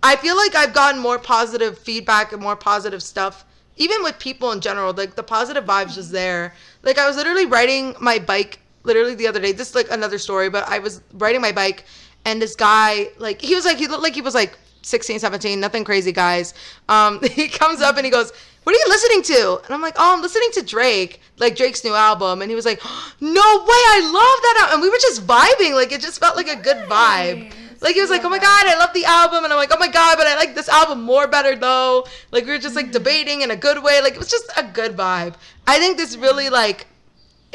I 0.04 0.18
feel 0.18 0.36
like 0.36 0.56
I've 0.56 0.74
gotten 0.74 1.00
more 1.00 1.18
positive 1.18 1.78
feedback 1.80 2.34
and 2.34 2.42
more 2.42 2.56
positive 2.56 3.02
stuff, 3.02 3.46
even 3.78 4.04
with 4.04 4.20
people 4.20 4.52
in 4.52 4.60
general. 4.60 4.94
Like 4.94 5.16
the 5.16 5.24
positive 5.24 5.64
vibes 5.64 5.96
was 5.96 6.12
there. 6.12 6.54
Like 6.84 6.98
I 6.98 7.08
was 7.08 7.16
literally 7.16 7.46
riding 7.46 7.96
my 8.02 8.20
bike 8.20 8.60
literally 8.84 9.16
the 9.16 9.28
other 9.28 9.40
day. 9.40 9.54
This 9.54 9.70
is 9.70 9.76
like 9.76 9.90
another 9.90 10.18
story, 10.18 10.50
but 10.50 10.68
I 10.68 10.80
was 10.80 11.02
riding 11.14 11.42
my 11.42 11.52
bike 11.52 11.86
and 12.26 12.42
this 12.42 12.56
guy, 12.56 13.10
like 13.18 13.42
he 13.42 13.56
was 13.56 13.66
like 13.66 13.78
he 13.78 13.88
looked 13.88 14.04
like 14.04 14.16
he 14.16 14.22
was 14.22 14.34
like 14.36 14.58
16, 14.82 15.20
17, 15.20 15.60
nothing 15.60 15.84
crazy, 15.84 16.12
guys. 16.12 16.54
Um, 16.90 17.22
he 17.32 17.48
comes 17.48 17.82
up 17.82 17.98
and 17.98 18.06
he 18.06 18.12
goes, 18.12 18.34
"What 18.65 18.75
are 18.75 18.80
you 18.80 18.89
listening 18.89 19.21
to?" 19.23 19.62
And 19.63 19.73
I'm 19.73 19.82
like, 19.82 19.95
"Oh, 19.97 20.13
I'm 20.13 20.21
listening 20.21 20.49
to 20.56 20.62
Drake, 20.62 21.21
like 21.38 21.56
Drake's 21.56 21.84
new 21.84 21.93
album." 21.93 22.41
And 22.41 22.51
he 22.51 22.56
was 22.56 22.65
like, 22.65 22.82
"No 23.21 23.47
way, 23.69 23.82
I 23.95 23.99
love 24.04 24.39
that!" 24.45 24.56
al-" 24.63 24.73
And 24.73 24.82
we 24.82 24.89
were 24.89 24.97
just 24.99 25.25
vibing, 25.25 25.73
like 25.73 25.93
it 25.93 26.01
just 26.01 26.19
felt 26.19 26.36
like 26.36 26.49
a 26.49 26.58
good 26.58 26.89
vibe. 26.89 27.54
Like 27.82 27.95
he 27.95 28.01
was 28.01 28.10
like, 28.10 28.25
"Oh 28.25 28.30
my 28.30 28.39
god, 28.39 28.65
I 28.67 28.78
love 28.78 28.93
the 28.93 29.06
album," 29.06 29.43
and 29.45 29.54
I'm 29.54 29.60
like, 29.60 29.71
"Oh 29.73 29.80
my 29.80 29.88
god, 29.88 30.17
but 30.17 30.28
I 30.28 30.36
like 30.36 30.56
this 30.56 30.67
album 30.67 31.01
more 31.04 31.28
better 31.28 31.56
though." 31.56 32.06
Like 32.32 32.45
we 32.45 32.51
were 32.51 32.60
just 32.67 32.75
like 32.75 32.91
debating 32.91 33.41
in 33.41 33.51
a 33.51 33.56
good 33.56 33.82
way. 33.82 34.01
Like 34.01 34.15
it 34.15 34.19
was 34.19 34.30
just 34.30 34.51
a 34.58 34.63
good 34.63 34.97
vibe. 34.97 35.36
I 35.65 35.80
think 35.80 35.95
this 35.95 36.17
really 36.17 36.49
like 36.49 36.88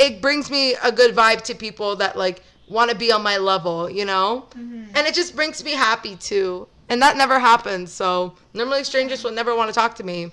it 0.01 0.23
brings 0.23 0.51
me 0.51 0.75
a 0.83 0.91
good 0.91 1.15
vibe 1.15 1.43
to 1.43 1.55
people 1.55 1.97
that 1.97 2.17
like 2.17 2.43
want 2.69 2.91
to 2.91 2.97
be 2.97 3.13
on 3.13 3.23
my 3.23 3.37
level, 3.37 3.91
you 3.91 4.05
know? 4.05 4.47
Mm-hmm. 4.51 4.85
And 4.95 5.07
it 5.07 5.15
just 5.15 5.37
brings 5.37 5.63
me 5.63 5.73
happy 5.73 6.17
too. 6.17 6.67
And 6.89 7.03
that 7.03 7.17
never 7.17 7.39
happens. 7.39 7.93
So 7.93 8.35
normally 8.55 8.85
strangers 8.85 9.23
will 9.23 9.33
never 9.33 9.55
want 9.55 9.69
to 9.69 9.75
talk 9.75 9.95
to 9.97 10.05
me. 10.05 10.31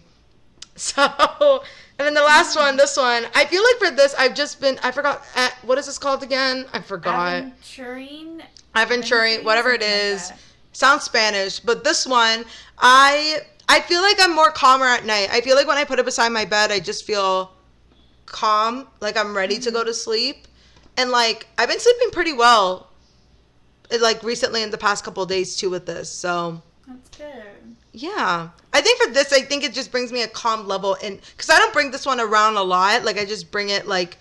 So, 0.79 1.63
and 1.97 2.05
then 2.05 2.13
the 2.13 2.21
last 2.21 2.55
one, 2.55 2.77
this 2.77 2.95
one, 2.97 3.25
I 3.33 3.45
feel 3.45 3.63
like 3.63 3.89
for 3.89 3.95
this, 3.95 4.13
I've 4.13 4.35
just 4.35 4.61
been, 4.61 4.77
I 4.83 4.91
forgot, 4.91 5.25
uh, 5.35 5.49
what 5.63 5.79
is 5.79 5.87
this 5.87 5.97
called 5.97 6.21
again? 6.21 6.65
I 6.71 6.79
forgot. 6.81 7.43
Aventurine. 7.43 8.43
Aventuring, 8.75 9.43
whatever 9.43 9.71
it 9.71 9.81
is. 9.81 10.29
like 10.29 10.39
Sounds 10.73 11.03
Spanish, 11.03 11.59
but 11.59 11.83
this 11.83 12.05
one, 12.05 12.45
I 12.77 13.39
I 13.67 13.81
feel 13.81 14.03
like 14.03 14.17
I'm 14.21 14.35
more 14.35 14.51
calmer 14.51 14.85
at 14.85 15.03
night. 15.05 15.29
I 15.31 15.41
feel 15.41 15.55
like 15.55 15.67
when 15.67 15.77
I 15.79 15.83
put 15.83 15.97
it 15.97 16.05
beside 16.05 16.29
my 16.29 16.45
bed, 16.45 16.71
I 16.71 16.79
just 16.79 17.03
feel 17.03 17.51
calm, 18.27 18.87
like 19.01 19.17
I'm 19.17 19.35
ready 19.35 19.57
to 19.57 19.71
go 19.71 19.79
Mm-hmm. 19.79 19.87
to 19.87 19.93
sleep. 19.95 20.47
And 20.97 21.09
like 21.09 21.47
I've 21.57 21.67
been 21.69 21.79
sleeping 21.79 22.11
pretty 22.11 22.33
well 22.33 22.91
like 23.99 24.21
recently 24.21 24.61
in 24.61 24.69
the 24.69 24.77
past 24.77 25.03
couple 25.03 25.23
of 25.23 25.29
days 25.29 25.55
too 25.57 25.71
with 25.71 25.87
this. 25.87 26.11
So, 26.11 26.61
That's 26.87 27.09
good. 27.17 27.43
Yeah. 27.97 28.49
I 28.73 28.81
think 28.81 29.01
for 29.01 29.11
this, 29.11 29.33
I 29.33 29.41
think 29.41 29.63
it 29.63 29.73
just 29.73 29.91
brings 29.91 30.11
me 30.11 30.21
a 30.21 30.27
calm 30.27 30.67
level 30.67 30.95
and 31.03 31.19
cuz 31.37 31.49
I 31.49 31.57
don't 31.57 31.73
bring 31.73 31.91
this 31.91 32.05
one 32.05 32.19
around 32.19 32.57
a 32.57 32.63
lot. 32.63 33.03
Like 33.03 33.17
I 33.17 33.25
just 33.25 33.51
bring 33.51 33.69
it 33.69 33.87
like 33.87 34.17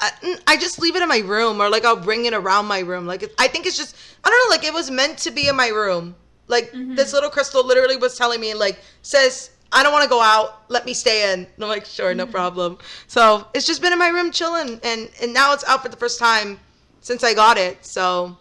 I, 0.00 0.10
I 0.48 0.56
just 0.56 0.80
leave 0.80 0.96
it 0.96 1.02
in 1.02 1.08
my 1.08 1.20
room 1.20 1.60
or 1.62 1.70
like 1.70 1.84
I'll 1.84 1.96
bring 1.96 2.24
it 2.24 2.34
around 2.34 2.66
my 2.66 2.80
room. 2.80 3.06
Like 3.06 3.22
I 3.38 3.46
think 3.48 3.66
it's 3.66 3.76
just 3.76 3.94
I 4.24 4.30
don't 4.30 4.50
know 4.50 4.56
like 4.56 4.66
it 4.66 4.74
was 4.74 4.90
meant 4.90 5.18
to 5.18 5.30
be 5.30 5.48
in 5.48 5.56
my 5.56 5.68
room. 5.68 6.16
Like 6.48 6.72
Mhm. 6.72 6.96
this 6.96 7.12
little 7.12 7.30
crystal 7.30 7.64
literally 7.64 7.96
was 7.96 8.16
telling 8.18 8.40
me 8.40 8.52
like 8.54 8.78
says 9.02 9.50
I 9.72 9.82
don't 9.82 9.92
want 9.92 10.04
to 10.04 10.08
go 10.10 10.20
out. 10.20 10.62
Let 10.68 10.84
me 10.86 10.94
stay 10.94 11.32
in. 11.32 11.40
And 11.40 11.64
I'm 11.64 11.68
like 11.68 11.86
sure, 11.86 12.14
no 12.14 12.26
problem. 12.26 12.78
So 13.06 13.46
it's 13.54 13.66
just 13.66 13.80
been 13.80 13.92
in 13.92 13.98
my 13.98 14.08
room 14.08 14.32
chilling 14.32 14.80
and 14.82 15.08
and 15.22 15.32
now 15.32 15.52
it's 15.52 15.64
out 15.64 15.82
for 15.82 15.88
the 15.88 15.96
first 15.96 16.18
time 16.18 16.58
since 17.00 17.22
I 17.22 17.32
got 17.34 17.58
it. 17.58 17.86
So 17.86 18.36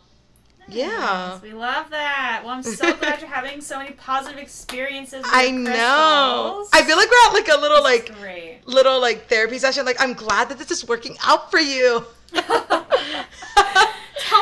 yeah. 0.67 1.39
We 1.41 1.54
love 1.54 1.89
that. 1.91 2.41
Well, 2.43 2.54
I'm 2.54 2.63
so 2.63 2.93
glad 2.97 3.21
you're 3.21 3.30
having 3.30 3.62
so 3.62 3.78
many 3.78 3.91
positive 3.91 4.39
experiences. 4.39 5.23
With 5.23 5.34
I 5.34 5.43
your 5.45 5.60
know. 5.60 6.65
I 6.73 6.84
feel 6.84 6.97
like 6.97 7.10
we're 7.10 7.28
at 7.28 7.34
like 7.34 7.47
a 7.58 7.62
little 7.62 7.84
like 7.84 8.13
Great. 8.19 8.60
little 8.65 8.99
like 9.02 9.28
therapy 9.28 9.60
session. 9.60 9.86
Like 9.86 10.02
I'm 10.02 10.13
glad 10.13 10.49
that 10.49 10.58
this 10.58 10.71
is 10.71 10.88
working 10.88 11.15
out 11.26 11.52
for 11.52 11.60
you. 11.60 12.06
Tell 12.34 12.47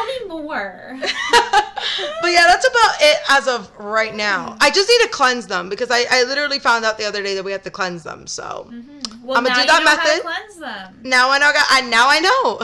me 0.06 0.20
more. 0.28 0.98
but 1.02 2.32
yeah, 2.32 2.46
that's 2.48 2.66
about 2.68 2.96
it 3.02 3.18
as 3.30 3.48
of 3.48 3.72
right 3.80 4.14
now. 4.16 4.56
I 4.62 4.70
just 4.70 4.88
need 4.88 5.02
to 5.06 5.10
cleanse 5.10 5.48
them 5.48 5.68
because 5.70 5.90
I, 5.92 6.06
I 6.10 6.24
literally 6.24 6.60
found 6.60 6.86
out 6.86 6.98
the 6.98 7.06
other 7.06 7.22
day 7.24 7.36
that 7.36 7.44
we 7.44 7.52
have 7.52 7.64
to 7.64 7.72
cleanse 7.72 8.04
them. 8.04 8.28
So 8.28 8.68
Mhm. 8.72 9.24
Well, 9.24 9.38
I'ma 9.38 9.50
now 9.50 9.62
do 9.62 9.68
that 9.68 9.84
know 9.84 9.90
How 9.90 9.96
to 9.96 10.02
method. 10.08 10.22
cleanse 10.24 10.56
them. 10.58 11.00
now 11.04 11.30
I 11.32 11.38
know. 11.40 11.52
I 11.54 11.82
now 11.82 12.08
I 12.10 12.20
know. 12.20 12.62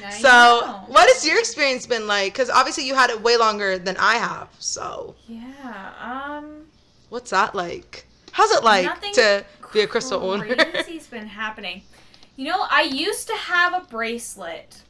Now 0.00 0.10
so 0.10 0.28
know. 0.28 0.84
what 0.88 1.08
has 1.08 1.26
your 1.26 1.38
experience 1.38 1.86
been 1.86 2.06
like? 2.06 2.32
Because 2.32 2.50
obviously 2.50 2.86
you 2.86 2.94
had 2.94 3.10
it 3.10 3.20
way 3.20 3.36
longer 3.36 3.78
than 3.78 3.96
I 3.98 4.14
have. 4.16 4.48
So 4.58 5.14
Yeah. 5.28 5.92
Um. 6.00 6.66
what's 7.10 7.30
that 7.30 7.54
like? 7.54 8.06
How's 8.32 8.50
it 8.50 8.64
like 8.64 9.00
to 9.12 9.44
be 9.72 9.80
a 9.80 9.86
crystal 9.86 10.20
owner? 10.28 10.54
Crazy's 10.54 11.06
been 11.06 11.26
happening. 11.26 11.82
You 12.36 12.48
know, 12.48 12.66
I 12.68 12.82
used 12.82 13.28
to 13.28 13.34
have 13.34 13.72
a 13.74 13.86
bracelet. 13.86 14.82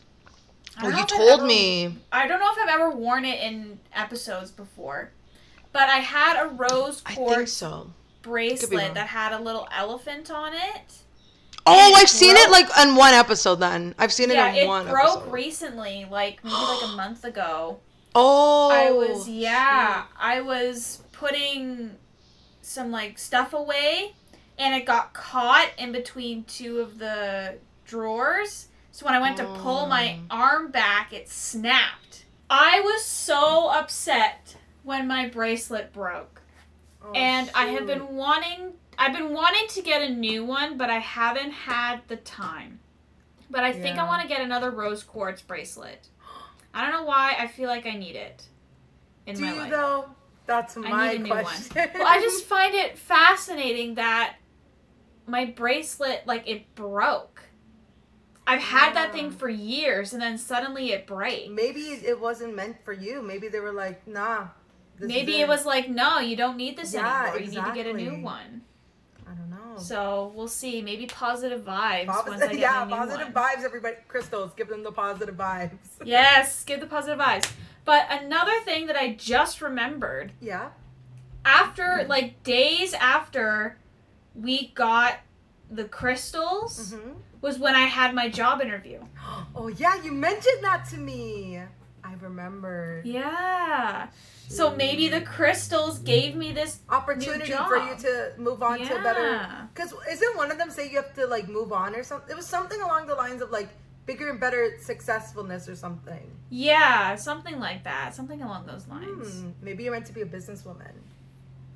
I 0.76 0.80
oh, 0.80 0.82
don't 0.84 0.90
know 0.92 0.96
you 0.98 1.04
if 1.04 1.12
I've 1.12 1.18
told 1.18 1.40
ever- 1.40 1.46
me. 1.46 1.96
I 2.10 2.26
don't 2.26 2.40
know 2.40 2.50
if 2.50 2.58
I've 2.58 2.68
ever 2.80 2.90
worn 2.90 3.24
it 3.26 3.40
in 3.40 3.78
episodes 3.92 4.50
before, 4.50 5.12
but 5.72 5.88
I 5.90 5.98
had 5.98 6.42
a 6.42 6.48
rose 6.48 7.02
quartz 7.02 7.52
so. 7.52 7.90
bracelet 8.22 8.94
that 8.94 9.08
had 9.08 9.32
a 9.32 9.38
little 9.40 9.68
elephant 9.70 10.30
on 10.30 10.54
it. 10.54 11.03
Oh, 11.66 11.94
I've 11.96 12.10
seen 12.10 12.36
it 12.36 12.50
like 12.50 12.76
on 12.78 12.94
one 12.96 13.14
episode. 13.14 13.56
Then 13.56 13.94
I've 13.98 14.12
seen 14.12 14.30
it 14.30 14.34
yeah, 14.34 14.48
on 14.48 14.54
it 14.54 14.66
one 14.66 14.86
broke 14.88 15.16
episode. 15.18 15.32
recently, 15.32 16.06
like 16.10 16.42
maybe 16.44 16.54
like 16.56 16.82
a 16.92 16.92
month 16.96 17.24
ago. 17.24 17.80
oh, 18.14 18.70
I 18.70 18.90
was 18.90 19.26
oh, 19.28 19.32
yeah, 19.32 20.04
I 20.18 20.40
was 20.42 21.02
putting 21.12 21.96
some 22.60 22.90
like 22.90 23.18
stuff 23.18 23.52
away 23.54 24.14
and 24.58 24.74
it 24.74 24.86
got 24.86 25.12
caught 25.14 25.70
in 25.78 25.92
between 25.92 26.44
two 26.44 26.80
of 26.80 26.98
the 26.98 27.56
drawers. 27.86 28.68
So 28.92 29.04
when 29.06 29.14
I 29.14 29.20
went 29.20 29.36
to 29.38 29.44
pull 29.44 29.86
my 29.86 30.18
Oh. 30.30 30.36
arm 30.36 30.70
back, 30.70 31.12
it 31.12 31.28
snapped. 31.28 32.24
I 32.48 32.80
was 32.80 33.04
so 33.04 33.68
upset 33.70 34.56
when 34.84 35.08
my 35.08 35.28
bracelet 35.28 35.92
broke. 35.92 36.42
Oh, 37.02 37.10
and 37.12 37.50
I 37.54 37.66
have 37.68 37.86
been 37.86 38.14
wanting 38.14 38.74
I've 38.98 39.12
been 39.12 39.32
wanting 39.32 39.66
to 39.68 39.82
get 39.82 40.02
a 40.02 40.08
new 40.12 40.44
one, 40.44 40.76
but 40.76 40.90
I 40.90 40.98
haven't 40.98 41.50
had 41.52 42.00
the 42.08 42.16
time. 42.16 42.80
But 43.50 43.62
I 43.64 43.72
think 43.72 43.98
I 43.98 44.04
want 44.04 44.22
to 44.22 44.28
get 44.28 44.40
another 44.40 44.70
rose 44.70 45.02
quartz 45.02 45.42
bracelet. 45.42 46.08
I 46.72 46.82
don't 46.82 46.92
know 46.92 47.06
why 47.06 47.36
I 47.38 47.46
feel 47.46 47.68
like 47.68 47.86
I 47.86 47.92
need 47.96 48.16
it 48.16 48.44
in 49.26 49.36
Do 49.36 49.42
my 49.42 49.52
you 49.52 49.58
life. 49.60 49.70
though? 49.70 50.04
That's 50.46 50.76
my 50.76 51.12
need 51.12 51.20
a 51.20 51.22
new 51.22 51.30
one. 51.30 51.44
question. 51.44 51.90
Well, 51.94 52.06
I 52.06 52.20
just 52.20 52.44
find 52.44 52.74
it 52.74 52.98
fascinating 52.98 53.94
that 53.94 54.36
my 55.26 55.44
bracelet 55.46 56.26
like 56.26 56.48
it 56.48 56.74
broke. 56.74 57.42
I've 58.46 58.60
had 58.60 58.94
that 58.94 59.12
thing 59.12 59.30
for 59.30 59.48
years 59.48 60.12
and 60.12 60.20
then 60.20 60.36
suddenly 60.36 60.92
it 60.92 61.06
breaks. 61.06 61.48
maybe 61.50 61.80
it 61.80 62.20
wasn't 62.20 62.54
meant 62.54 62.84
for 62.84 62.92
you. 62.92 63.22
Maybe 63.22 63.48
they 63.48 63.60
were 63.60 63.72
like, 63.72 64.06
nah. 64.06 64.48
Maybe 65.00 65.36
is 65.36 65.40
it 65.42 65.48
was 65.48 65.64
like, 65.64 65.88
no, 65.88 66.18
you 66.18 66.36
don't 66.36 66.56
need 66.56 66.76
this 66.76 66.92
Yeah, 66.92 67.32
anymore. 67.34 67.38
You 67.40 67.50
need 67.50 67.64
to 67.66 67.72
get 67.74 67.86
a 67.86 67.92
new 67.94 68.22
one. 68.22 68.62
I 69.34 69.38
don't 69.38 69.50
know. 69.50 69.76
So 69.78 70.32
we'll 70.34 70.48
see. 70.48 70.80
Maybe 70.82 71.06
positive 71.06 71.62
vibes 71.62 72.06
once 72.06 72.08
I 72.08 72.22
Positive, 72.30 72.50
get 72.50 72.60
yeah, 72.60 72.84
positive 72.84 73.28
vibes, 73.34 73.64
everybody. 73.64 73.96
Crystals, 74.08 74.52
give 74.56 74.68
them 74.68 74.82
the 74.82 74.92
positive 74.92 75.34
vibes. 75.36 75.70
Yes, 76.04 76.64
give 76.64 76.80
the 76.80 76.86
positive 76.86 77.18
vibes. 77.18 77.50
But 77.84 78.06
another 78.10 78.58
thing 78.64 78.86
that 78.86 78.96
I 78.96 79.14
just 79.14 79.60
remembered 79.60 80.32
Yeah. 80.40 80.68
after, 81.44 82.06
like 82.08 82.42
days 82.42 82.94
after 82.94 83.78
we 84.34 84.68
got 84.74 85.18
the 85.70 85.84
crystals, 85.84 86.92
hmm 86.94 87.12
was 87.40 87.58
when 87.58 87.74
I 87.74 87.82
had 87.82 88.14
my 88.14 88.28
job 88.30 88.60
interview. 88.62 89.00
Oh 89.56 89.68
yeah, 89.68 90.02
you 90.02 90.12
mentioned 90.12 90.62
that 90.62 90.86
to 90.90 90.96
me. 90.96 91.60
I 92.04 92.14
remember. 92.20 93.00
Yeah. 93.04 94.08
So 94.48 94.74
maybe 94.76 95.08
the 95.08 95.22
crystals 95.22 95.98
gave 96.00 96.36
me 96.36 96.52
this. 96.52 96.80
Opportunity 96.90 97.50
job. 97.50 97.66
for 97.68 97.78
you 97.78 97.94
to 97.96 98.32
move 98.38 98.62
on 98.62 98.78
to 98.78 98.98
a 98.98 99.02
better. 99.02 99.30
Yeah. 99.32 99.66
Because 99.74 99.94
isn't 100.10 100.36
one 100.36 100.50
of 100.50 100.58
them 100.58 100.70
say 100.70 100.90
you 100.90 100.96
have 100.96 101.14
to 101.14 101.26
like 101.26 101.48
move 101.48 101.72
on 101.72 101.94
or 101.94 102.02
something? 102.04 102.30
It 102.30 102.36
was 102.36 102.46
something 102.46 102.80
along 102.82 103.06
the 103.06 103.14
lines 103.14 103.40
of 103.40 103.50
like 103.50 103.68
bigger 104.06 104.28
and 104.28 104.38
better 104.38 104.76
successfulness 104.80 105.66
or 105.66 105.74
something. 105.76 106.30
Yeah, 106.50 107.16
something 107.16 107.58
like 107.58 107.84
that. 107.84 108.14
Something 108.14 108.42
along 108.42 108.66
those 108.66 108.86
lines. 108.86 109.40
Hmm, 109.40 109.50
maybe 109.62 109.84
you're 109.84 109.92
meant 109.92 110.06
to 110.06 110.12
be 110.12 110.20
a 110.20 110.26
businesswoman. 110.26 110.92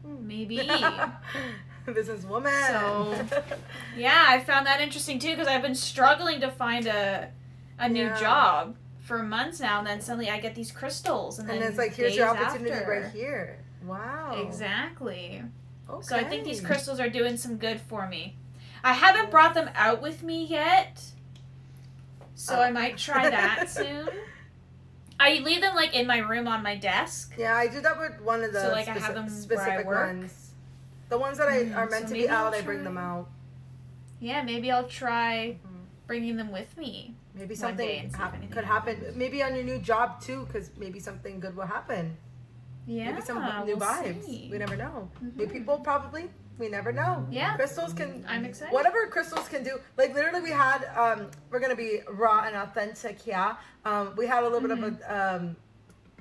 Maybe. 0.05 0.59
businesswoman. 1.87 2.69
So- 2.69 3.27
Yeah, 3.97 4.25
I 4.29 4.41
found 4.41 4.67
that 4.67 4.81
interesting 4.81 5.19
too 5.19 5.31
because 5.31 5.49
I've 5.49 5.63
been 5.63 5.75
struggling 5.75 6.41
to 6.43 6.51
find 6.51 6.87
a 6.87 7.31
a 7.79 7.89
new 7.89 8.05
Yeah. 8.07 8.21
job 8.21 8.77
for 9.09 9.23
months 9.23 9.59
now, 9.59 9.79
and 9.79 9.87
then 9.87 10.01
suddenly 10.01 10.29
I 10.31 10.39
get 10.39 10.55
these 10.55 10.71
crystals, 10.71 11.39
and 11.39 11.49
then 11.49 11.63
it's 11.63 11.79
like 11.79 11.95
here's 11.95 12.15
your 12.15 12.29
opportunity 12.29 12.71
after- 12.71 12.91
right 12.91 13.11
here. 13.13 13.59
Wow. 13.85 14.45
Exactly. 14.47 15.43
Okay. 15.89 16.07
So 16.07 16.15
I 16.17 16.25
think 16.25 16.45
these 16.45 16.61
crystals 16.61 17.01
are 17.01 17.09
doing 17.09 17.37
some 17.39 17.57
good 17.57 17.81
for 17.81 18.07
me. 18.07 18.37
I 18.85 18.93
haven't 18.93 19.31
brought 19.31 19.55
them 19.55 19.71
out 19.75 20.03
with 20.03 20.23
me 20.23 20.45
yet, 20.45 21.03
so 22.35 22.57
Oh. 22.57 22.61
I 22.63 22.71
might 22.71 22.99
try 22.99 23.31
that 23.31 23.69
soon. 23.71 24.09
I 25.19 25.39
leave 25.41 25.63
them 25.63 25.75
like 25.75 25.95
in 25.95 26.07
my 26.07 26.19
room 26.19 26.47
on 26.47 26.63
my 26.63 26.77
desk. 26.77 27.35
Yeah, 27.37 27.57
I 27.57 27.67
do 27.67 27.81
that 27.81 27.99
with 27.99 28.21
one 28.21 28.45
of 28.45 28.53
the 28.53 28.61
So, 28.61 28.69
like, 28.73 28.87
I 28.89 28.93
have 28.93 29.15
them 29.15 29.25
where 29.27 29.35
I 29.35 29.39
specific 29.39 29.87
work? 29.87 30.07
ones. 30.07 30.51
The 31.09 31.19
ones 31.19 31.39
that 31.39 31.49
I 31.49 31.65
Mhm, 31.65 31.77
are 31.77 31.89
meant 31.89 32.03
so 32.09 32.15
to 32.15 32.21
be 32.21 32.29
I'll 32.29 32.47
out, 32.49 32.55
I 32.55 32.61
bring 32.61 32.85
them 32.85 32.99
out. 32.99 33.29
Yeah, 34.21 34.43
maybe 34.43 34.71
I'll 34.71 34.87
try 34.87 35.57
bringing 36.07 36.37
them 36.37 36.53
with 36.53 36.77
me. 36.77 37.15
Maybe 37.39 37.55
one 37.55 37.77
day 37.77 37.99
something 37.99 37.99
and 38.01 38.11
see 38.13 38.15
if 38.17 38.21
hap- 38.21 38.35
anything 38.35 38.51
could 38.51 38.65
happen. 38.65 39.13
Maybe 39.15 39.43
on 39.43 39.55
your 39.55 39.65
new 39.65 39.79
job 39.79 40.21
too, 40.21 40.45
because 40.47 40.71
maybe 40.77 40.99
something 41.01 41.41
good 41.41 41.57
will 41.57 41.67
happen. 41.67 42.17
Yeah, 42.87 43.11
maybe 43.13 43.23
some 43.23 43.39
new 43.67 43.77
we'll 43.77 43.87
vibes. 43.87 44.25
see. 44.25 44.49
We 44.51 44.59
never 44.59 44.77
know. 44.77 45.11
New 45.37 45.47
Mhm. 45.47 45.53
people 45.53 45.79
probably. 45.79 46.31
We 46.59 46.69
never 46.69 46.91
know. 46.91 47.25
Yeah. 47.31 47.55
Crystals 47.57 47.93
can. 47.93 48.25
I'm 48.29 48.45
excited. 48.45 48.73
Whatever 48.73 49.07
crystals 49.07 49.49
can 49.49 49.63
do. 49.63 49.79
Like 49.97 50.15
literally, 50.15 50.41
we 50.41 50.51
had. 50.51 50.85
Um, 50.97 51.31
we're 51.51 51.61
gonna 51.61 51.77
be 51.77 52.01
raw 52.11 52.43
and 52.47 52.57
authentic. 52.57 53.27
Yeah. 53.27 53.57
Um, 53.85 54.15
we 54.17 54.27
had 54.27 54.43
a 54.43 54.49
little 54.49 54.61
bit 54.61 54.73
of 54.73 54.79
Mm-hmm. 54.81 55.13
a. 55.13 55.37
Um, 55.37 55.57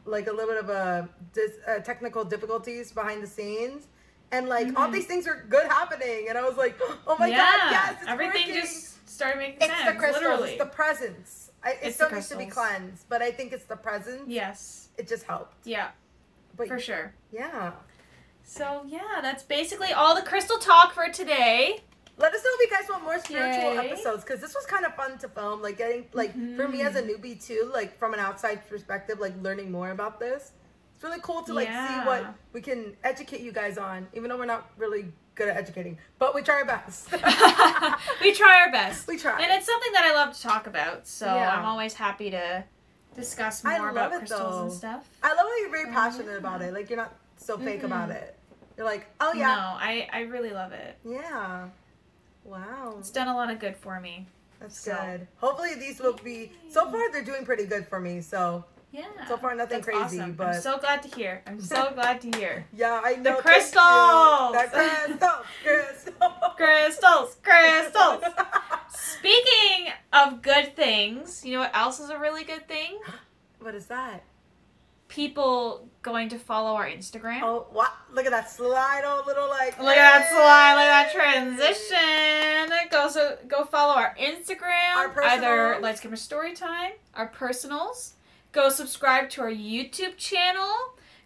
like 0.05 0.27
a 0.27 0.31
little 0.31 0.47
bit 0.53 0.63
of 0.63 0.69
a 0.69 1.09
dis- 1.33 1.57
uh, 1.67 1.79
technical 1.79 2.23
difficulties 2.23 2.91
behind 2.93 3.21
the 3.23 3.27
scenes. 3.27 3.87
And 4.31 4.47
like 4.47 4.67
all 4.77 4.87
Mhm. 4.89 4.93
these 4.93 5.05
things 5.07 5.27
are 5.27 5.43
good 5.49 5.67
happening, 5.67 6.27
and 6.29 6.37
I 6.37 6.43
was 6.47 6.57
like, 6.57 6.75
"Oh 7.07 7.17
my 7.17 7.29
god, 7.29 7.71
yes, 7.71 7.95
it's 8.01 8.09
everything 8.09 8.47
working. 8.47 8.61
just 8.61 8.96
started 9.17 9.37
making 9.39 9.57
It's 9.61 9.67
sense. 9.67 9.85
the 9.93 9.99
crystals. 9.99 10.23
literally. 10.23 10.49
It's 10.51 10.59
the 10.63 10.69
presence. 10.69 11.51
I, 11.63 11.71
it 11.71 11.77
It's 11.83 11.95
still 11.95 12.09
the 12.09 12.15
needs 12.15 12.29
to 12.29 12.37
be 12.37 12.45
crystals. 12.45 12.65
cleansed, 12.67 13.05
but 13.09 13.21
I 13.21 13.31
think 13.31 13.51
it's 13.53 13.65
the 13.65 13.75
presence. 13.75 14.23
yes, 14.27 14.89
It 14.97 15.07
just 15.07 15.23
helped. 15.25 15.55
yeah, 15.65 15.89
But 16.55 16.67
for 16.67 16.79
sure. 16.79 17.13
yeah, 17.31 17.71
So 18.43 18.83
yeah, 18.87 19.19
that's 19.21 19.43
basically 19.43 19.91
all 19.91 20.15
the 20.15 20.21
crystal 20.21 20.57
talk 20.57 20.93
for 20.93 21.07
today. 21.09 21.81
let 22.17 22.33
us 22.33 22.41
know 22.43 22.49
if 22.53 22.71
you 22.71 22.77
guys 22.77 22.89
want 22.89 23.03
more 23.03 23.19
spiritual 23.19 23.77
episodes 23.79 24.23
because 24.23 24.39
this 24.41 24.55
was 24.55 24.65
kind 24.65 24.85
of 24.85 24.95
fun 24.95 25.17
to 25.19 25.27
film. 25.29 25.61
Like 25.61 25.77
getting 25.77 26.05
like 26.13 26.33
for 26.55 26.67
me 26.67 26.81
as 26.81 26.95
a 26.95 27.01
Mm-hmm. 27.01 27.09
newbie 27.23 27.45
too, 27.45 27.69
like 27.73 27.97
from 27.99 28.13
an 28.13 28.19
outside 28.19 28.67
perspective, 28.69 29.19
like 29.19 29.33
learning 29.43 29.71
more 29.71 29.91
about 29.91 30.19
this. 30.19 30.51
It's 30.97 31.03
really 31.03 31.19
cool 31.21 31.43
to 31.43 31.53
like 31.53 31.67
see 31.67 31.95
what 32.07 32.25
we 32.53 32.59
can 32.61 32.97
educate 33.03 33.41
you 33.41 33.51
guys 33.51 33.77
on, 33.77 34.07
even 34.15 34.31
though 34.31 34.37
we're 34.37 34.45
not 34.45 34.71
really 34.77 35.05
good 35.35 35.47
at 35.47 35.55
educating, 35.55 35.95
but 36.17 36.33
we 36.33 36.41
try 36.41 36.55
our 36.55 36.65
best. 36.65 37.11
we 38.21 38.33
try 38.33 38.61
our 38.63 38.71
best. 38.71 39.07
We 39.07 39.15
try. 39.15 39.39
And 39.39 39.51
it's 39.51 39.67
something 39.67 39.91
that 39.93 40.05
I 40.05 40.13
love 40.15 40.35
to 40.35 40.41
talk 40.41 40.65
about, 40.65 41.05
so 41.05 41.27
Yeah. 41.27 41.55
I'm 41.55 41.65
always 41.65 41.93
happy 41.93 42.31
to 42.31 42.63
discuss 43.15 43.63
I 43.63 43.77
more 43.77 43.87
love 43.91 43.95
about 43.97 44.13
it, 44.13 44.17
crystals 44.17 44.55
and 44.61 44.71
though. 44.71 44.73
stuff. 44.73 45.09
I 45.21 45.27
love 45.29 45.37
how 45.45 45.57
you're 45.59 45.69
very 45.69 45.91
passionate 45.91 46.31
yeah. 46.31 46.37
about 46.39 46.63
it. 46.63 46.73
Like 46.73 46.89
you're 46.89 46.97
not 46.97 47.13
so 47.35 47.59
fake 47.59 47.81
Mhm. 47.81 47.85
about 47.85 48.09
it. 48.09 48.35
You're 48.75 48.87
like, 48.87 49.05
oh 49.19 49.33
yeah. 49.33 49.47
No, 49.49 49.53
yeah, 49.53 49.77
I, 49.79 50.09
I 50.11 50.19
really 50.21 50.49
love 50.51 50.71
it. 50.71 50.97
yeah. 51.05 51.67
Wow. 52.43 52.95
It's 52.97 53.11
done 53.11 53.27
a 53.27 53.35
lot 53.35 53.51
of 53.51 53.59
good 53.59 53.75
for 53.77 53.99
me. 53.99 54.25
That's 54.59 54.79
So- 54.79 54.95
good. 54.95 55.27
Hopefully 55.37 55.75
these 55.75 55.99
will 55.99 56.13
be. 56.23 56.51
So 56.69 56.89
far 56.89 57.11
they're 57.11 57.23
doing 57.23 57.45
pretty 57.45 57.65
good 57.67 57.87
for 57.87 57.99
me. 57.99 58.21
So 58.21 58.65
Yeah. 58.97 59.27
So 59.27 59.37
far, 59.37 59.53
nothing 59.53 59.81
That's 59.81 59.85
crazy, 59.85 60.19
awesome. 60.19 60.33
but- 60.33 60.55
I'm 60.55 60.61
so 60.61 60.79
glad 60.79 61.03
to 61.03 61.15
hear. 61.15 61.43
I'm 61.45 61.61
so 61.61 61.91
glad 61.95 62.19
to 62.21 62.31
hear. 62.35 62.65
yeah, 62.73 62.99
I 63.03 63.15
know. 63.15 63.35
you. 63.35 63.41
crystals! 63.43 64.53
The 64.53 64.69
crystals. 65.63 66.15
Crystals. 66.55 66.55
Crystals, 66.57 67.37
crystals. 67.43 68.23
Speaking 68.89 69.93
of 70.11 70.41
good 70.41 70.75
things, 70.75 71.45
you 71.45 71.53
know 71.53 71.59
what 71.59 71.75
else 71.77 71.99
is 71.99 72.09
a 72.09 72.17
really 72.17 72.43
good 72.43 72.67
thing? 72.67 72.97
what 73.59 73.75
is 73.75 73.85
that? 73.87 74.23
People 75.09 75.87
going 76.01 76.27
to 76.29 76.37
follow 76.39 76.75
our 76.75 76.85
Instagram. 76.87 77.41
Oh, 77.43 77.67
what? 77.71 77.93
Look 78.11 78.25
at 78.25 78.31
that 78.31 78.49
slide, 78.51 79.03
oh 79.05 79.23
little 79.25 79.47
like. 79.47 79.77
Look 79.79 79.95
at 79.95 80.19
that 80.19 80.29
slide, 80.31 80.73
look 80.73 80.83
at 80.83 81.13
that 81.13 81.13
transition. 81.13 82.89
Go 82.91 83.09
so 83.09 83.37
go 83.47 83.63
follow 83.63 83.93
our 83.93 84.15
Instagram, 84.19 84.95
Our 84.95 85.05
either 85.23 85.41
personals. 85.41 85.83
Let's 85.83 86.01
Give 86.01 86.11
a 86.13 86.17
Story 86.17 86.53
Time, 86.53 86.93
our 87.13 87.27
personals. 87.27 88.15
Go 88.57 88.69
subscribe 88.69 89.29
to 89.29 89.41
our 89.41 89.51
YouTube 89.51 90.17
channel. 90.17 90.73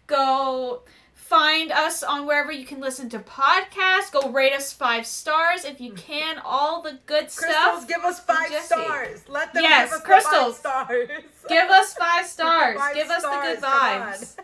Go 0.06 0.82
find 1.14 1.72
us 1.72 2.02
on 2.02 2.26
wherever 2.26 2.52
you 2.52 2.66
can 2.66 2.78
listen 2.78 3.08
to 3.08 3.20
podcasts. 3.20 4.12
Go 4.12 4.28
rate 4.28 4.52
us 4.52 4.74
five 4.74 5.06
stars 5.06 5.64
if 5.64 5.80
you 5.80 5.92
can. 5.96 6.38
All 6.44 6.82
the 6.82 6.98
good 7.06 7.28
Crystals, 7.34 7.54
stuff. 7.54 7.88
give 7.88 8.04
us 8.04 8.20
five 8.20 8.50
Jesse. 8.50 8.66
stars. 8.66 9.26
Let 9.30 9.54
them 9.54 9.62
Yes, 9.62 9.88
give 9.88 9.94
us 10.00 10.04
crystals. 10.04 10.58
five 10.62 10.88
stars. 10.90 11.08
Give 11.48 11.70
us 11.70 11.94
five 11.94 12.26
stars. 12.26 12.76
Five 12.78 12.94
Give 12.96 13.08
us 13.08 13.22
the 13.22 13.40
good 13.40 13.60
vibes. 13.62 14.36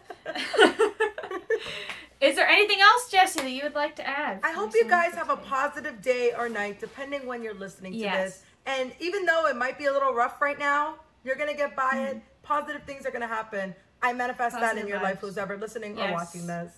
Is 2.23 2.37
there 2.37 2.49
anything 2.49 2.81
else, 2.81 3.11
Jesse, 3.11 3.41
that 3.43 3.51
you 3.51 3.65
would 3.65 3.75
like 3.75 3.97
to 3.97 4.09
add? 4.09 4.41
I 4.43 4.53
hope 4.53 4.73
you 4.75 4.89
guys 4.89 5.13
have 5.15 5.29
a 5.29 5.37
positive 5.37 6.01
day 6.01 6.33
or 6.37 6.49
night, 6.49 6.81
depending 6.81 7.27
when 7.27 7.43
you're 7.43 7.53
listening 7.53 7.93
to 7.93 7.99
Yes. 7.99 8.17
this. 8.37 8.43
And 8.65 8.93
even 8.99 9.27
though 9.27 9.47
it 9.47 9.57
might 9.57 9.77
be 9.77 9.85
a 9.85 9.93
little 9.93 10.15
rough 10.15 10.41
right 10.41 10.59
now, 10.59 10.95
you're 11.23 11.37
gonna 11.37 11.53
get 11.53 11.77
by 11.77 11.91
Mm-hmm. 11.93 12.17
it. 12.17 12.23
Positive 12.49 12.83
things 12.85 13.05
are 13.05 13.11
gonna 13.11 13.27
happen. 13.27 13.75
I 14.03 14.15
manifest 14.15 14.55
that 14.55 14.63
in 14.63 14.69
Positive 14.69 14.89
your 14.89 15.03
life, 15.03 15.19
who's 15.21 15.37
ever 15.37 15.59
listening 15.59 16.01
or 16.01 16.13
watching 16.13 16.47
this. 16.47 16.73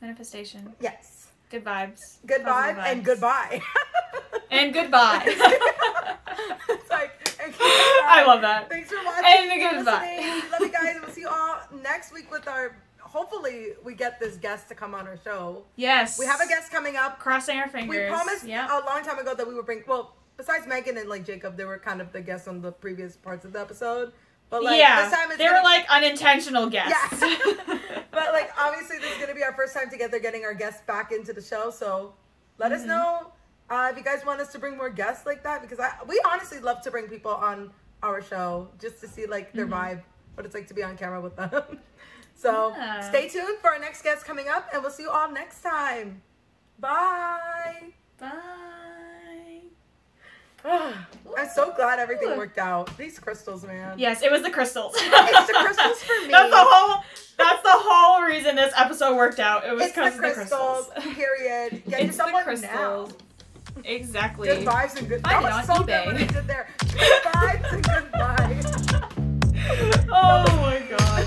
Manifestation. 0.00 0.72
Yes. 0.80 1.26
Good 1.50 1.64
vibes. 1.64 2.18
Good 2.24 2.44
Positive 2.44 2.76
vibe 2.84 2.86
and 2.92 3.04
goodbye. 3.04 3.60
And 4.52 4.72
goodbye. 4.78 5.22
it's 5.26 6.90
like, 6.90 7.10
I 8.06 8.24
love 8.24 8.40
that. 8.42 8.68
Thanks 8.70 8.88
for 8.90 9.04
watching. 9.04 9.50
And 9.50 9.76
goodbye. 9.78 10.42
Love 10.52 10.60
you 10.60 10.70
guys. 10.70 10.96
We'll 11.00 11.10
see 11.10 11.22
you 11.22 11.28
all 11.28 11.58
next 11.82 12.12
week 12.12 12.30
with 12.30 12.46
our. 12.46 12.76
Hopefully, 13.00 13.68
we 13.82 13.94
get 13.94 14.20
this 14.20 14.36
guest 14.36 14.68
to 14.68 14.74
come 14.76 14.94
on 14.94 15.08
our 15.08 15.18
show. 15.24 15.64
Yes. 15.76 16.18
We 16.20 16.26
have 16.26 16.40
a 16.40 16.46
guest 16.46 16.70
coming 16.70 16.94
up. 16.96 17.18
Crossing 17.18 17.58
our 17.58 17.68
fingers. 17.68 17.88
We 17.88 18.06
promised 18.06 18.44
Yep. 18.44 18.68
a 18.70 18.84
long 18.86 19.02
time 19.02 19.18
ago 19.18 19.34
that 19.34 19.48
we 19.48 19.54
would 19.54 19.64
bring. 19.66 19.82
Well, 19.88 20.14
besides 20.36 20.66
Megan 20.68 20.98
and 20.98 21.08
like 21.08 21.24
Jacob, 21.24 21.56
they 21.56 21.64
were 21.64 21.78
kind 21.78 22.00
of 22.00 22.12
the 22.12 22.20
guests 22.20 22.46
on 22.46 22.60
the 22.60 22.70
previous 22.70 23.16
parts 23.16 23.44
of 23.44 23.52
the 23.54 23.60
episode. 23.60 24.12
But 24.50 24.62
like 24.64 24.78
yeah. 24.78 25.02
this 25.08 25.12
time, 25.18 25.28
it's 25.30 25.38
they 25.38 25.44
gonna, 25.44 25.58
were 25.58 25.64
like 25.64 25.86
unintentional 25.90 26.68
guests. 26.70 27.20
Yeah. 27.22 27.78
But 28.10 28.32
like 28.32 28.50
obviously, 28.58 28.98
this 28.98 29.12
is 29.12 29.18
gonna 29.20 29.34
be 29.34 29.44
our 29.44 29.52
first 29.52 29.74
time 29.74 29.90
together 29.90 30.18
getting 30.18 30.44
our 30.44 30.54
guests 30.54 30.82
back 30.86 31.12
into 31.12 31.32
the 31.32 31.42
show. 31.42 31.70
So 31.70 32.14
let 32.58 32.72
us 32.72 32.82
Mhm. 32.82 32.86
know 32.86 33.32
uh, 33.70 33.88
if 33.92 33.98
you 33.98 34.02
guys 34.02 34.24
want 34.24 34.40
us 34.40 34.50
to 34.52 34.58
bring 34.58 34.76
more 34.76 34.88
guests 34.90 35.24
like 35.26 35.42
that 35.44 35.60
because 35.62 35.78
I 35.78 35.92
we 36.06 36.20
honestly 36.26 36.58
love 36.58 36.80
to 36.82 36.90
bring 36.90 37.06
people 37.08 37.30
on 37.32 37.70
our 38.02 38.20
show 38.22 38.68
just 38.80 39.00
to 39.02 39.06
see 39.08 39.26
like 39.26 39.52
their 39.52 39.66
Mhm. 39.66 39.72
vibe, 39.72 40.02
what 40.34 40.46
it's 40.46 40.54
like 40.54 40.66
to 40.68 40.74
be 40.74 40.82
on 40.82 40.96
camera 40.96 41.20
with 41.20 41.36
them. 41.36 41.78
so 42.34 42.70
Yeah. 42.70 43.00
stay 43.08 43.28
tuned 43.28 43.58
for 43.60 43.70
our 43.70 43.78
next 43.78 44.02
guest 44.02 44.24
coming 44.24 44.48
up, 44.48 44.68
and 44.72 44.82
we'll 44.82 44.90
see 44.92 45.02
you 45.04 45.10
all 45.10 45.30
next 45.30 45.60
time. 45.62 46.22
Bye. 46.80 47.92
Bye. 48.18 48.74
I'm 50.64 51.48
so 51.54 51.72
glad 51.74 51.98
everything 51.98 52.36
worked 52.36 52.58
out. 52.58 52.96
These 52.98 53.18
crystals, 53.18 53.64
man. 53.64 53.98
Yes, 53.98 54.22
it 54.22 54.30
was 54.30 54.42
the 54.42 54.50
crystals. 54.50 54.94
it's 54.96 55.46
the 55.46 55.52
crystals 55.54 56.02
for 56.02 56.20
me. 56.22 56.28
That's 56.30 56.50
the 56.50 56.56
whole. 56.58 57.02
That's 57.38 57.62
the 57.62 57.70
whole 57.72 58.22
reason 58.22 58.56
this 58.56 58.72
episode 58.76 59.16
worked 59.16 59.38
out. 59.38 59.64
It 59.64 59.72
was 59.74 59.86
because 59.86 60.16
of 60.16 60.22
the 60.22 60.32
crystals. 60.32 60.90
Period. 61.14 61.82
Get 61.88 62.00
it's 62.00 62.16
someone 62.16 62.42
crystals. 62.42 62.72
now. 62.72 63.08
Exactly. 63.84 64.48
Good 64.48 64.66
vibes 64.66 64.96
and 64.98 65.08
good. 65.08 65.22
Find 65.22 65.44
that 65.44 65.66
was 65.68 65.76
so 65.78 65.84
eBay. 65.84 66.04
good 66.04 66.12
what 66.12 66.20
you 66.20 66.26
did 66.26 66.46
there. 66.48 66.68
Good 66.80 67.22
vibes 67.22 67.72
and 67.72 67.82
good 67.84 68.12
vibes. 68.12 70.06
oh 70.10 70.56
my 70.56 70.80
god. 70.96 71.26